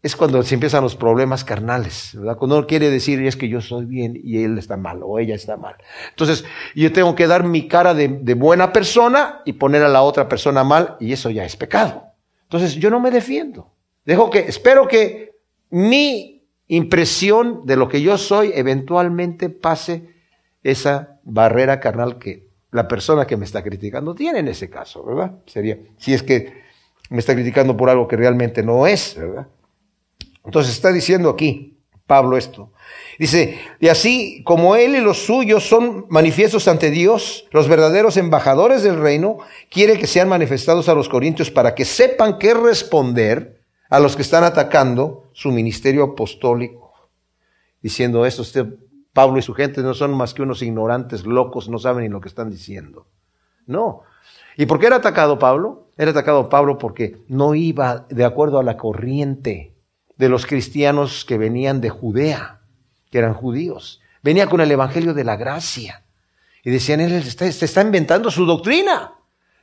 es 0.00 0.14
cuando 0.14 0.42
se 0.42 0.54
empiezan 0.54 0.84
los 0.84 0.94
problemas 0.94 1.42
carnales, 1.42 2.12
¿verdad? 2.14 2.36
Cuando 2.36 2.58
uno 2.58 2.66
quiere 2.66 2.88
decir, 2.88 3.20
es 3.26 3.36
que 3.36 3.48
yo 3.48 3.60
soy 3.60 3.84
bien 3.84 4.18
y 4.22 4.44
él 4.44 4.56
está 4.56 4.76
mal 4.76 5.00
o 5.02 5.18
ella 5.18 5.34
está 5.34 5.56
mal. 5.56 5.74
Entonces, 6.10 6.44
yo 6.74 6.92
tengo 6.92 7.16
que 7.16 7.26
dar 7.26 7.42
mi 7.42 7.66
cara 7.66 7.94
de, 7.94 8.08
de, 8.08 8.34
buena 8.34 8.72
persona 8.72 9.42
y 9.44 9.54
poner 9.54 9.82
a 9.82 9.88
la 9.88 10.02
otra 10.02 10.28
persona 10.28 10.62
mal 10.62 10.96
y 11.00 11.12
eso 11.12 11.30
ya 11.30 11.44
es 11.44 11.56
pecado. 11.56 12.04
Entonces, 12.44 12.76
yo 12.76 12.90
no 12.90 13.00
me 13.00 13.10
defiendo. 13.10 13.72
Dejo 14.04 14.30
que, 14.30 14.40
espero 14.40 14.86
que 14.86 15.32
mi 15.70 16.44
impresión 16.68 17.66
de 17.66 17.76
lo 17.76 17.88
que 17.88 18.00
yo 18.00 18.18
soy 18.18 18.52
eventualmente 18.54 19.50
pase 19.50 20.14
esa 20.62 21.18
barrera 21.24 21.80
carnal 21.80 22.18
que 22.18 22.46
la 22.70 22.86
persona 22.86 23.26
que 23.26 23.36
me 23.36 23.44
está 23.44 23.62
criticando 23.62 24.14
tiene 24.14 24.38
en 24.38 24.48
ese 24.48 24.70
caso, 24.70 25.04
¿verdad? 25.04 25.32
Sería, 25.46 25.78
si 25.96 26.14
es 26.14 26.22
que 26.22 26.62
me 27.10 27.18
está 27.18 27.34
criticando 27.34 27.76
por 27.76 27.90
algo 27.90 28.06
que 28.06 28.16
realmente 28.16 28.62
no 28.62 28.86
es, 28.86 29.16
¿verdad? 29.18 29.48
Entonces 30.48 30.72
está 30.72 30.90
diciendo 30.92 31.28
aquí 31.28 31.76
Pablo 32.06 32.38
esto. 32.38 32.72
Dice, 33.18 33.58
y 33.80 33.88
así 33.88 34.42
como 34.44 34.76
él 34.76 34.96
y 34.96 35.00
los 35.02 35.18
suyos 35.26 35.68
son 35.68 36.06
manifiestos 36.08 36.68
ante 36.68 36.90
Dios, 36.90 37.46
los 37.50 37.68
verdaderos 37.68 38.16
embajadores 38.16 38.82
del 38.82 38.98
reino, 38.98 39.36
quiere 39.70 39.98
que 39.98 40.06
sean 40.06 40.26
manifestados 40.26 40.88
a 40.88 40.94
los 40.94 41.10
corintios 41.10 41.50
para 41.50 41.74
que 41.74 41.84
sepan 41.84 42.38
qué 42.38 42.54
responder 42.54 43.60
a 43.90 44.00
los 44.00 44.16
que 44.16 44.22
están 44.22 44.42
atacando 44.42 45.24
su 45.34 45.50
ministerio 45.50 46.02
apostólico. 46.02 46.94
Diciendo 47.82 48.24
esto, 48.24 48.40
usted, 48.40 48.64
Pablo 49.12 49.38
y 49.38 49.42
su 49.42 49.52
gente 49.52 49.82
no 49.82 49.92
son 49.92 50.14
más 50.14 50.32
que 50.32 50.40
unos 50.40 50.62
ignorantes, 50.62 51.26
locos, 51.26 51.68
no 51.68 51.78
saben 51.78 52.04
ni 52.04 52.08
lo 52.08 52.22
que 52.22 52.28
están 52.28 52.48
diciendo. 52.48 53.06
No. 53.66 54.00
¿Y 54.56 54.64
por 54.64 54.78
qué 54.78 54.86
era 54.86 54.96
atacado 54.96 55.38
Pablo? 55.38 55.88
Era 55.98 56.12
atacado 56.12 56.48
Pablo 56.48 56.78
porque 56.78 57.18
no 57.28 57.54
iba 57.54 58.06
de 58.08 58.24
acuerdo 58.24 58.58
a 58.58 58.62
la 58.62 58.78
corriente 58.78 59.74
de 60.18 60.28
los 60.28 60.46
cristianos 60.46 61.24
que 61.24 61.38
venían 61.38 61.80
de 61.80 61.90
Judea, 61.90 62.60
que 63.10 63.18
eran 63.18 63.34
judíos. 63.34 64.00
Venía 64.22 64.48
con 64.48 64.60
el 64.60 64.70
Evangelio 64.70 65.14
de 65.14 65.24
la 65.24 65.36
gracia. 65.36 66.04
Y 66.64 66.70
decían, 66.70 67.00
él 67.00 67.12
está, 67.12 67.46
está 67.46 67.82
inventando 67.82 68.30
su 68.30 68.44
doctrina. 68.44 69.12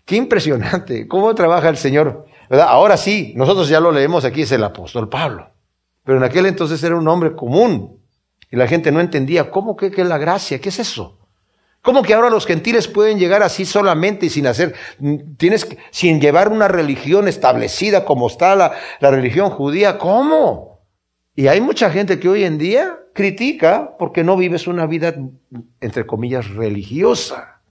Qué 0.06 0.16
impresionante. 0.16 1.08
¿Cómo 1.08 1.36
trabaja 1.36 1.70
el 1.70 1.78
Señor? 1.78 2.26
¿Verdad? 2.49 2.68
Ahora 2.70 2.95
sí, 2.95 3.34
nosotros 3.36 3.68
ya 3.68 3.80
lo 3.80 3.91
leemos 3.91 4.24
aquí, 4.24 4.43
es 4.43 4.51
el 4.51 4.64
apóstol 4.64 5.10
Pablo. 5.10 5.51
Pero 6.03 6.20
en 6.20 6.24
aquel 6.24 6.45
entonces 6.45 6.82
era 6.84 6.95
un 6.95 7.08
hombre 7.08 7.36
común. 7.36 7.99
Y 8.49 8.56
la 8.56 8.68
gente 8.68 8.91
no 8.91 9.01
entendía, 9.01 9.51
¿cómo 9.51 9.76
que, 9.76 9.91
la 10.03 10.18
gracia? 10.18 10.62
¿Qué 10.62 10.70
es 10.70 10.80
eso? 10.80 11.24
¿Cómo 11.86 12.01
que 12.01 12.15
ahora 12.15 12.31
los 12.31 12.47
gentiles 12.47 12.88
pueden 12.88 13.19
llegar 13.19 13.43
así 13.43 13.63
solamente 13.63 14.25
y 14.25 14.29
sin 14.31 14.47
hacer, 14.47 14.73
tienes, 15.38 15.67
sin 15.91 16.19
llevar 16.19 16.51
una 16.51 16.67
religión 16.67 17.27
establecida 17.27 18.05
como 18.05 18.25
está 18.25 18.55
la, 18.55 18.73
la 18.99 19.11
religión 19.11 19.51
judía? 19.51 19.99
¿Cómo? 19.99 20.81
Y 21.36 21.45
hay 21.45 21.61
mucha 21.61 21.91
gente 21.91 22.19
que 22.19 22.27
hoy 22.27 22.43
en 22.43 22.57
día 22.57 22.97
critica 23.13 23.95
porque 23.99 24.23
no 24.23 24.36
vives 24.36 24.65
una 24.65 24.88
vida, 24.88 25.13
entre 25.79 26.07
comillas, 26.07 26.49
religiosa, 26.49 27.61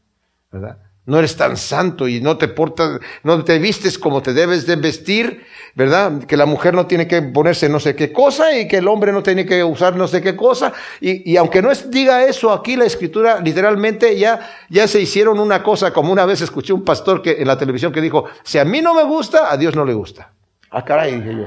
¿verdad? 0.53 0.79
No 1.07 1.19
eres 1.19 1.37
tan 1.37 1.57
santo 1.57 2.09
y 2.09 2.21
no 2.21 2.39
te 2.39 2.49
portas, 2.49 3.01
no 3.23 3.45
te 3.45 3.59
vistes 3.59 3.99
como 3.99 4.23
te 4.23 4.33
debes 4.33 4.67
de 4.67 4.77
vestir, 4.77 5.45
¿verdad? 5.75 6.25
Que 6.25 6.37
la 6.37 6.47
mujer 6.47 6.73
no 6.73 6.87
tiene 6.87 7.07
que 7.07 7.21
ponerse 7.21 7.69
no 7.69 7.79
sé 7.79 7.95
qué 7.95 8.11
cosa 8.11 8.57
y 8.57 8.67
que 8.67 8.79
el 8.79 8.89
hombre 8.89 9.13
no 9.13 9.23
tiene 9.23 9.45
que 9.45 9.63
usar 9.63 9.97
no 9.97 10.09
sé 10.09 10.23
qué 10.23 10.35
cosa. 10.35 10.73
Y, 11.01 11.31
y 11.31 11.37
aunque 11.37 11.61
no 11.61 11.71
es, 11.71 11.91
diga 11.91 12.25
eso 12.25 12.53
aquí, 12.53 12.77
la 12.77 12.87
escritura 12.87 13.41
literalmente 13.41 14.19
ya, 14.19 14.41
ya 14.71 14.89
se 14.89 15.01
hicieron 15.01 15.39
una 15.39 15.63
cosa, 15.63 15.93
como 15.93 16.11
una 16.11 16.25
vez 16.25 16.41
escuché 16.41 16.73
un 16.73 16.85
pastor 16.85 17.21
que, 17.21 17.33
en 17.33 17.49
la 17.49 17.59
televisión 17.59 17.93
que 17.93 18.01
dijo, 18.01 18.25
si 18.43 18.59
a 18.59 18.65
mí 18.65 18.81
no 18.81 18.95
me 18.95 19.05
gusta, 19.05 19.53
a 19.53 19.57
Dios 19.59 19.77
no 19.77 19.85
le 19.85 19.93
gusta. 19.93 20.33
Ah, 20.71 20.85
caray, 20.85 21.21
dije 21.21 21.37
yo. 21.37 21.45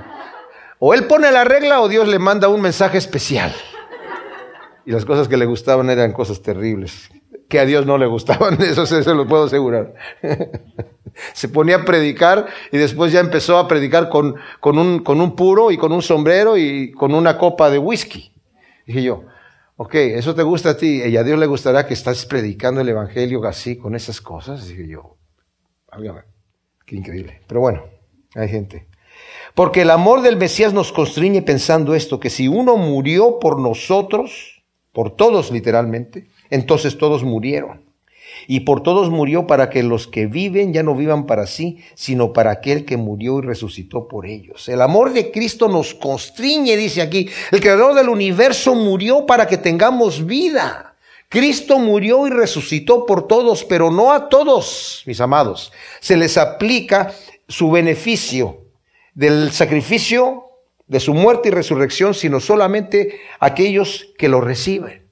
O 0.80 0.93
él 0.93 1.05
pone 1.05 1.32
la 1.32 1.43
regla 1.43 1.82
o 1.82 1.88
Dios 1.88 2.08
le 2.08 2.20
manda 2.20 2.47
un 2.47 2.62
mensaje 2.62 2.99
especial. 2.99 3.51
Y 4.86 4.91
las 4.91 5.03
cosas 5.03 5.28
que 5.28 5.36
le 5.36 5.45
gustaban 5.45 5.89
eran 5.89 6.14
cosas 6.14 6.41
terribles 6.43 7.10
que 7.48 7.60
a 7.60 7.66
Dios 7.66 7.86
no 7.86 7.98
le 7.98 8.06
gustaban, 8.06 8.62
eso 8.62 8.86
se, 8.86 9.04
lo 9.14 9.28
puedo 9.28 9.45
asegurar. 9.45 9.93
se 11.34 11.50
ponía 11.50 11.78
a 11.78 11.86
predicar 11.86 12.48
y 12.72 12.78
después 12.78 13.12
ya 13.12 13.20
empezó 13.20 13.58
a 13.58 13.68
predicar 13.68 14.10
con, 14.10 14.36
con, 14.60 14.78
un, 14.78 15.00
con 15.00 15.22
un 15.22 15.36
puro 15.36 15.72
y 15.72 15.78
con 15.78 15.91
un 15.91 16.02
sombrero 16.02 16.58
y 16.58 16.91
con 16.91 17.14
una 17.14 17.38
copa 17.38 17.70
de 17.70 17.80
whisky. 17.80 18.32
Dije 18.86 19.04
yo, 19.04 19.24
ok, 19.78 19.95
eso 19.95 20.36
te 20.36 20.43
gusta 20.43 20.72
a 20.72 20.78
ti 20.78 21.04
y 21.04 21.18
a 21.18 21.24
Dios 21.24 21.39
le 21.39 21.45
gustará 21.45 21.88
que 21.88 21.93
estás 21.93 22.26
predicando 22.26 22.82
el 22.82 22.89
Evangelio 22.89 23.43
así, 23.45 23.78
con 23.78 23.95
esas 23.95 24.22
cosas. 24.22 24.68
Dije 24.68 24.88
yo, 24.88 25.18
qué 26.86 26.95
increíble. 26.95 27.41
Pero 27.48 27.62
bueno, 27.62 27.84
hay 28.36 28.50
gente. 28.50 28.88
Porque 29.56 29.82
el 29.82 29.89
amor 29.89 30.22
del 30.22 30.38
Mesías 30.38 30.74
nos 30.74 30.91
constriñe 30.91 31.41
pensando 31.41 31.95
esto, 31.95 32.20
que 32.20 32.30
si 32.30 32.48
uno 32.48 32.78
murió 32.78 33.39
por 33.39 33.60
nosotros, 33.60 34.64
por 34.91 35.16
todos 35.16 35.52
literalmente, 35.52 36.28
entonces 36.50 36.98
todos 36.98 37.24
murieron. 37.24 37.88
Y 38.48 38.62
por 38.62 38.84
todos 38.84 39.10
murió 39.10 39.48
para 39.48 39.70
que 39.70 39.84
los 39.84 40.08
que 40.08 40.28
viven 40.28 40.74
ya 40.74 40.84
no 40.84 40.95
vivan 40.95 41.26
para 41.26 41.48
sí, 41.48 41.80
sino 41.95 42.34
para 42.34 42.52
aquel 42.52 42.86
que 42.86 42.98
murió 42.98 43.39
y 43.39 43.41
resucitó 43.41 44.08
por 44.08 44.26
ellos. 44.26 44.70
El 44.70 44.82
amor 44.82 45.12
de 45.14 45.32
Cristo 45.32 45.68
nos 45.68 45.93
constriñe, 45.93 46.78
dice 46.78 47.02
aquí. 47.02 47.30
El 47.52 47.60
creador 47.60 47.95
del 47.95 48.10
universo 48.10 48.76
murió 48.76 49.26
para 49.26 49.48
que 49.48 49.58
tengamos 49.58 50.26
vida. 50.26 50.95
Cristo 51.30 51.78
murió 51.78 52.26
y 52.26 52.30
resucitó 52.30 53.06
por 53.06 53.28
todos, 53.28 53.66
pero 53.66 53.91
no 53.91 54.14
a 54.14 54.30
todos, 54.30 55.04
mis 55.06 55.20
amados. 55.20 55.74
Se 56.00 56.16
les 56.16 56.38
aplica 56.38 57.14
su 57.50 57.70
beneficio 57.70 58.62
del 59.14 59.52
sacrificio 59.52 60.45
de 60.86 61.02
su 61.02 61.14
muerte 61.14 61.50
y 61.50 61.52
resurrección, 61.52 62.14
sino 62.14 62.39
solamente 62.39 63.20
a 63.39 63.48
aquellos 63.48 64.08
que 64.18 64.30
lo 64.30 64.39
reciben 64.39 65.07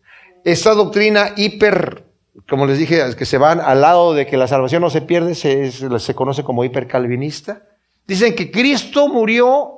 esta 0.45 0.75
doctrina 0.75 1.33
hiper, 1.35 2.05
como 2.47 2.67
les 2.67 2.77
dije, 2.77 3.01
que 3.17 3.25
se 3.25 3.39
van 3.39 3.59
al 3.59 3.81
lado 3.81 4.13
de 4.13 4.27
que 4.27 4.37
la 4.37 4.47
salvación 4.47 4.83
no 4.83 4.91
se 4.91 5.01
pierde, 5.01 5.33
se, 5.33 6.15
conoce 6.15 6.43
como 6.43 6.63
hipercalvinista. 6.63 7.63
Dicen 8.05 8.35
que 8.35 8.51
Cristo 8.51 9.07
murió 9.07 9.71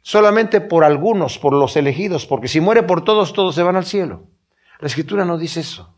solamente 0.00 0.60
por 0.60 0.84
algunos, 0.84 1.40
por 1.40 1.52
los 1.52 1.76
elegidos, 1.76 2.24
porque 2.24 2.46
si 2.46 2.60
muere 2.60 2.84
por 2.84 3.02
todos, 3.02 3.32
todos 3.32 3.56
se 3.56 3.64
van 3.64 3.74
al 3.74 3.84
cielo. 3.84 4.28
La 4.78 4.86
escritura 4.86 5.24
no 5.24 5.38
dice 5.38 5.58
eso. 5.58 5.92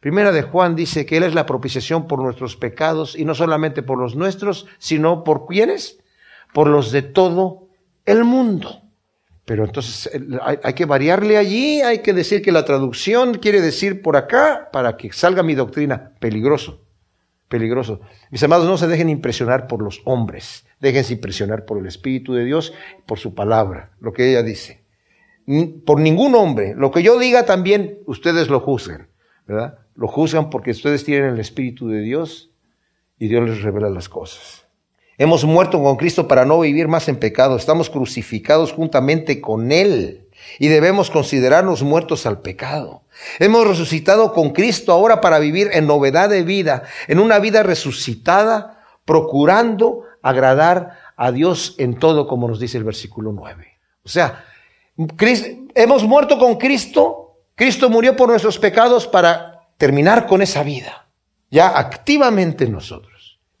Primera 0.00 0.32
de 0.32 0.42
Juan 0.42 0.74
dice 0.74 1.04
que 1.04 1.18
Él 1.18 1.22
es 1.22 1.34
la 1.34 1.44
propiciación 1.44 2.08
por 2.08 2.22
nuestros 2.22 2.56
pecados 2.56 3.14
y 3.14 3.26
no 3.26 3.34
solamente 3.34 3.82
por 3.82 3.98
los 3.98 4.16
nuestros, 4.16 4.66
sino 4.78 5.24
por 5.24 5.46
quiénes? 5.46 5.98
Por 6.54 6.68
los 6.68 6.90
de 6.90 7.02
todo 7.02 7.68
el 8.06 8.24
mundo. 8.24 8.82
Pero 9.44 9.64
entonces 9.64 10.10
hay, 10.62 10.72
que 10.74 10.84
variarle 10.84 11.36
allí, 11.36 11.80
hay 11.82 11.98
que 11.98 12.12
decir 12.12 12.42
que 12.42 12.52
la 12.52 12.64
traducción 12.64 13.34
quiere 13.34 13.60
decir 13.60 14.00
por 14.00 14.16
acá 14.16 14.68
para 14.72 14.96
que 14.96 15.12
salga 15.12 15.42
mi 15.42 15.54
doctrina 15.54 16.12
peligroso. 16.20 16.86
peligroso. 17.48 18.00
Mis 18.30 18.42
amados, 18.44 18.66
no 18.66 18.78
se 18.78 18.86
dejen 18.86 19.08
impresionar 19.08 19.66
por 19.66 19.82
los 19.82 20.00
hombres, 20.04 20.64
déjense 20.80 21.14
impresionar 21.14 21.66
por 21.66 21.78
el 21.78 21.86
Espíritu 21.86 22.34
de 22.34 22.44
Dios, 22.44 22.72
por 23.04 23.18
su 23.18 23.34
palabra, 23.34 23.90
lo 24.00 24.12
que 24.12 24.30
ella 24.30 24.42
dice. 24.42 24.84
Por 25.84 26.00
ningún 26.00 26.34
hombre, 26.34 26.74
lo 26.76 26.90
que 26.92 27.02
yo 27.02 27.18
diga 27.18 27.44
también, 27.44 27.98
ustedes 28.06 28.48
lo 28.48 28.60
juzgan, 28.60 29.08
¿verdad? 29.46 29.80
Lo 29.96 30.06
juzgan 30.06 30.50
porque 30.50 30.70
ustedes 30.70 31.04
tienen 31.04 31.34
el 31.34 31.40
Espíritu 31.40 31.88
de 31.88 32.00
Dios 32.00 32.52
y 33.18 33.28
Dios 33.28 33.46
les 33.48 33.62
revela 33.62 33.90
las 33.90 34.08
cosas. 34.08 34.66
Hemos 35.18 35.44
muerto 35.44 35.82
con 35.82 35.96
Cristo 35.96 36.26
para 36.26 36.44
no 36.44 36.60
vivir 36.60 36.88
más 36.88 37.08
en 37.08 37.16
pecado, 37.16 37.56
estamos 37.56 37.90
crucificados 37.90 38.72
juntamente 38.72 39.40
con 39.40 39.70
Él 39.70 40.28
y 40.58 40.68
debemos 40.68 41.10
considerarnos 41.10 41.82
muertos 41.82 42.26
al 42.26 42.40
pecado. 42.40 43.02
Hemos 43.38 43.66
resucitado 43.66 44.32
con 44.32 44.50
Cristo 44.50 44.92
ahora 44.92 45.20
para 45.20 45.38
vivir 45.38 45.68
en 45.72 45.86
novedad 45.86 46.30
de 46.30 46.42
vida, 46.42 46.84
en 47.08 47.18
una 47.18 47.38
vida 47.38 47.62
resucitada, 47.62 48.84
procurando 49.04 50.04
agradar 50.22 50.98
a 51.16 51.30
Dios 51.30 51.74
en 51.78 51.98
todo, 51.98 52.26
como 52.26 52.48
nos 52.48 52.58
dice 52.58 52.78
el 52.78 52.84
versículo 52.84 53.32
9. 53.32 53.66
O 54.04 54.08
sea, 54.08 54.44
hemos 55.74 56.04
muerto 56.04 56.38
con 56.38 56.56
Cristo, 56.56 57.38
Cristo 57.54 57.90
murió 57.90 58.16
por 58.16 58.28
nuestros 58.28 58.58
pecados 58.58 59.06
para 59.06 59.68
terminar 59.76 60.26
con 60.26 60.42
esa 60.42 60.62
vida, 60.62 61.06
ya 61.50 61.78
activamente 61.78 62.66
nosotros. 62.66 63.11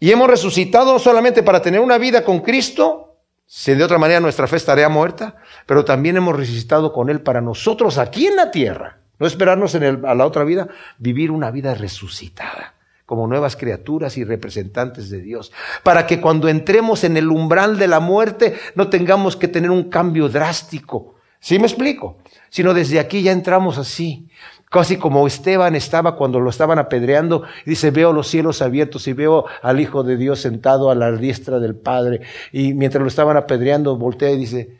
Y 0.02 0.10
hemos 0.10 0.28
resucitado 0.28 0.98
solamente 0.98 1.44
para 1.44 1.62
tener 1.62 1.78
una 1.78 1.96
vida 1.96 2.24
con 2.24 2.40
Cristo, 2.40 3.18
si 3.46 3.72
de 3.72 3.84
otra 3.84 3.98
manera 3.98 4.18
nuestra 4.18 4.48
fe 4.48 4.56
estaría 4.56 4.88
muerta, 4.88 5.36
pero 5.64 5.84
también 5.84 6.16
hemos 6.16 6.36
resucitado 6.36 6.92
con 6.92 7.08
Él 7.08 7.20
para 7.20 7.40
nosotros 7.40 7.98
aquí 7.98 8.26
en 8.26 8.34
la 8.34 8.50
tierra 8.50 8.98
no 9.20 9.28
esperarnos 9.28 9.76
en 9.76 10.04
a 10.04 10.16
la 10.16 10.26
otra 10.26 10.42
vida, 10.42 10.66
vivir 10.98 11.30
una 11.30 11.52
vida 11.52 11.74
resucitada 11.76 12.74
como 13.06 13.28
nuevas 13.28 13.54
criaturas 13.54 14.18
y 14.18 14.24
representantes 14.24 15.08
de 15.08 15.20
Dios, 15.20 15.52
para 15.84 16.08
que 16.08 16.20
cuando 16.20 16.48
entremos 16.48 17.04
en 17.04 17.16
el 17.16 17.28
umbral 17.28 17.78
de 17.78 17.86
la 17.86 18.00
muerte 18.00 18.58
no 18.74 18.88
tengamos 18.88 19.36
que 19.36 19.46
tener 19.46 19.70
un 19.70 19.84
cambio 19.84 20.28
drástico. 20.28 21.14
¿Sí 21.38 21.60
me 21.60 21.66
explico? 21.66 22.18
Sino 22.50 22.74
desde 22.74 22.98
aquí 22.98 23.22
ya 23.22 23.30
entramos 23.30 23.78
así, 23.78 24.28
casi 24.72 24.96
como 24.96 25.26
Esteban 25.26 25.76
estaba 25.76 26.16
cuando 26.16 26.40
lo 26.40 26.48
estaban 26.48 26.78
apedreando, 26.78 27.42
dice, 27.66 27.90
veo 27.90 28.14
los 28.14 28.26
cielos 28.28 28.62
abiertos 28.62 29.06
y 29.06 29.12
veo 29.12 29.44
al 29.60 29.80
Hijo 29.80 30.02
de 30.02 30.16
Dios 30.16 30.40
sentado 30.40 30.90
a 30.90 30.94
la 30.94 31.12
diestra 31.12 31.60
del 31.60 31.76
Padre, 31.76 32.22
y 32.52 32.72
mientras 32.72 33.02
lo 33.02 33.08
estaban 33.08 33.36
apedreando, 33.36 33.94
voltea 33.98 34.30
y 34.30 34.38
dice, 34.38 34.78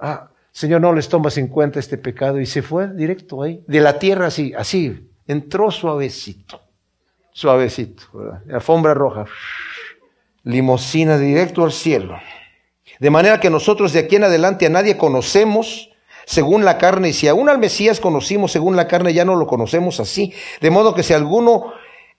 ah, 0.00 0.30
Señor, 0.50 0.80
no 0.80 0.92
les 0.92 1.08
tomas 1.08 1.38
en 1.38 1.46
cuenta 1.46 1.78
este 1.78 1.96
pecado. 1.96 2.40
Y 2.40 2.46
se 2.46 2.60
fue 2.60 2.92
directo 2.92 3.44
ahí, 3.44 3.62
de 3.68 3.80
la 3.80 4.00
tierra 4.00 4.26
así, 4.26 4.52
así, 4.58 5.08
entró 5.28 5.70
suavecito, 5.70 6.60
suavecito, 7.30 8.02
alfombra 8.52 8.94
roja, 8.94 9.26
limosina 10.42 11.16
directo 11.18 11.62
al 11.62 11.70
cielo. 11.70 12.18
De 12.98 13.10
manera 13.10 13.38
que 13.38 13.48
nosotros 13.48 13.92
de 13.92 14.00
aquí 14.00 14.16
en 14.16 14.24
adelante 14.24 14.66
a 14.66 14.70
nadie 14.70 14.96
conocemos 14.96 15.89
según 16.30 16.64
la 16.64 16.78
carne, 16.78 17.08
y 17.08 17.12
si 17.12 17.26
aún 17.26 17.48
al 17.48 17.58
Mesías 17.58 17.98
conocimos 17.98 18.52
según 18.52 18.76
la 18.76 18.86
carne, 18.86 19.12
ya 19.12 19.24
no 19.24 19.34
lo 19.34 19.48
conocemos 19.48 19.98
así. 19.98 20.32
De 20.60 20.70
modo 20.70 20.94
que 20.94 21.02
si 21.02 21.12
alguno 21.12 21.72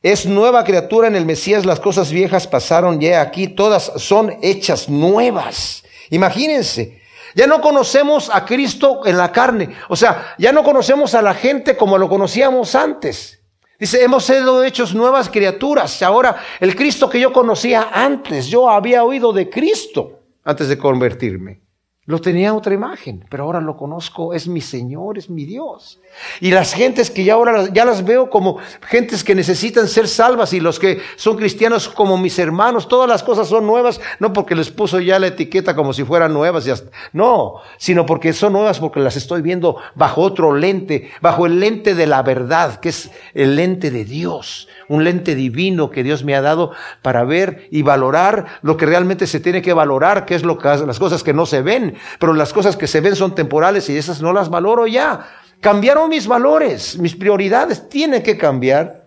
es 0.04 0.26
nueva 0.26 0.66
criatura 0.66 1.08
en 1.08 1.16
el 1.16 1.26
Mesías, 1.26 1.66
las 1.66 1.80
cosas 1.80 2.12
viejas 2.12 2.46
pasaron 2.46 3.00
ya 3.00 3.22
aquí, 3.22 3.48
todas 3.48 3.94
son 3.96 4.36
hechas 4.42 4.90
nuevas. 4.90 5.86
Imagínense, 6.10 7.00
ya 7.36 7.48
no 7.48 7.62
conocemos 7.62 8.30
a 8.34 8.44
Cristo 8.44 9.00
en 9.06 9.16
la 9.16 9.32
carne. 9.32 9.70
O 9.88 9.96
sea, 9.96 10.36
ya 10.38 10.52
no 10.52 10.66
conocemos 10.66 11.16
a 11.16 11.22
la 11.22 11.34
gente 11.34 11.78
como 11.78 11.98
lo 11.98 12.10
conocíamos 12.10 12.76
antes. 12.76 13.40
Dice, 13.80 14.04
hemos 14.04 14.26
sido 14.26 14.62
hechos 14.62 14.94
nuevas 14.94 15.30
criaturas. 15.30 16.02
Ahora, 16.02 16.36
el 16.60 16.76
Cristo 16.76 17.10
que 17.10 17.22
yo 17.22 17.32
conocía 17.32 17.92
antes, 17.94 18.48
yo 18.48 18.70
había 18.70 19.06
oído 19.06 19.32
de 19.32 19.50
Cristo 19.50 20.20
antes 20.44 20.68
de 20.68 20.78
convertirme. 20.78 21.61
Lo 22.12 22.20
tenía 22.20 22.54
otra 22.54 22.74
imagen, 22.74 23.24
pero 23.30 23.46
ahora 23.46 23.62
lo 23.62 23.78
conozco, 23.78 24.34
es 24.34 24.46
mi 24.46 24.60
Señor, 24.60 25.18
es 25.18 25.30
mi 25.30 25.46
Dios. 25.46 26.02
Y 26.42 26.52
las 26.52 26.74
gentes 26.74 27.10
que 27.10 27.24
ya 27.24 27.36
ahora 27.36 27.70
ya 27.72 27.86
las 27.86 28.04
veo 28.04 28.30
como 28.30 28.58
gentes 28.82 29.24
que 29.24 29.34
necesitan 29.34 29.88
ser 29.88 30.10
salvas 30.10 30.52
y 30.52 30.60
los 30.60 30.78
que 30.78 31.00
son 31.16 31.38
cristianos 31.38 31.88
como 31.88 32.18
mis 32.18 32.38
hermanos, 32.38 32.90
todas 32.90 33.08
las 33.08 33.24
cosas 33.24 33.48
son 33.48 33.66
nuevas, 33.66 34.02
no 34.20 34.34
porque 34.34 34.56
les 34.56 34.72
puso 34.72 35.00
ya 35.00 35.20
la 35.20 35.28
etiqueta 35.28 35.74
como 35.74 35.94
si 35.94 36.04
fueran 36.04 36.34
nuevas, 36.34 36.84
no, 37.14 37.62
sino 37.78 38.06
porque 38.06 38.34
son 38.34 38.52
nuevas 38.52 38.82
porque 38.82 39.00
las 39.00 39.16
estoy 39.16 39.42
viendo 39.42 39.78
bajo 39.96 40.20
otro 40.20 40.54
lente, 40.54 41.12
bajo 41.22 41.46
el 41.46 41.62
lente 41.62 41.96
de 41.96 42.08
la 42.08 42.24
verdad, 42.24 42.82
que 42.82 42.90
es 42.90 43.10
el 43.34 43.56
lente 43.56 43.90
de 43.90 44.04
Dios, 44.04 44.68
un 44.90 45.06
lente 45.06 45.34
divino 45.34 45.90
que 45.90 46.04
Dios 46.04 46.26
me 46.26 46.36
ha 46.36 46.42
dado 46.42 46.74
para 47.02 47.24
ver 47.24 47.70
y 47.72 47.84
valorar 47.84 48.60
lo 48.64 48.76
que 48.76 48.86
realmente 48.86 49.28
se 49.28 49.40
tiene 49.40 49.62
que 49.62 49.72
valorar, 49.72 50.26
que 50.26 50.36
es 50.36 50.44
lo 50.44 50.58
que, 50.58 50.68
las 50.68 51.00
cosas 51.00 51.24
que 51.24 51.34
no 51.34 51.46
se 51.46 51.62
ven 51.62 51.96
pero 52.20 52.34
las 52.34 52.54
cosas 52.54 52.78
que 52.78 52.88
se 52.88 53.02
ven 53.02 53.16
son 53.16 53.36
temporales 53.36 53.90
y 53.90 53.98
esas 53.98 54.22
no 54.22 54.34
las 54.34 54.50
valoro 54.50 54.88
ya. 54.88 55.28
Cambiaron 55.60 56.10
mis 56.10 56.28
valores, 56.28 56.98
mis 56.98 57.16
prioridades 57.16 57.88
tienen 57.88 58.24
que 58.24 58.38
cambiar 58.38 59.02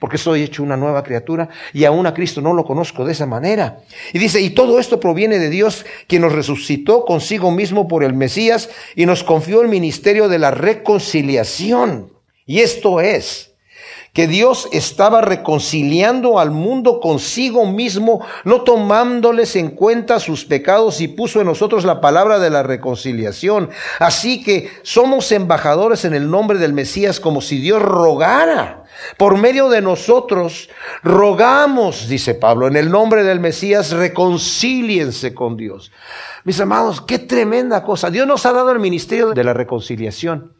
porque 0.00 0.18
soy 0.18 0.42
hecho 0.42 0.62
una 0.62 0.78
nueva 0.78 1.04
criatura 1.04 1.50
y 1.74 1.84
aún 1.84 2.06
a 2.06 2.14
Cristo 2.14 2.40
no 2.40 2.54
lo 2.54 2.64
conozco 2.64 3.04
de 3.04 3.12
esa 3.12 3.26
manera. 3.26 3.80
Y 4.14 4.18
dice, 4.18 4.40
y 4.40 4.50
todo 4.50 4.80
esto 4.80 4.98
proviene 4.98 5.38
de 5.38 5.50
Dios, 5.50 5.84
quien 6.08 6.22
nos 6.22 6.32
resucitó 6.32 7.04
consigo 7.04 7.50
mismo 7.50 7.86
por 7.86 8.02
el 8.02 8.14
Mesías 8.14 8.70
y 8.96 9.04
nos 9.04 9.22
confió 9.22 9.60
el 9.60 9.68
ministerio 9.68 10.28
de 10.28 10.38
la 10.38 10.50
reconciliación. 10.50 12.10
Y 12.46 12.60
esto 12.60 13.00
es, 13.00 13.49
que 14.12 14.26
Dios 14.26 14.68
estaba 14.72 15.20
reconciliando 15.20 16.38
al 16.38 16.50
mundo 16.50 17.00
consigo 17.00 17.66
mismo, 17.66 18.24
no 18.44 18.62
tomándoles 18.62 19.54
en 19.56 19.70
cuenta 19.70 20.18
sus 20.18 20.44
pecados 20.44 21.00
y 21.00 21.08
puso 21.08 21.40
en 21.40 21.46
nosotros 21.46 21.84
la 21.84 22.00
palabra 22.00 22.38
de 22.38 22.50
la 22.50 22.62
reconciliación. 22.62 23.70
Así 23.98 24.42
que 24.42 24.70
somos 24.82 25.30
embajadores 25.32 26.04
en 26.04 26.14
el 26.14 26.30
nombre 26.30 26.58
del 26.58 26.72
Mesías 26.72 27.20
como 27.20 27.40
si 27.40 27.60
Dios 27.60 27.80
rogara. 27.80 28.84
Por 29.16 29.38
medio 29.38 29.68
de 29.68 29.80
nosotros 29.80 30.68
rogamos, 31.02 32.08
dice 32.08 32.34
Pablo, 32.34 32.66
en 32.66 32.76
el 32.76 32.90
nombre 32.90 33.22
del 33.22 33.40
Mesías, 33.40 33.92
reconcíliense 33.92 35.32
con 35.34 35.56
Dios. 35.56 35.92
Mis 36.44 36.60
amados, 36.60 37.00
qué 37.00 37.18
tremenda 37.18 37.82
cosa. 37.82 38.10
Dios 38.10 38.26
nos 38.26 38.44
ha 38.46 38.52
dado 38.52 38.72
el 38.72 38.80
ministerio 38.80 39.30
de 39.30 39.44
la 39.44 39.54
reconciliación. 39.54 40.54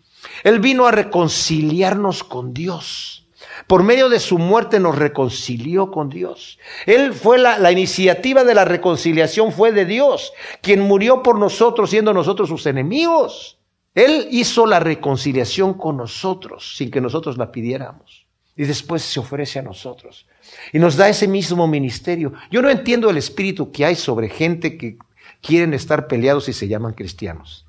Él 0.44 0.60
vino 0.60 0.86
a 0.86 0.90
reconciliarnos 0.90 2.24
con 2.24 2.52
Dios. 2.54 3.19
Por 3.66 3.82
medio 3.82 4.08
de 4.08 4.18
su 4.18 4.38
muerte 4.38 4.80
nos 4.80 4.96
reconcilió 4.96 5.90
con 5.90 6.08
Dios. 6.08 6.58
Él 6.86 7.12
fue 7.12 7.38
la, 7.38 7.58
la, 7.58 7.72
iniciativa 7.72 8.44
de 8.44 8.54
la 8.54 8.64
reconciliación 8.64 9.52
fue 9.52 9.72
de 9.72 9.84
Dios, 9.84 10.32
quien 10.60 10.80
murió 10.80 11.22
por 11.22 11.38
nosotros 11.38 11.90
siendo 11.90 12.12
nosotros 12.12 12.48
sus 12.48 12.66
enemigos. 12.66 13.58
Él 13.94 14.28
hizo 14.30 14.66
la 14.66 14.80
reconciliación 14.80 15.74
con 15.74 15.96
nosotros 15.96 16.76
sin 16.76 16.90
que 16.90 17.00
nosotros 17.00 17.36
la 17.38 17.50
pidiéramos. 17.50 18.26
Y 18.56 18.64
después 18.64 19.02
se 19.02 19.20
ofrece 19.20 19.58
a 19.58 19.62
nosotros. 19.62 20.26
Y 20.72 20.78
nos 20.78 20.96
da 20.96 21.08
ese 21.08 21.26
mismo 21.26 21.66
ministerio. 21.66 22.32
Yo 22.50 22.60
no 22.62 22.68
entiendo 22.68 23.08
el 23.08 23.16
espíritu 23.16 23.72
que 23.72 23.84
hay 23.84 23.94
sobre 23.94 24.28
gente 24.28 24.76
que 24.76 24.98
quieren 25.40 25.72
estar 25.74 26.06
peleados 26.06 26.48
y 26.48 26.52
se 26.52 26.68
llaman 26.68 26.92
cristianos. 26.92 27.66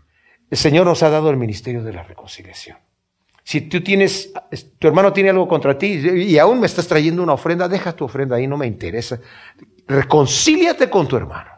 El 0.49 0.57
Señor 0.57 0.85
nos 0.85 1.01
ha 1.03 1.09
dado 1.09 1.29
el 1.29 1.37
ministerio 1.37 1.83
de 1.83 1.93
la 1.93 2.03
reconciliación. 2.03 2.77
Si 3.43 3.61
tú 3.61 3.81
tienes, 3.81 4.31
tu 4.77 4.87
hermano 4.87 5.11
tiene 5.11 5.29
algo 5.29 5.47
contra 5.47 5.77
ti 5.77 5.87
y 5.87 6.37
aún 6.37 6.59
me 6.59 6.67
estás 6.67 6.87
trayendo 6.87 7.23
una 7.23 7.33
ofrenda, 7.33 7.67
deja 7.67 7.93
tu 7.93 8.05
ofrenda 8.05 8.35
ahí, 8.35 8.47
no 8.47 8.57
me 8.57 8.67
interesa. 8.67 9.19
Reconcíliate 9.87 10.89
con 10.89 11.07
tu 11.07 11.17
hermano. 11.17 11.49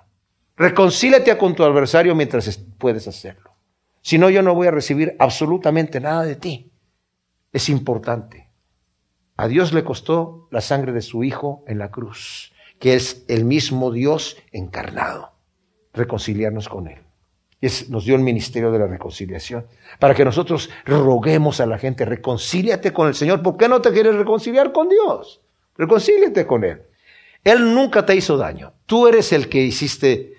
Reconcíliate 0.55 1.37
con 1.37 1.55
tu 1.55 1.63
adversario 1.63 2.15
mientras 2.15 2.57
puedes 2.77 3.07
hacerlo. 3.07 3.51
Si 4.01 4.17
no, 4.17 4.29
yo 4.29 4.41
no 4.41 4.55
voy 4.55 4.67
a 4.67 4.71
recibir 4.71 5.15
absolutamente 5.19 5.99
nada 5.99 6.23
de 6.23 6.35
ti. 6.35 6.71
Es 7.51 7.69
importante. 7.69 8.49
A 9.35 9.47
Dios 9.47 9.73
le 9.73 9.83
costó 9.83 10.47
la 10.51 10.61
sangre 10.61 10.93
de 10.93 11.01
su 11.01 11.23
Hijo 11.23 11.63
en 11.67 11.79
la 11.79 11.91
cruz, 11.91 12.53
que 12.79 12.95
es 12.95 13.25
el 13.27 13.45
mismo 13.45 13.91
Dios 13.91 14.37
encarnado. 14.51 15.33
Reconciliarnos 15.93 16.69
con 16.69 16.87
Él 16.87 17.02
nos 17.89 18.05
dio 18.05 18.15
el 18.15 18.21
ministerio 18.21 18.71
de 18.71 18.79
la 18.79 18.87
reconciliación, 18.87 19.65
para 19.99 20.13
que 20.13 20.25
nosotros 20.25 20.69
roguemos 20.85 21.61
a 21.61 21.65
la 21.65 21.77
gente, 21.77 22.03
reconcíliate 22.03 22.91
con 22.91 23.07
el 23.07 23.15
Señor. 23.15 23.41
¿Por 23.41 23.57
qué 23.57 23.69
no 23.69 23.81
te 23.81 23.91
quieres 23.91 24.15
reconciliar 24.15 24.71
con 24.71 24.89
Dios? 24.89 25.41
Reconcíliate 25.77 26.45
con 26.45 26.63
Él. 26.63 26.81
Él 27.43 27.73
nunca 27.73 28.05
te 28.05 28.15
hizo 28.15 28.37
daño. 28.37 28.73
Tú 28.85 29.07
eres 29.07 29.31
el 29.31 29.49
que 29.49 29.61
hiciste 29.61 30.33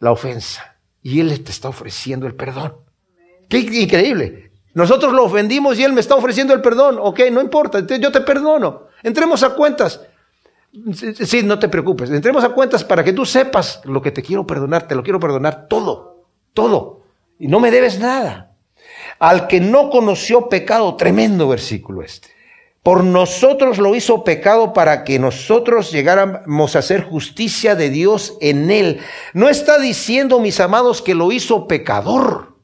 la 0.00 0.12
ofensa 0.12 0.76
y 1.02 1.20
Él 1.20 1.42
te 1.42 1.50
está 1.50 1.68
ofreciendo 1.68 2.26
el 2.26 2.34
perdón. 2.34 2.74
Qué 3.48 3.58
increíble. 3.58 4.52
Nosotros 4.74 5.12
lo 5.12 5.24
ofendimos 5.24 5.78
y 5.78 5.84
Él 5.84 5.92
me 5.92 6.00
está 6.00 6.14
ofreciendo 6.14 6.54
el 6.54 6.62
perdón. 6.62 6.96
Ok, 7.00 7.20
no 7.30 7.40
importa, 7.40 7.80
yo 7.86 8.10
te 8.10 8.20
perdono. 8.22 8.86
Entremos 9.02 9.42
a 9.42 9.50
cuentas. 9.50 10.00
Sí, 10.94 11.42
no 11.42 11.58
te 11.58 11.68
preocupes. 11.68 12.10
Entremos 12.10 12.42
a 12.44 12.48
cuentas 12.48 12.82
para 12.82 13.04
que 13.04 13.12
tú 13.12 13.26
sepas 13.26 13.82
lo 13.84 14.00
que 14.00 14.10
te 14.10 14.22
quiero 14.22 14.46
perdonar. 14.46 14.88
Te 14.88 14.94
lo 14.94 15.02
quiero 15.02 15.20
perdonar 15.20 15.68
todo 15.68 16.11
todo. 16.52 17.02
Y 17.38 17.48
no 17.48 17.60
me 17.60 17.70
debes 17.70 17.98
nada. 17.98 18.56
Al 19.18 19.46
que 19.46 19.60
no 19.60 19.90
conoció 19.90 20.48
pecado, 20.48 20.96
tremendo 20.96 21.48
versículo 21.48 22.02
este. 22.02 22.28
por 22.82 23.04
nosotros 23.04 23.78
lo 23.78 23.94
hizo 23.94 24.24
pecado 24.24 24.72
para 24.72 25.04
que 25.04 25.20
nosotros 25.20 25.92
llegáramos 25.92 26.74
a 26.74 26.80
hacer 26.80 27.04
justicia 27.04 27.76
de 27.76 27.90
Dios 27.90 28.36
en 28.40 28.70
él. 28.70 29.00
No 29.34 29.48
está 29.48 29.78
diciendo, 29.78 30.40
mis 30.40 30.58
amados, 30.58 31.00
que 31.00 31.14
lo 31.14 31.30
hizo 31.30 31.68
pecador. 31.68 32.58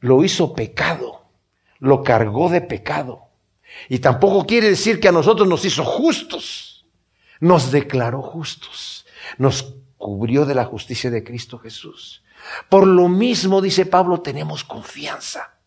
Lo 0.00 0.22
hizo 0.22 0.54
pecado. 0.54 1.24
Lo 1.80 2.04
cargó 2.04 2.48
de 2.48 2.60
pecado. 2.60 3.28
Y 3.88 3.98
tampoco 3.98 4.46
quiere 4.46 4.68
decir 4.70 5.00
que 5.00 5.08
a 5.08 5.12
nosotros 5.12 5.48
nos 5.48 5.64
hizo 5.64 5.84
justos. 5.84 6.86
Nos 7.40 7.72
declaró 7.72 8.22
justos. 8.22 9.06
Nos 9.38 9.74
cubrió 9.96 10.46
de 10.46 10.54
la 10.54 10.64
justicia 10.64 11.10
de 11.10 11.24
Cristo 11.24 11.58
Jesús. 11.58 12.22
Por 12.68 12.86
lo 12.86 13.08
mismo, 13.08 13.60
dice 13.60 13.86
Pablo, 13.86 14.20
tenemos 14.20 14.64
confianza. 14.64 15.58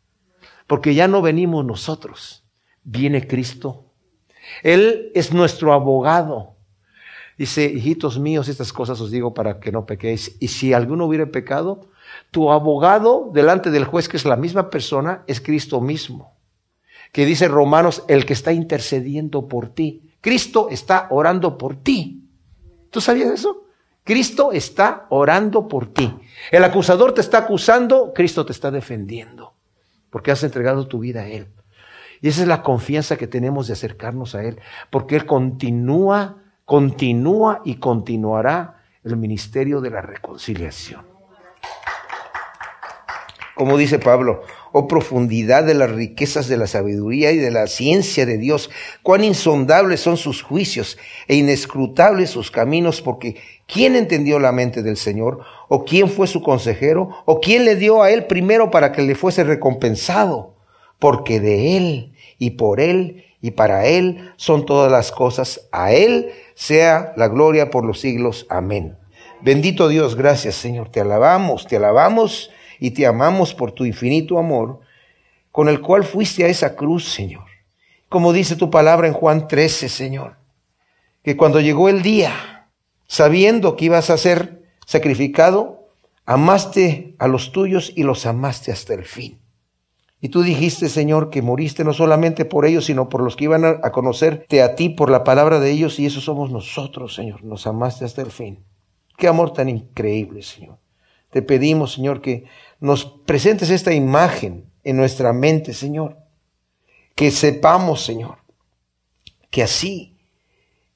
Porque 0.67 0.93
ya 0.93 1.07
no 1.07 1.21
venimos 1.21 1.65
nosotros 1.65 2.41
viene 2.83 3.27
Cristo. 3.27 3.85
Él 4.63 5.11
es 5.13 5.33
nuestro 5.33 5.73
abogado. 5.73 6.55
Dice, 7.37 7.65
hijitos 7.65 8.19
míos, 8.19 8.47
estas 8.47 8.71
cosas 8.73 8.99
os 9.01 9.11
digo 9.11 9.33
para 9.33 9.59
que 9.59 9.71
no 9.71 9.85
pequéis. 9.85 10.35
Y 10.39 10.49
si 10.49 10.73
alguno 10.73 11.05
hubiera 11.05 11.27
pecado, 11.27 11.89
tu 12.29 12.51
abogado 12.51 13.29
delante 13.33 13.71
del 13.71 13.85
juez, 13.85 14.07
que 14.07 14.17
es 14.17 14.25
la 14.25 14.35
misma 14.35 14.69
persona, 14.69 15.23
es 15.27 15.41
Cristo 15.41 15.81
mismo. 15.81 16.37
Que 17.11 17.25
dice 17.25 17.47
Romanos, 17.47 18.03
el 18.07 18.25
que 18.25 18.33
está 18.33 18.53
intercediendo 18.53 19.47
por 19.47 19.69
ti. 19.69 20.11
Cristo 20.21 20.67
está 20.69 21.07
orando 21.09 21.57
por 21.57 21.75
ti. 21.75 22.25
¿Tú 22.89 23.01
sabías 23.01 23.31
eso? 23.31 23.65
Cristo 24.03 24.51
está 24.51 25.07
orando 25.09 25.67
por 25.67 25.87
ti. 25.87 26.13
El 26.49 26.63
acusador 26.63 27.13
te 27.13 27.21
está 27.21 27.39
acusando, 27.39 28.13
Cristo 28.13 28.45
te 28.45 28.51
está 28.51 28.71
defendiendo. 28.71 29.53
Porque 30.09 30.31
has 30.31 30.43
entregado 30.43 30.87
tu 30.87 30.99
vida 30.99 31.21
a 31.21 31.27
Él. 31.27 31.47
Y 32.21 32.27
esa 32.27 32.41
es 32.41 32.47
la 32.47 32.63
confianza 32.63 33.17
que 33.17 33.27
tenemos 33.27 33.67
de 33.67 33.73
acercarnos 33.73 34.35
a 34.35 34.43
Él, 34.43 34.59
porque 34.89 35.15
Él 35.15 35.25
continúa, 35.25 36.37
continúa 36.65 37.61
y 37.65 37.75
continuará 37.75 38.83
el 39.03 39.17
ministerio 39.17 39.81
de 39.81 39.89
la 39.89 40.01
reconciliación. 40.01 41.05
Como 43.55 43.77
dice 43.77 43.99
Pablo, 43.99 44.43
oh 44.71 44.87
profundidad 44.87 45.63
de 45.63 45.73
las 45.73 45.91
riquezas 45.91 46.47
de 46.47 46.57
la 46.57 46.67
sabiduría 46.67 47.31
y 47.31 47.37
de 47.37 47.51
la 47.51 47.67
ciencia 47.67 48.25
de 48.25 48.37
Dios, 48.37 48.69
cuán 49.03 49.23
insondables 49.23 49.99
son 49.99 50.17
sus 50.17 50.41
juicios 50.41 50.97
e 51.27 51.35
inescrutables 51.35 52.29
sus 52.29 52.51
caminos, 52.51 53.01
porque 53.01 53.35
¿quién 53.67 53.95
entendió 53.95 54.39
la 54.39 54.51
mente 54.51 54.83
del 54.83 54.97
Señor? 54.97 55.41
¿O 55.67 55.85
quién 55.85 56.09
fue 56.09 56.27
su 56.27 56.41
consejero? 56.41 57.09
¿O 57.25 57.39
quién 57.39 57.65
le 57.65 57.75
dio 57.75 58.01
a 58.01 58.11
él 58.11 58.25
primero 58.25 58.71
para 58.71 58.91
que 58.91 59.01
le 59.01 59.15
fuese 59.15 59.43
recompensado? 59.43 60.55
Porque 60.99 61.39
de 61.39 61.77
él 61.77 62.11
y 62.41 62.51
por 62.51 62.79
Él 62.79 63.25
y 63.39 63.51
para 63.51 63.85
Él 63.85 64.33
son 64.35 64.65
todas 64.65 64.91
las 64.91 65.11
cosas. 65.11 65.69
A 65.71 65.93
Él 65.93 66.31
sea 66.55 67.13
la 67.15 67.27
gloria 67.27 67.69
por 67.69 67.85
los 67.85 67.99
siglos. 67.99 68.47
Amén. 68.49 68.97
Bendito 69.41 69.89
Dios, 69.89 70.15
gracias 70.15 70.55
Señor. 70.55 70.89
Te 70.89 71.01
alabamos, 71.01 71.67
te 71.67 71.77
alabamos 71.77 72.49
y 72.81 72.91
te 72.91 73.05
amamos 73.05 73.53
por 73.53 73.71
tu 73.71 73.85
infinito 73.85 74.39
amor 74.39 74.79
con 75.51 75.69
el 75.69 75.81
cual 75.81 76.03
fuiste 76.03 76.43
a 76.43 76.47
esa 76.47 76.75
cruz, 76.75 77.13
Señor. 77.13 77.45
Como 78.09 78.33
dice 78.33 78.55
tu 78.55 78.71
palabra 78.71 79.07
en 79.07 79.13
Juan 79.13 79.47
13, 79.47 79.87
Señor, 79.87 80.37
que 81.23 81.37
cuando 81.37 81.61
llegó 81.61 81.89
el 81.89 82.01
día, 82.01 82.67
sabiendo 83.05 83.75
que 83.75 83.85
ibas 83.85 84.09
a 84.09 84.17
ser 84.17 84.63
sacrificado, 84.87 85.89
amaste 86.25 87.15
a 87.19 87.27
los 87.27 87.51
tuyos 87.51 87.93
y 87.95 88.01
los 88.01 88.25
amaste 88.25 88.71
hasta 88.71 88.95
el 88.95 89.05
fin. 89.05 89.39
Y 90.19 90.29
tú 90.29 90.41
dijiste, 90.41 90.89
Señor, 90.89 91.29
que 91.29 91.43
moriste 91.43 91.83
no 91.83 91.93
solamente 91.93 92.45
por 92.45 92.65
ellos, 92.65 92.85
sino 92.85 93.09
por 93.09 93.21
los 93.21 93.35
que 93.35 93.43
iban 93.43 93.63
a, 93.63 93.91
conocerte 93.91 94.63
a 94.63 94.73
ti 94.73 94.89
por 94.89 95.11
la 95.11 95.23
palabra 95.23 95.59
de 95.59 95.69
ellos, 95.69 95.99
y 95.99 96.07
eso 96.07 96.19
somos 96.19 96.49
nosotros, 96.49 97.13
Señor. 97.13 97.43
Nos 97.43 97.67
amaste 97.67 98.05
hasta 98.05 98.23
el 98.23 98.31
fin. 98.31 98.63
Qué 99.17 99.27
amor 99.27 99.53
tan 99.53 99.69
increíble, 99.69 100.41
Señor. 100.41 100.79
Te 101.31 101.41
pedimos, 101.41 101.93
Señor, 101.93 102.21
que 102.21 102.43
nos 102.81 103.05
presentes 103.05 103.69
esta 103.69 103.93
imagen 103.93 104.65
en 104.83 104.97
nuestra 104.97 105.31
mente, 105.31 105.73
Señor. 105.73 106.17
Que 107.15 107.31
sepamos, 107.31 108.03
Señor, 108.03 108.39
que 109.49 109.63
así 109.63 110.17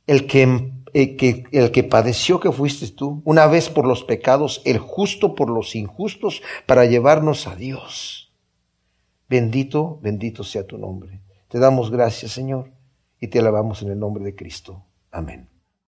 el 0.08 0.28
que, 0.28 0.74
eh, 0.94 1.16
que, 1.16 1.46
el 1.52 1.72
que 1.72 1.84
padeció 1.84 2.42
que 2.42 2.52
fuiste 2.52 2.90
tú, 2.90 3.22
una 3.24 3.48
vez 3.48 3.70
por 3.70 3.86
los 3.86 4.04
pecados, 4.04 4.62
el 4.66 4.80
justo 4.80 5.34
por 5.36 5.50
los 5.50 5.76
injustos, 5.76 6.42
para 6.66 6.86
llevarnos 6.86 7.48
a 7.48 7.56
Dios 7.56 8.26
Bendito, 9.28 10.00
bendito 10.02 10.44
sea 10.44 10.66
tu 10.66 10.78
nombre. 10.78 11.22
Te 11.48 11.60
damos 11.60 11.90
gracias, 11.90 12.32
Señor, 12.32 12.72
y 13.20 13.28
te 13.28 13.40
alabamos 13.40 13.82
en 13.82 13.90
el 13.90 14.00
nombre 14.00 14.24
de 14.24 14.36
Cristo. 14.36 14.86
Amén. 15.12 15.55